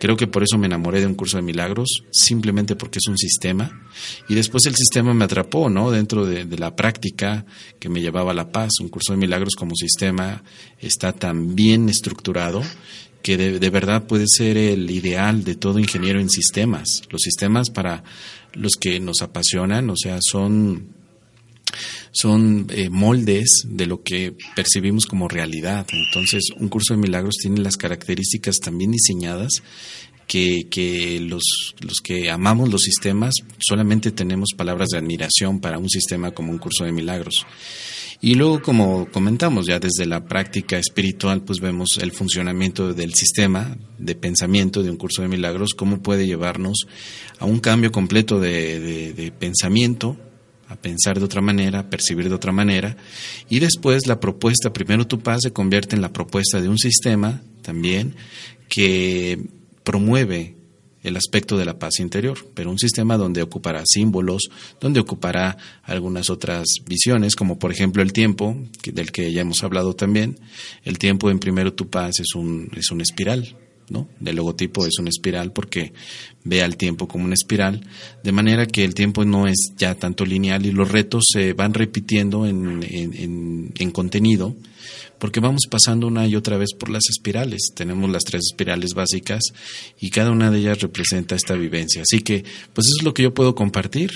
Creo 0.00 0.16
que 0.16 0.26
por 0.26 0.42
eso 0.42 0.56
me 0.56 0.66
enamoré 0.66 1.00
de 1.00 1.06
un 1.06 1.14
curso 1.14 1.36
de 1.36 1.42
milagros, 1.42 2.02
simplemente 2.10 2.76
porque 2.76 2.98
es 2.98 3.08
un 3.08 3.18
sistema. 3.18 3.86
Y 4.26 4.34
después 4.34 4.64
el 4.64 4.74
sistema 4.74 5.12
me 5.12 5.26
atrapó, 5.26 5.68
¿no? 5.68 5.90
Dentro 5.90 6.24
de, 6.24 6.46
la 6.56 6.74
práctica 6.74 7.44
que 7.78 7.90
me 7.90 8.00
llevaba 8.00 8.30
a 8.30 8.34
la 8.34 8.50
paz. 8.50 8.80
Un 8.80 8.88
curso 8.88 9.12
de 9.12 9.18
milagros 9.18 9.54
como 9.54 9.76
sistema 9.76 10.42
está 10.80 11.12
tan 11.12 11.54
bien 11.54 11.90
estructurado 11.90 12.62
que 13.22 13.36
de, 13.36 13.58
de 13.58 13.70
verdad 13.70 14.06
puede 14.06 14.26
ser 14.28 14.56
el 14.56 14.90
ideal 14.90 15.44
de 15.44 15.54
todo 15.54 15.78
ingeniero 15.78 16.20
en 16.20 16.30
sistemas. 16.30 17.02
Los 17.10 17.22
sistemas 17.22 17.70
para 17.70 18.04
los 18.52 18.72
que 18.80 19.00
nos 19.00 19.22
apasionan, 19.22 19.90
o 19.90 19.96
sea, 19.96 20.18
son 20.20 20.98
son 22.12 22.66
eh, 22.70 22.88
moldes 22.88 23.62
de 23.66 23.86
lo 23.86 24.02
que 24.02 24.34
percibimos 24.56 25.06
como 25.06 25.28
realidad. 25.28 25.86
Entonces, 25.92 26.44
un 26.56 26.68
curso 26.68 26.94
de 26.94 27.00
milagros 27.00 27.36
tiene 27.40 27.60
las 27.60 27.76
características 27.76 28.58
también 28.58 28.90
diseñadas 28.90 29.62
que, 30.26 30.68
que 30.70 31.20
los, 31.20 31.74
los, 31.80 32.00
que 32.00 32.30
amamos 32.30 32.70
los 32.70 32.82
sistemas 32.82 33.34
solamente 33.58 34.12
tenemos 34.12 34.50
palabras 34.56 34.88
de 34.88 34.98
admiración 34.98 35.60
para 35.60 35.78
un 35.78 35.88
sistema 35.88 36.32
como 36.32 36.50
un 36.50 36.58
curso 36.58 36.84
de 36.84 36.92
milagros. 36.92 37.46
Y 38.20 38.34
luego, 38.34 38.60
como 38.60 39.06
comentamos, 39.12 39.66
ya 39.66 39.78
desde 39.78 40.04
la 40.04 40.24
práctica 40.24 40.76
espiritual, 40.76 41.42
pues 41.42 41.60
vemos 41.60 41.88
el 42.00 42.10
funcionamiento 42.10 42.92
del 42.92 43.14
sistema 43.14 43.76
de 43.96 44.16
pensamiento 44.16 44.82
de 44.82 44.90
un 44.90 44.96
curso 44.96 45.22
de 45.22 45.28
milagros, 45.28 45.74
cómo 45.76 46.02
puede 46.02 46.26
llevarnos 46.26 46.86
a 47.38 47.44
un 47.44 47.60
cambio 47.60 47.92
completo 47.92 48.40
de, 48.40 49.12
de, 49.12 49.30
pensamiento, 49.30 50.16
a 50.68 50.74
pensar 50.74 51.20
de 51.20 51.26
otra 51.26 51.40
manera, 51.40 51.78
a 51.78 51.90
percibir 51.90 52.28
de 52.28 52.34
otra 52.34 52.50
manera, 52.50 52.96
y 53.48 53.60
después 53.60 54.08
la 54.08 54.18
propuesta, 54.18 54.72
primero 54.72 55.06
tu 55.06 55.20
paz, 55.20 55.38
se 55.42 55.52
convierte 55.52 55.94
en 55.94 56.02
la 56.02 56.12
propuesta 56.12 56.60
de 56.60 56.68
un 56.68 56.78
sistema 56.78 57.40
también 57.62 58.16
que 58.68 59.38
promueve 59.84 60.57
el 61.02 61.16
aspecto 61.16 61.56
de 61.56 61.64
la 61.64 61.78
paz 61.78 62.00
interior, 62.00 62.38
pero 62.54 62.70
un 62.70 62.78
sistema 62.78 63.16
donde 63.16 63.42
ocupará 63.42 63.82
símbolos, 63.86 64.48
donde 64.80 65.00
ocupará 65.00 65.56
algunas 65.84 66.30
otras 66.30 66.66
visiones, 66.86 67.36
como 67.36 67.58
por 67.58 67.72
ejemplo 67.72 68.02
el 68.02 68.12
tiempo, 68.12 68.56
del 68.84 69.12
que 69.12 69.32
ya 69.32 69.42
hemos 69.42 69.62
hablado 69.62 69.94
también. 69.94 70.38
El 70.84 70.98
tiempo 70.98 71.30
en 71.30 71.38
Primero 71.38 71.72
Tu 71.72 71.88
Paz 71.88 72.20
es 72.20 72.34
un, 72.34 72.70
es 72.76 72.90
una 72.90 73.02
espiral, 73.02 73.56
¿no? 73.90 74.08
El 74.24 74.36
logotipo 74.36 74.86
es 74.86 74.98
una 74.98 75.08
espiral 75.08 75.52
porque 75.52 75.92
ve 76.44 76.62
al 76.62 76.76
tiempo 76.76 77.08
como 77.08 77.24
una 77.24 77.34
espiral, 77.34 77.86
de 78.22 78.32
manera 78.32 78.66
que 78.66 78.84
el 78.84 78.94
tiempo 78.94 79.24
no 79.24 79.46
es 79.46 79.72
ya 79.76 79.94
tanto 79.94 80.24
lineal 80.24 80.66
y 80.66 80.72
los 80.72 80.90
retos 80.90 81.24
se 81.32 81.52
van 81.52 81.74
repitiendo 81.74 82.46
en, 82.46 82.82
en, 82.82 83.72
en 83.78 83.90
contenido 83.90 84.54
porque 85.18 85.40
vamos 85.40 85.62
pasando 85.70 86.06
una 86.06 86.26
y 86.26 86.36
otra 86.36 86.56
vez 86.56 86.70
por 86.78 86.90
las 86.90 87.08
espirales. 87.10 87.72
Tenemos 87.74 88.10
las 88.10 88.24
tres 88.24 88.42
espirales 88.50 88.94
básicas 88.94 89.42
y 90.00 90.10
cada 90.10 90.30
una 90.30 90.50
de 90.50 90.58
ellas 90.58 90.80
representa 90.80 91.34
esta 91.34 91.54
vivencia. 91.54 92.02
Así 92.02 92.22
que, 92.22 92.42
pues 92.72 92.86
eso 92.86 92.98
es 92.98 93.04
lo 93.04 93.14
que 93.14 93.22
yo 93.24 93.34
puedo 93.34 93.54
compartir. 93.54 94.10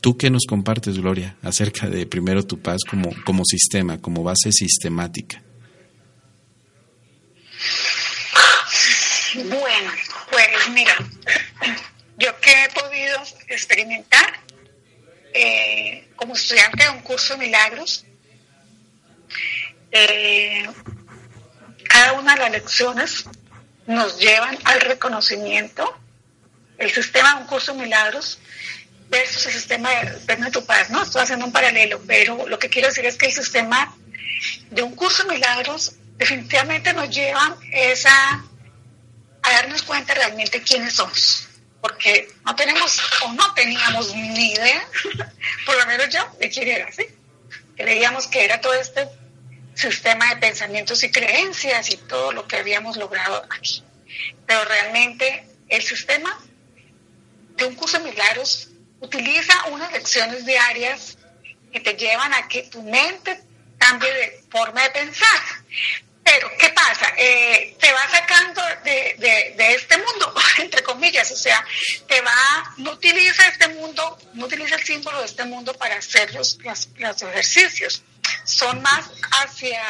¿Tú 0.00 0.18
qué 0.18 0.30
nos 0.30 0.44
compartes, 0.46 0.98
Gloria, 0.98 1.36
acerca 1.42 1.88
de 1.88 2.06
primero 2.06 2.46
tu 2.46 2.60
paz 2.60 2.82
como, 2.88 3.10
como 3.24 3.42
sistema, 3.44 4.00
como 4.00 4.22
base 4.22 4.52
sistemática? 4.52 5.42
Bueno, 9.34 9.90
pues 10.30 10.46
mira, 10.72 10.94
yo 12.18 12.38
que 12.40 12.50
he 12.50 12.68
podido 12.68 13.16
experimentar 13.48 14.40
eh, 15.32 16.06
como 16.16 16.34
estudiante 16.34 16.84
de 16.84 16.90
un 16.90 17.00
curso 17.00 17.34
de 17.34 17.46
milagros, 17.46 18.04
eh, 19.94 20.68
cada 21.88 22.14
una 22.14 22.34
de 22.34 22.40
las 22.40 22.50
lecciones 22.50 23.26
nos 23.86 24.18
llevan 24.18 24.58
al 24.64 24.80
reconocimiento, 24.80 25.96
el 26.78 26.90
sistema 26.90 27.34
de 27.34 27.42
un 27.42 27.46
curso 27.46 27.72
de 27.72 27.82
milagros 27.82 28.40
versus 29.08 29.46
el 29.46 29.52
sistema 29.52 29.90
de, 29.90 30.36
de 30.36 30.50
tu 30.50 30.66
paz, 30.66 30.90
¿no? 30.90 31.02
Estoy 31.02 31.22
haciendo 31.22 31.46
un 31.46 31.52
paralelo, 31.52 32.02
pero 32.08 32.48
lo 32.48 32.58
que 32.58 32.68
quiero 32.68 32.88
decir 32.88 33.06
es 33.06 33.16
que 33.16 33.26
el 33.26 33.32
sistema 33.32 33.96
de 34.70 34.82
un 34.82 34.96
curso 34.96 35.22
de 35.22 35.34
milagros 35.34 35.94
definitivamente 36.16 36.92
nos 36.92 37.08
lleva 37.10 37.56
esa, 37.70 38.44
a 39.42 39.50
darnos 39.52 39.84
cuenta 39.84 40.12
realmente 40.14 40.60
quiénes 40.60 40.94
somos, 40.94 41.48
porque 41.80 42.32
no 42.44 42.56
tenemos 42.56 43.00
o 43.22 43.32
no 43.32 43.54
teníamos 43.54 44.12
ni 44.12 44.54
idea, 44.54 44.88
por 45.66 45.78
lo 45.78 45.86
menos 45.86 46.08
yo, 46.08 46.28
de 46.40 46.50
quién 46.50 46.66
era, 46.66 46.90
¿sí? 46.90 47.06
Creíamos 47.76 48.26
que 48.26 48.44
era 48.44 48.60
todo 48.60 48.74
este 48.74 49.08
sistema 49.74 50.28
de 50.30 50.40
pensamientos 50.40 51.02
y 51.02 51.10
creencias 51.10 51.90
y 51.90 51.96
todo 51.96 52.32
lo 52.32 52.46
que 52.46 52.56
habíamos 52.56 52.96
logrado 52.96 53.44
aquí. 53.50 53.82
Pero 54.46 54.64
realmente 54.64 55.46
el 55.68 55.82
sistema 55.82 56.38
de 57.56 57.64
un 57.66 57.74
curso 57.74 57.98
de 57.98 58.10
milagros 58.10 58.68
utiliza 59.00 59.66
unas 59.66 59.92
lecciones 59.92 60.44
diarias 60.46 61.18
que 61.72 61.80
te 61.80 61.94
llevan 61.94 62.32
a 62.34 62.48
que 62.48 62.62
tu 62.64 62.82
mente 62.82 63.42
cambie 63.78 64.12
de 64.12 64.44
forma 64.50 64.82
de 64.82 64.90
pensar. 64.90 65.40
Pero, 66.22 66.50
¿qué 66.58 66.70
pasa? 66.70 67.12
Eh, 67.18 67.76
te 67.78 67.92
va 67.92 68.08
sacando 68.10 68.62
de, 68.82 69.14
de, 69.18 69.54
de, 69.56 69.74
este 69.74 69.98
mundo, 69.98 70.34
entre 70.58 70.82
comillas, 70.82 71.30
o 71.30 71.36
sea, 71.36 71.64
te 72.08 72.20
va, 72.22 72.74
no 72.78 72.92
utiliza 72.92 73.46
este 73.46 73.68
mundo, 73.68 74.18
no 74.32 74.46
utiliza 74.46 74.76
el 74.76 74.84
símbolo 74.84 75.20
de 75.20 75.26
este 75.26 75.44
mundo 75.44 75.74
para 75.74 75.96
hacer 75.96 76.32
los, 76.34 76.58
los, 76.62 76.88
los 76.96 77.22
ejercicios 77.22 78.02
son 78.44 78.82
más 78.82 79.10
hacia, 79.40 79.82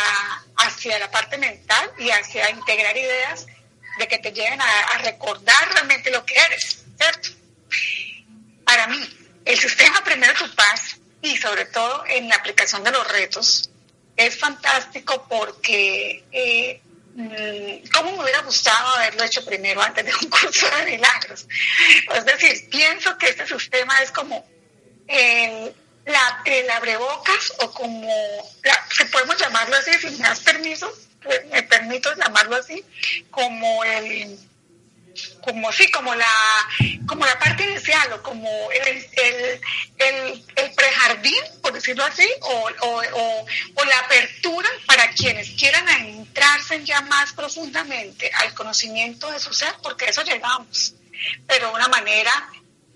hacia 0.57 0.99
la 0.99 1.11
parte 1.11 1.39
mental 1.39 1.91
y 1.99 2.11
hacia 2.11 2.51
integrar 2.51 2.97
ideas 2.97 3.47
de 3.99 4.09
que 4.09 4.19
te 4.19 4.33
lleven 4.33 4.61
a, 4.61 4.99
recordar 4.99 5.73
realmente 5.73 6.11
lo 6.11 6.25
que 6.25 6.35
eres, 6.35 6.85
¿cierto? 6.97 7.29
Para 8.65 8.87
mí, 8.87 8.99
el 9.45 9.59
sistema 9.59 10.03
Primero 10.05 10.33
Tu 10.35 10.55
Paz 10.55 10.97
y 11.23 11.37
sobre 11.37 11.67
todo 11.67 12.05
en 12.07 12.29
la 12.29 12.37
aplicación 12.37 12.83
de 12.85 12.91
los 12.91 13.07
retos 13.09 13.71
es 14.17 14.39
fantástico 14.39 15.27
porque 15.29 16.25
eh, 16.33 16.81
¿cómo 17.93 18.13
me 18.13 18.23
hubiera 18.23 18.43
gustado 18.43 18.97
haberlo 18.97 19.25
hecho 19.25 19.45
primero 19.45 19.81
antes 19.83 20.05
de 20.05 20.15
un 20.15 20.31
curso 20.31 20.69
de 20.77 20.93
milagros? 20.93 21.47
Es 22.15 22.25
decir, 22.25 22.69
pienso 22.71 23.17
que 23.19 23.29
este 23.29 23.47
sistema 23.47 23.99
es 24.03 24.11
como 24.11 24.47
el, 25.07 25.75
el 26.61 26.71
abrebocas 26.71 27.53
o 27.59 27.71
como, 27.73 28.13
la, 28.63 28.87
si 28.91 29.05
podemos 29.07 29.37
llamarlo 29.39 29.77
así, 29.77 29.93
si 29.95 30.11
me 30.11 30.29
das 30.29 30.41
permiso, 30.41 30.93
pues, 31.23 31.45
me 31.47 31.63
permito 31.63 32.15
llamarlo 32.15 32.57
así, 32.57 32.85
como 33.31 33.85
el 33.85 34.39
como 35.43 35.71
sí, 35.73 35.91
como 35.91 36.15
la, 36.15 36.27
como 37.07 37.25
la 37.25 37.39
parte 37.39 37.65
inicial 37.65 38.13
o 38.15 38.23
como 38.23 38.49
el, 38.73 39.07
el, 39.99 40.45
el, 40.57 40.75
prejardín, 40.75 41.43
por 41.63 41.73
decirlo 41.73 42.05
así, 42.05 42.27
o, 42.41 42.71
o, 42.83 43.85
la 43.85 43.99
apertura 44.07 44.69
para 44.87 45.09
quienes 45.11 45.51
quieran 45.51 45.89
adentrarse 45.89 46.85
ya 46.85 47.01
más 47.03 47.33
profundamente 47.33 48.31
al 48.35 48.55
conocimiento 48.55 49.31
de 49.31 49.39
su 49.39 49.53
ser, 49.53 49.75
porque 49.83 50.07
eso 50.07 50.23
llegamos, 50.23 50.95
pero 51.47 51.69
de 51.69 51.75
una 51.75 51.89
manera, 51.89 52.33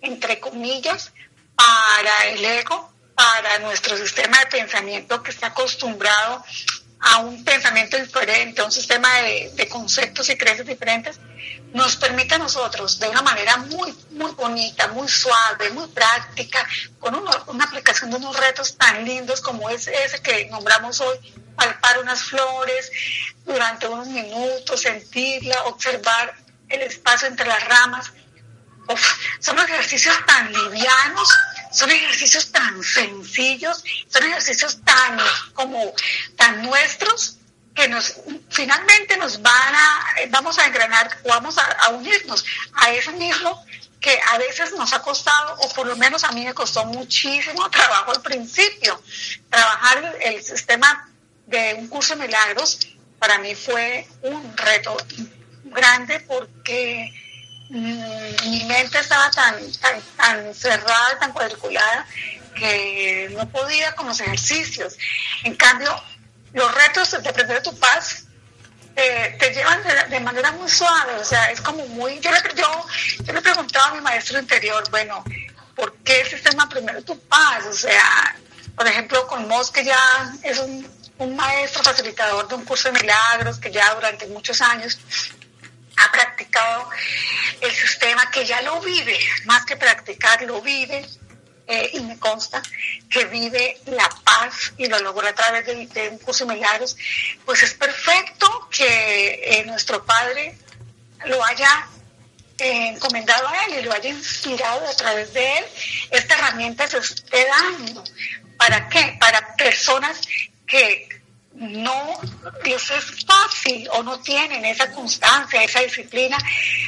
entre 0.01 0.41
comillas, 0.41 1.13
para 1.55 2.31
el 2.33 2.45
ego, 2.45 2.93
para 3.19 3.59
nuestro 3.59 3.97
sistema 3.97 4.39
de 4.39 4.47
pensamiento 4.47 5.21
que 5.25 5.33
está 5.33 5.49
acostumbrado 5.49 6.45
a 7.01 7.19
un 7.19 7.45
pensamiento 7.45 7.97
diferente, 7.97 8.61
a 8.61 8.65
un 8.65 8.71
sistema 8.71 9.13
de, 9.23 9.51
de 9.55 9.69
conceptos 9.69 10.31
y 10.31 10.37
creencias 10.37 10.69
diferentes, 10.69 11.19
nos 11.73 11.97
permite 11.97 12.37
a 12.37 12.39
nosotros 12.39 13.01
de 13.01 13.09
una 13.09 13.23
manera 13.23 13.57
muy, 13.57 13.93
muy 14.11 14.31
bonita, 14.33 14.87
muy 14.89 15.09
suave, 15.09 15.71
muy 15.71 15.89
práctica, 15.89 16.65
con 17.01 17.17
uno, 17.17 17.29
una 17.49 17.65
aplicación 17.65 18.11
de 18.11 18.17
unos 18.19 18.37
retos 18.37 18.77
tan 18.77 19.05
lindos 19.05 19.41
como 19.41 19.69
es 19.69 19.89
ese 19.89 20.23
que 20.23 20.47
nombramos 20.47 21.01
hoy, 21.01 21.19
palpar 21.57 21.99
unas 21.99 22.23
flores 22.23 22.91
durante 23.45 23.89
unos 23.89 24.07
minutos, 24.07 24.81
sentirla, 24.81 25.65
observar 25.65 26.37
el 26.69 26.83
espacio 26.83 27.27
entre 27.27 27.47
las 27.47 27.65
ramas. 27.65 28.13
Uf, 28.89 29.13
son 29.41 29.59
ejercicios 29.59 30.15
tan 30.25 30.53
livianos, 30.53 31.29
son 31.73 31.91
ejercicios 31.91 32.51
tan 32.53 32.83
sencillos, 32.83 33.85
son 34.09 34.25
ejercicios 34.25 34.79
tan 34.85 35.19
como 35.55 35.93
tan 36.37 36.63
nuestros 36.63 37.37
que 37.75 37.89
nos 37.89 38.15
finalmente 38.51 39.17
nos 39.17 39.41
van 39.41 39.75
a 39.75 40.15
vamos 40.31 40.59
a 40.59 40.67
engranar 40.67 41.17
vamos 41.25 41.57
a, 41.59 41.65
a, 41.87 41.91
unirnos 41.91 42.45
a 42.75 42.91
ese 42.91 43.13
mismo 43.13 43.65
que 44.01 44.19
a 44.31 44.39
veces 44.39 44.73
nos 44.73 44.93
ha 44.93 45.03
costado 45.03 45.57
o 45.61 45.69
por 45.71 45.87
lo 45.87 45.97
menos 45.97 46.25
a 46.25 46.33
mí 46.33 46.45
me 46.45 46.55
costó 46.55 46.85
muchísimo 46.87 47.69
trabajo 47.71 48.13
al 48.13 48.23
principio. 48.23 49.01
Trabajar 49.51 50.17
el, 50.21 50.43
sistema 50.43 51.09
de 51.47 51.75
un 51.75 51.89
curso 51.89 52.15
de 52.15 52.27
milagros 52.27 52.79
para 53.19 53.39
mí 53.39 53.55
fue 53.55 54.07
un 54.23 54.57
reto 54.57 54.97
grande 55.65 56.21
porque 56.21 57.13
mi 57.71 58.65
mente 58.65 58.99
estaba 58.99 59.31
tan 59.31 59.55
tan 59.73 60.01
tan 60.17 60.55
cerrada 60.55 61.19
tan 61.21 61.33
cuadriculada 61.33 62.07
que 62.55 63.31
no 63.37 63.49
podía 63.51 63.95
con 63.95 64.07
los 64.07 64.21
ejercicios 64.21 64.97
en 65.45 65.55
cambio 65.55 65.95
los 66.53 66.75
retos 66.75 67.11
de 67.23 67.33
Primero 67.33 67.63
Tu 67.63 67.79
Paz 67.79 68.25
eh, 69.01 69.37
te 69.39 69.53
llevan 69.53 69.81
de, 70.11 70.19
manera 70.19 70.51
muy 70.51 70.69
suave, 70.69 71.15
o 71.15 71.25
sea, 71.25 71.53
es 71.53 71.61
como 71.61 71.87
muy... 71.87 72.19
Yo 72.19 72.33
le, 72.33 72.43
yo, 72.57 72.87
yo 73.23 73.33
le 73.33 73.41
preguntaba 73.41 73.91
a 73.91 73.95
mi 73.95 74.01
maestro 74.01 74.41
interior, 74.41 74.83
bueno, 74.91 75.23
¿por 75.77 75.95
qué 75.99 76.23
el 76.23 76.27
sistema 76.27 76.69
Primero 76.69 77.01
Tu 77.05 77.17
Paz? 77.21 77.65
O 77.67 77.73
sea, 77.73 78.35
por 78.75 78.89
ejemplo, 78.89 79.25
con 79.29 79.47
Mos, 79.47 79.71
que 79.71 79.85
ya 79.85 80.33
es 80.43 80.59
un 80.59 81.37
maestro 81.37 81.85
facilitador 81.85 82.49
de 82.49 82.57
un 82.57 82.65
curso 82.65 82.91
de 82.91 83.01
milagros, 83.01 83.61
que 83.61 83.71
ya 83.71 83.95
durante 83.95 84.27
muchos 84.27 84.61
años 84.61 84.99
ha 85.99 86.13
practicado 86.13 86.91
el 87.61 87.73
sistema, 87.73 88.31
que 88.31 88.45
ya 88.45 88.63
lo 88.63 88.81
vive, 88.81 89.19
más 89.45 89.65
que 89.65 89.77
practicar, 89.77 90.43
lo 90.43 90.61
vive, 90.61 91.07
eh, 91.71 91.91
y 91.93 92.01
me 92.01 92.19
consta 92.19 92.63
que 93.11 93.27
vive 93.27 93.79
la 93.87 94.09
paz 94.25 94.73
y 94.79 94.87
lo 94.87 94.99
logró 95.01 95.29
a 95.29 95.35
través 95.35 95.67
de, 95.67 95.87
de 95.87 96.09
un 96.09 96.19
curso 96.19 96.47
de 96.47 96.67
pues 97.45 97.63
es 97.63 97.75
perfecto 97.75 98.69
que 98.71 99.43
eh, 99.45 99.65
nuestro 99.67 100.03
Padre 100.03 100.57
lo 101.27 101.45
haya 101.45 101.87
eh, 102.59 102.89
encomendado 102.89 103.49
a 103.49 103.67
él 103.67 103.81
y 103.81 103.83
lo 103.83 103.93
haya 103.93 104.09
inspirado 104.09 104.89
a 104.89 104.97
través 104.97 105.35
de 105.35 105.59
él. 105.59 105.65
Esta 106.11 106.35
herramienta 106.37 106.89
se 106.89 106.99
esté 106.99 107.47
dando. 107.47 108.03
¿Para 108.57 108.89
qué? 108.89 109.19
Para 109.21 109.55
personas 109.57 110.21
que 110.67 111.08
no 111.59 112.21
es 112.65 112.93
fácil 113.27 113.89
o 113.93 114.03
no 114.03 114.21
tienen 114.21 114.65
esa 114.65 114.91
constancia, 114.93 115.63
esa 115.63 115.81
disciplina, 115.81 116.39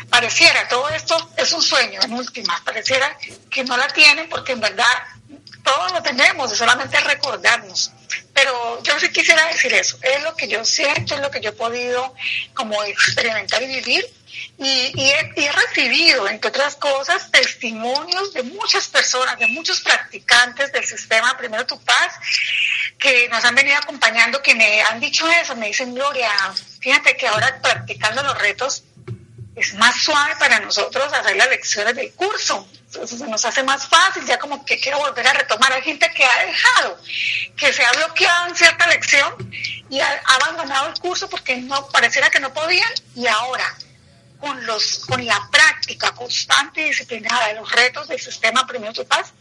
pareciera, 0.09 0.69
todo 0.69 0.89
esto 0.91 1.31
es 1.37 1.53
un 1.53 1.63
sueño 1.63 2.01
en 2.03 2.13
última, 2.13 2.61
pareciera 2.65 3.17
que 3.51 3.65
no 3.65 3.77
la 3.77 3.89
tienen 3.89 4.29
porque 4.29 4.53
en 4.53 4.61
verdad 4.61 4.87
todos 5.63 5.93
lo 5.93 6.03
tenemos, 6.03 6.57
solamente 6.57 6.99
recordarnos. 7.01 7.93
pero 8.33 8.83
yo 8.83 8.99
sí 8.99 9.11
quisiera 9.11 9.47
decir 9.47 9.73
eso, 9.75 9.99
es 10.03 10.23
lo 10.23 10.35
que 10.37 10.49
yo 10.49 10.65
siento, 10.65 11.15
es 11.15 11.21
lo 11.21 11.31
que 11.31 11.41
yo 11.41 11.51
he 11.51 11.55
podido 11.55 12.15
como 12.55 12.83
experimentar 12.85 13.63
y 13.63 13.67
vivir 13.67 14.07
y, 14.61 14.93
y, 14.95 15.11
he, 15.11 15.33
y 15.37 15.49
recibido, 15.49 16.29
entre 16.29 16.51
otras 16.51 16.77
cosas, 16.77 17.31
testimonios 17.31 18.35
de 18.35 18.43
muchas 18.43 18.89
personas, 18.89 19.39
de 19.39 19.47
muchos 19.47 19.81
practicantes 19.81 20.71
del 20.71 20.85
sistema 20.85 21.35
Primero 21.39 21.65
Tu 21.65 21.81
Paz, 21.81 22.15
que 22.99 23.27
nos 23.31 23.43
han 23.43 23.55
venido 23.55 23.79
acompañando, 23.79 24.43
que 24.43 24.55
me 24.55 24.83
han 24.83 25.01
dicho 25.01 25.27
eso, 25.31 25.57
me 25.57 25.69
dicen, 25.69 25.95
Gloria, 25.95 26.31
fíjate 26.79 27.17
que 27.17 27.27
ahora 27.27 27.59
practicando 27.63 28.23
los 28.23 28.37
retos 28.39 28.85
es 29.57 29.75
más 29.75 30.03
suave 30.03 30.37
para 30.39 30.61
nosotros 30.61 31.11
hacer 31.11 31.37
las 31.37 31.49
lecciones 31.49 31.97
del 31.97 32.13
curso. 32.13 32.69
Se 32.91 33.17
nos 33.29 33.45
hace 33.45 33.63
más 33.63 33.87
fácil, 33.89 34.27
ya 34.27 34.39
como 34.39 34.65
que 34.65 34.79
quiero 34.79 34.99
volver 34.99 35.27
a 35.27 35.33
retomar. 35.33 35.73
Hay 35.73 35.83
gente 35.83 36.11
que 36.15 36.25
ha 36.25 36.45
dejado, 36.45 37.01
que 37.57 37.73
se 37.73 37.85
ha 37.85 37.93
bloqueado 37.93 38.49
en 38.49 38.57
cierta 38.57 38.87
lección 38.89 39.35
y 39.89 40.01
ha 40.01 40.23
abandonado 40.27 40.89
el 40.89 40.99
curso 40.99 41.31
porque 41.31 41.57
no 41.57 41.89
pareciera 41.89 42.29
que 42.29 42.41
no 42.41 42.53
podían 42.53 42.91
y 43.15 43.27
ahora 43.27 43.75
con 44.41 44.65
los 44.67 45.05
con 45.07 45.25
la 45.25 45.39
práctica 45.51 46.13
constante 46.13 46.83
y 46.83 46.85
disciplinada 46.87 47.49
de 47.49 47.55
los 47.55 47.71
retos 47.71 48.09
del 48.09 48.19
sistema 48.19 48.67
Primero 48.67 48.93
Tu 48.93 49.05
Paz, 49.05 49.33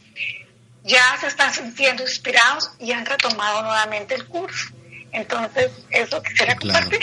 ya 0.83 1.03
se 1.19 1.27
están 1.27 1.53
sintiendo 1.53 2.03
inspirados 2.03 2.71
y 2.79 2.91
han 2.91 3.05
retomado 3.05 3.63
nuevamente 3.63 4.15
el 4.15 4.25
curso. 4.25 4.69
Entonces, 5.11 5.71
eso 5.89 6.21
quisiera 6.21 6.55
compartir. 6.55 6.99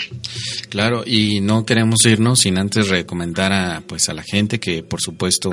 Claro, 0.69 1.03
y 1.05 1.41
no 1.41 1.67
queremos 1.67 2.05
irnos 2.05 2.41
sin 2.41 2.59
antes 2.59 2.89
recomendar 2.89 3.53
a, 3.53 3.81
pues, 3.81 4.09
a 4.09 4.15
la 4.15 4.23
gente 4.23 4.61
que, 4.61 4.85
por 4.85 5.01
supuesto, 5.01 5.51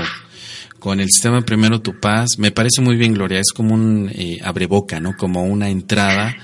con 0.79 0.99
el 0.99 1.07
sistema 1.07 1.41
Primero 1.41 1.81
Tu 1.81 1.99
Paz, 1.99 2.37
me 2.37 2.51
parece 2.51 2.81
muy 2.81 2.95
bien, 2.95 3.13
Gloria, 3.13 3.39
es 3.39 3.51
como 3.53 3.73
un 3.73 4.11
eh, 4.13 4.39
abreboca, 4.43 4.99
¿no? 4.99 5.17
Como 5.17 5.43
una 5.43 5.69
entrada 5.69 6.35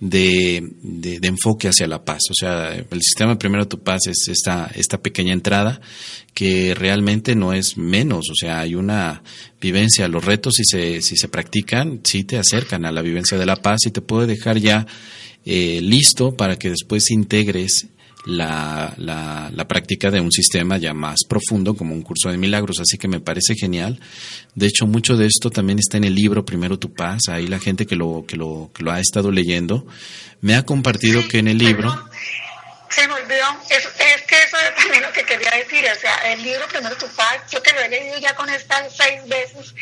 de, 0.00 0.66
de, 0.82 1.20
de, 1.20 1.28
enfoque 1.28 1.68
hacia 1.68 1.86
la 1.86 2.04
paz. 2.04 2.22
O 2.30 2.34
sea, 2.34 2.74
el 2.74 3.02
sistema 3.02 3.38
Primero 3.38 3.68
Tu 3.68 3.82
Paz 3.82 4.06
es 4.06 4.28
esta, 4.28 4.70
esta 4.74 4.98
pequeña 4.98 5.34
entrada 5.34 5.80
que 6.32 6.74
realmente 6.74 7.36
no 7.36 7.52
es 7.52 7.76
menos. 7.76 8.30
O 8.30 8.34
sea, 8.34 8.60
hay 8.60 8.74
una 8.74 9.22
vivencia. 9.60 10.08
Los 10.08 10.24
retos, 10.24 10.54
si 10.56 10.64
se, 10.64 11.02
si 11.02 11.16
se 11.16 11.28
practican, 11.28 12.00
sí 12.02 12.24
te 12.24 12.38
acercan 12.38 12.86
a 12.86 12.92
la 12.92 13.02
vivencia 13.02 13.36
de 13.36 13.46
la 13.46 13.56
paz 13.56 13.80
y 13.86 13.90
te 13.90 14.00
puede 14.00 14.26
dejar 14.26 14.58
ya 14.58 14.86
eh, 15.44 15.80
listo 15.82 16.34
para 16.34 16.58
que 16.58 16.70
después 16.70 17.10
integres 17.10 17.86
la, 18.26 18.92
la, 18.98 19.50
la, 19.52 19.68
práctica 19.68 20.10
de 20.10 20.20
un 20.20 20.30
sistema 20.30 20.76
ya 20.76 20.92
más 20.92 21.20
profundo 21.28 21.74
como 21.74 21.94
un 21.94 22.02
curso 22.02 22.30
de 22.30 22.36
milagros. 22.36 22.80
Así 22.80 22.98
que 22.98 23.08
me 23.08 23.20
parece 23.20 23.54
genial. 23.54 24.00
De 24.54 24.66
hecho, 24.66 24.86
mucho 24.86 25.16
de 25.16 25.26
esto 25.26 25.50
también 25.50 25.78
está 25.78 25.96
en 25.96 26.04
el 26.04 26.14
libro 26.14 26.44
Primero 26.44 26.78
tu 26.78 26.92
paz. 26.92 27.22
Ahí 27.28 27.46
la 27.46 27.58
gente 27.58 27.86
que 27.86 27.96
lo, 27.96 28.24
que 28.26 28.36
lo, 28.36 28.70
que 28.74 28.82
lo 28.82 28.92
ha 28.92 29.00
estado 29.00 29.30
leyendo 29.30 29.86
me 30.40 30.54
ha 30.54 30.64
compartido 30.64 31.26
que 31.28 31.38
en 31.38 31.48
el 31.48 31.58
libro... 31.58 31.94
Se 32.90 33.06
me 33.06 33.14
olvidó, 33.14 33.46
es, 33.70 33.86
es 33.86 34.22
que 34.26 34.34
eso 34.42 34.56
es 34.56 34.74
también 34.74 35.02
lo 35.02 35.12
que 35.12 35.22
quería 35.22 35.52
decir, 35.52 35.84
o 35.96 36.00
sea, 36.00 36.32
el 36.32 36.42
libro 36.42 36.66
Primero 36.66 36.96
tu 36.96 37.06
paz, 37.14 37.38
yo 37.48 37.62
que 37.62 37.72
lo 37.72 37.80
he 37.82 37.88
leído 37.88 38.18
ya 38.18 38.34
con 38.34 38.50
estas 38.50 38.96
seis 38.96 39.20
veces, 39.28 39.72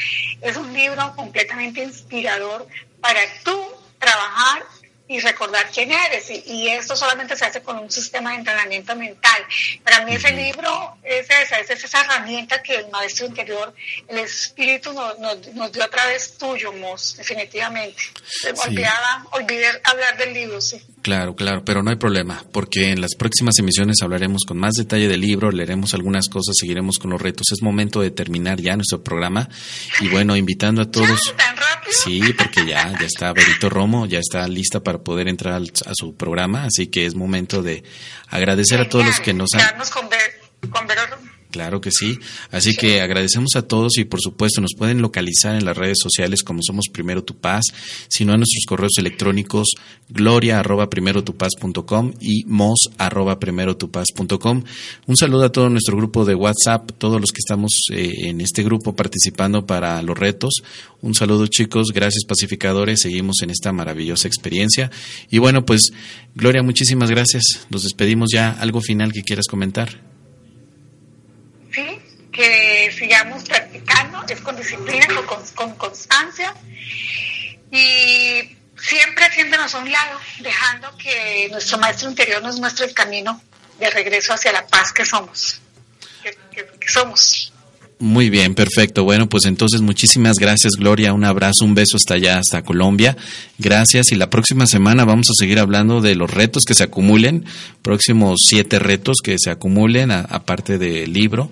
es 0.42 0.56
un 0.58 0.70
libro 0.74 1.14
completamente 1.16 1.82
inspirador 1.82 2.68
para 3.00 3.20
tú 3.44 3.58
trabajar 3.98 4.62
y 5.08 5.20
recordar 5.20 5.70
quién 5.72 5.90
eres. 5.90 6.30
Y, 6.30 6.42
y, 6.46 6.68
esto 6.68 6.94
solamente 6.94 7.34
se 7.34 7.46
hace 7.46 7.62
con 7.62 7.78
un 7.78 7.90
sistema 7.90 8.30
de 8.30 8.36
entrenamiento 8.36 8.94
mental. 8.94 9.42
Para 9.82 10.04
mí 10.04 10.14
ese 10.14 10.32
libro 10.32 10.98
es 11.02 11.28
esa, 11.30 11.58
es 11.58 11.70
esa 11.70 12.00
herramienta 12.02 12.62
que 12.62 12.76
el 12.76 12.88
maestro 12.90 13.26
interior, 13.26 13.74
el 14.06 14.18
espíritu 14.18 14.92
nos, 14.92 15.18
nos, 15.18 15.46
nos 15.54 15.72
dio 15.72 15.82
a 15.82 15.88
través 15.88 16.36
tuyo, 16.36 16.72
Mos, 16.72 17.16
definitivamente. 17.16 18.02
Sí. 18.26 18.48
olvidaba, 18.66 19.26
olvidé 19.32 19.68
hablar 19.84 20.16
del 20.18 20.34
libro, 20.34 20.60
sí. 20.60 20.80
Claro, 21.08 21.34
claro, 21.34 21.64
pero 21.64 21.82
no 21.82 21.88
hay 21.88 21.96
problema, 21.96 22.44
porque 22.52 22.90
en 22.92 23.00
las 23.00 23.14
próximas 23.14 23.58
emisiones 23.58 23.96
hablaremos 24.02 24.42
con 24.46 24.58
más 24.58 24.74
detalle 24.74 25.08
del 25.08 25.22
libro, 25.22 25.50
leeremos 25.50 25.94
algunas 25.94 26.28
cosas, 26.28 26.54
seguiremos 26.60 26.98
con 26.98 27.10
los 27.10 27.22
retos. 27.22 27.46
Es 27.50 27.62
momento 27.62 28.02
de 28.02 28.10
terminar 28.10 28.60
ya 28.60 28.76
nuestro 28.76 29.02
programa 29.02 29.48
y 30.02 30.08
bueno, 30.08 30.36
invitando 30.36 30.82
a 30.82 30.84
todos. 30.90 31.34
¿Tan 31.34 31.56
rápido? 31.56 31.92
Sí, 32.04 32.20
porque 32.36 32.66
ya, 32.66 32.92
ya 33.00 33.06
está 33.06 33.32
Berito 33.32 33.70
Romo, 33.70 34.04
ya 34.04 34.18
está 34.18 34.46
lista 34.48 34.80
para 34.84 34.98
poder 34.98 35.28
entrar 35.28 35.54
al- 35.54 35.72
a 35.86 35.92
su 35.94 36.14
programa, 36.14 36.64
así 36.64 36.88
que 36.88 37.06
es 37.06 37.14
momento 37.14 37.62
de 37.62 37.84
agradecer 38.28 38.78
a 38.78 38.88
todos 38.90 39.06
los 39.06 39.18
que 39.20 39.32
nos 39.32 39.48
han... 39.54 39.60
Con, 39.90 40.08
con 40.70 40.86
Claro 41.50 41.80
que 41.80 41.90
sí. 41.90 42.18
Así 42.50 42.76
que 42.76 43.00
agradecemos 43.00 43.56
a 43.56 43.62
todos 43.62 43.96
y 43.96 44.04
por 44.04 44.20
supuesto 44.20 44.60
nos 44.60 44.74
pueden 44.76 45.00
localizar 45.00 45.56
en 45.56 45.64
las 45.64 45.78
redes 45.78 45.96
sociales 45.98 46.42
como 46.42 46.62
somos 46.62 46.86
Primero 46.92 47.24
Tu 47.24 47.36
Paz, 47.36 47.64
sino 48.08 48.34
a 48.34 48.36
nuestros 48.36 48.64
correos 48.66 48.98
electrónicos 48.98 49.68
gloria 50.10 50.58
arroba 50.60 50.88
primero 50.88 51.22
tu 51.22 51.36
paz 51.36 51.52
punto 51.58 51.84
com 51.84 52.12
y 52.20 52.44
mos 52.44 52.78
arroba 52.96 53.38
primero 53.38 53.76
tu 53.76 53.90
paz 53.90 54.06
punto 54.14 54.38
com. 54.38 54.62
Un 55.06 55.16
saludo 55.16 55.44
a 55.44 55.52
todo 55.52 55.68
nuestro 55.70 55.96
grupo 55.96 56.24
de 56.24 56.34
WhatsApp, 56.34 56.90
todos 56.98 57.20
los 57.20 57.32
que 57.32 57.38
estamos 57.38 57.72
eh, 57.92 58.28
en 58.28 58.40
este 58.40 58.62
grupo 58.62 58.94
participando 58.94 59.66
para 59.66 60.02
los 60.02 60.18
retos. 60.18 60.62
Un 61.00 61.14
saludo 61.14 61.46
chicos, 61.46 61.88
gracias 61.94 62.24
pacificadores, 62.26 63.00
seguimos 63.00 63.36
en 63.42 63.50
esta 63.50 63.72
maravillosa 63.72 64.28
experiencia. 64.28 64.90
Y 65.30 65.38
bueno, 65.38 65.64
pues 65.64 65.92
Gloria, 66.34 66.62
muchísimas 66.62 67.10
gracias. 67.10 67.66
Nos 67.70 67.82
despedimos 67.84 68.28
ya. 68.32 68.50
¿Algo 68.50 68.80
final 68.80 69.12
que 69.12 69.22
quieras 69.22 69.46
comentar? 69.46 70.07
¿Sí? 71.72 72.00
que 72.32 72.92
sigamos 72.96 73.44
practicando, 73.44 74.24
es 74.28 74.40
con 74.40 74.56
disciplina, 74.56 75.06
con, 75.06 75.26
con, 75.26 75.46
con 75.54 75.74
constancia 75.76 76.54
y 77.70 78.56
siempre 78.80 79.24
haciéndonos 79.24 79.74
a 79.74 79.78
un 79.78 79.90
lado, 79.90 80.20
dejando 80.40 80.96
que 80.96 81.48
nuestro 81.50 81.78
maestro 81.78 82.08
interior 82.08 82.42
nos 82.42 82.58
muestre 82.60 82.86
el 82.86 82.94
camino 82.94 83.40
de 83.78 83.90
regreso 83.90 84.32
hacia 84.32 84.52
la 84.52 84.66
paz 84.66 84.92
que 84.92 85.04
somos, 85.04 85.60
que 86.22 86.88
somos. 86.88 87.52
Muy 88.00 88.30
bien, 88.30 88.54
perfecto. 88.54 89.02
Bueno, 89.02 89.28
pues 89.28 89.44
entonces 89.46 89.80
muchísimas 89.80 90.36
gracias, 90.38 90.74
Gloria. 90.78 91.12
Un 91.12 91.24
abrazo, 91.24 91.64
un 91.64 91.74
beso 91.74 91.96
hasta 91.96 92.14
allá, 92.14 92.38
hasta 92.38 92.62
Colombia. 92.62 93.16
Gracias. 93.58 94.12
Y 94.12 94.14
la 94.14 94.30
próxima 94.30 94.66
semana 94.66 95.04
vamos 95.04 95.28
a 95.30 95.34
seguir 95.36 95.58
hablando 95.58 96.00
de 96.00 96.14
los 96.14 96.30
retos 96.30 96.62
que 96.64 96.74
se 96.74 96.84
acumulen, 96.84 97.44
próximos 97.82 98.42
siete 98.46 98.78
retos 98.78 99.16
que 99.22 99.34
se 99.36 99.50
acumulen, 99.50 100.12
aparte 100.12 100.78
del 100.78 101.12
libro. 101.12 101.50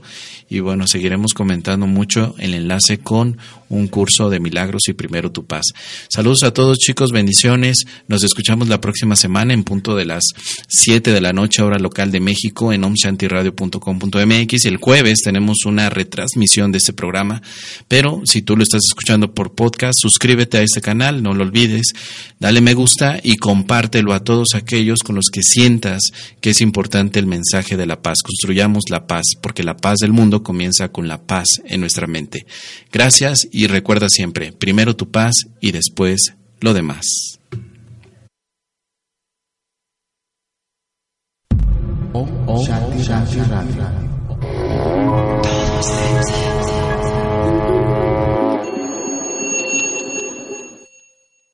Y 0.48 0.60
bueno, 0.60 0.86
seguiremos 0.86 1.34
comentando 1.34 1.86
mucho 1.86 2.34
el 2.38 2.54
enlace 2.54 2.98
con 2.98 3.36
un 3.68 3.88
curso 3.88 4.30
de 4.30 4.38
milagros 4.38 4.82
y 4.88 4.92
primero 4.92 5.32
tu 5.32 5.44
paz. 5.44 5.64
Saludos 6.08 6.44
a 6.44 6.52
todos, 6.52 6.78
chicos, 6.78 7.10
bendiciones. 7.10 7.84
Nos 8.06 8.22
escuchamos 8.22 8.68
la 8.68 8.80
próxima 8.80 9.16
semana 9.16 9.54
en 9.54 9.64
punto 9.64 9.96
de 9.96 10.04
las 10.04 10.24
7 10.68 11.12
de 11.12 11.20
la 11.20 11.32
noche, 11.32 11.62
hora 11.62 11.78
local 11.78 12.12
de 12.12 12.20
México, 12.20 12.72
en 12.72 12.84
omshantiradio.com.mx. 12.84 14.64
Y 14.64 14.68
el 14.68 14.76
jueves 14.76 15.18
tenemos 15.24 15.64
una 15.64 15.90
retransmisión 15.90 16.70
de 16.70 16.78
este 16.78 16.92
programa. 16.92 17.42
Pero 17.88 18.22
si 18.24 18.42
tú 18.42 18.56
lo 18.56 18.62
estás 18.62 18.82
escuchando 18.88 19.34
por 19.34 19.54
podcast, 19.54 19.98
suscríbete 20.00 20.58
a 20.58 20.62
este 20.62 20.80
canal, 20.80 21.22
no 21.22 21.34
lo 21.34 21.42
olvides. 21.42 21.92
Dale 22.38 22.60
me 22.60 22.74
gusta 22.74 23.18
y 23.22 23.36
compártelo 23.36 24.12
a 24.12 24.22
todos 24.22 24.54
aquellos 24.54 25.00
con 25.00 25.16
los 25.16 25.26
que 25.32 25.42
sientas 25.42 26.02
que 26.40 26.50
es 26.50 26.60
importante 26.60 27.18
el 27.18 27.26
mensaje 27.26 27.76
de 27.76 27.86
la 27.86 28.00
paz. 28.00 28.18
Construyamos 28.22 28.84
la 28.90 29.06
paz, 29.06 29.24
porque 29.40 29.64
la 29.64 29.76
paz 29.76 29.96
del 30.00 30.12
mundo 30.12 30.35
comienza 30.42 30.88
con 30.88 31.08
la 31.08 31.22
paz 31.22 31.46
en 31.64 31.80
nuestra 31.80 32.06
mente. 32.06 32.46
Gracias 32.92 33.48
y 33.50 33.66
recuerda 33.66 34.08
siempre, 34.08 34.52
primero 34.52 34.96
tu 34.96 35.10
paz 35.10 35.34
y 35.60 35.72
después 35.72 36.34
lo 36.60 36.74
demás. 36.74 37.06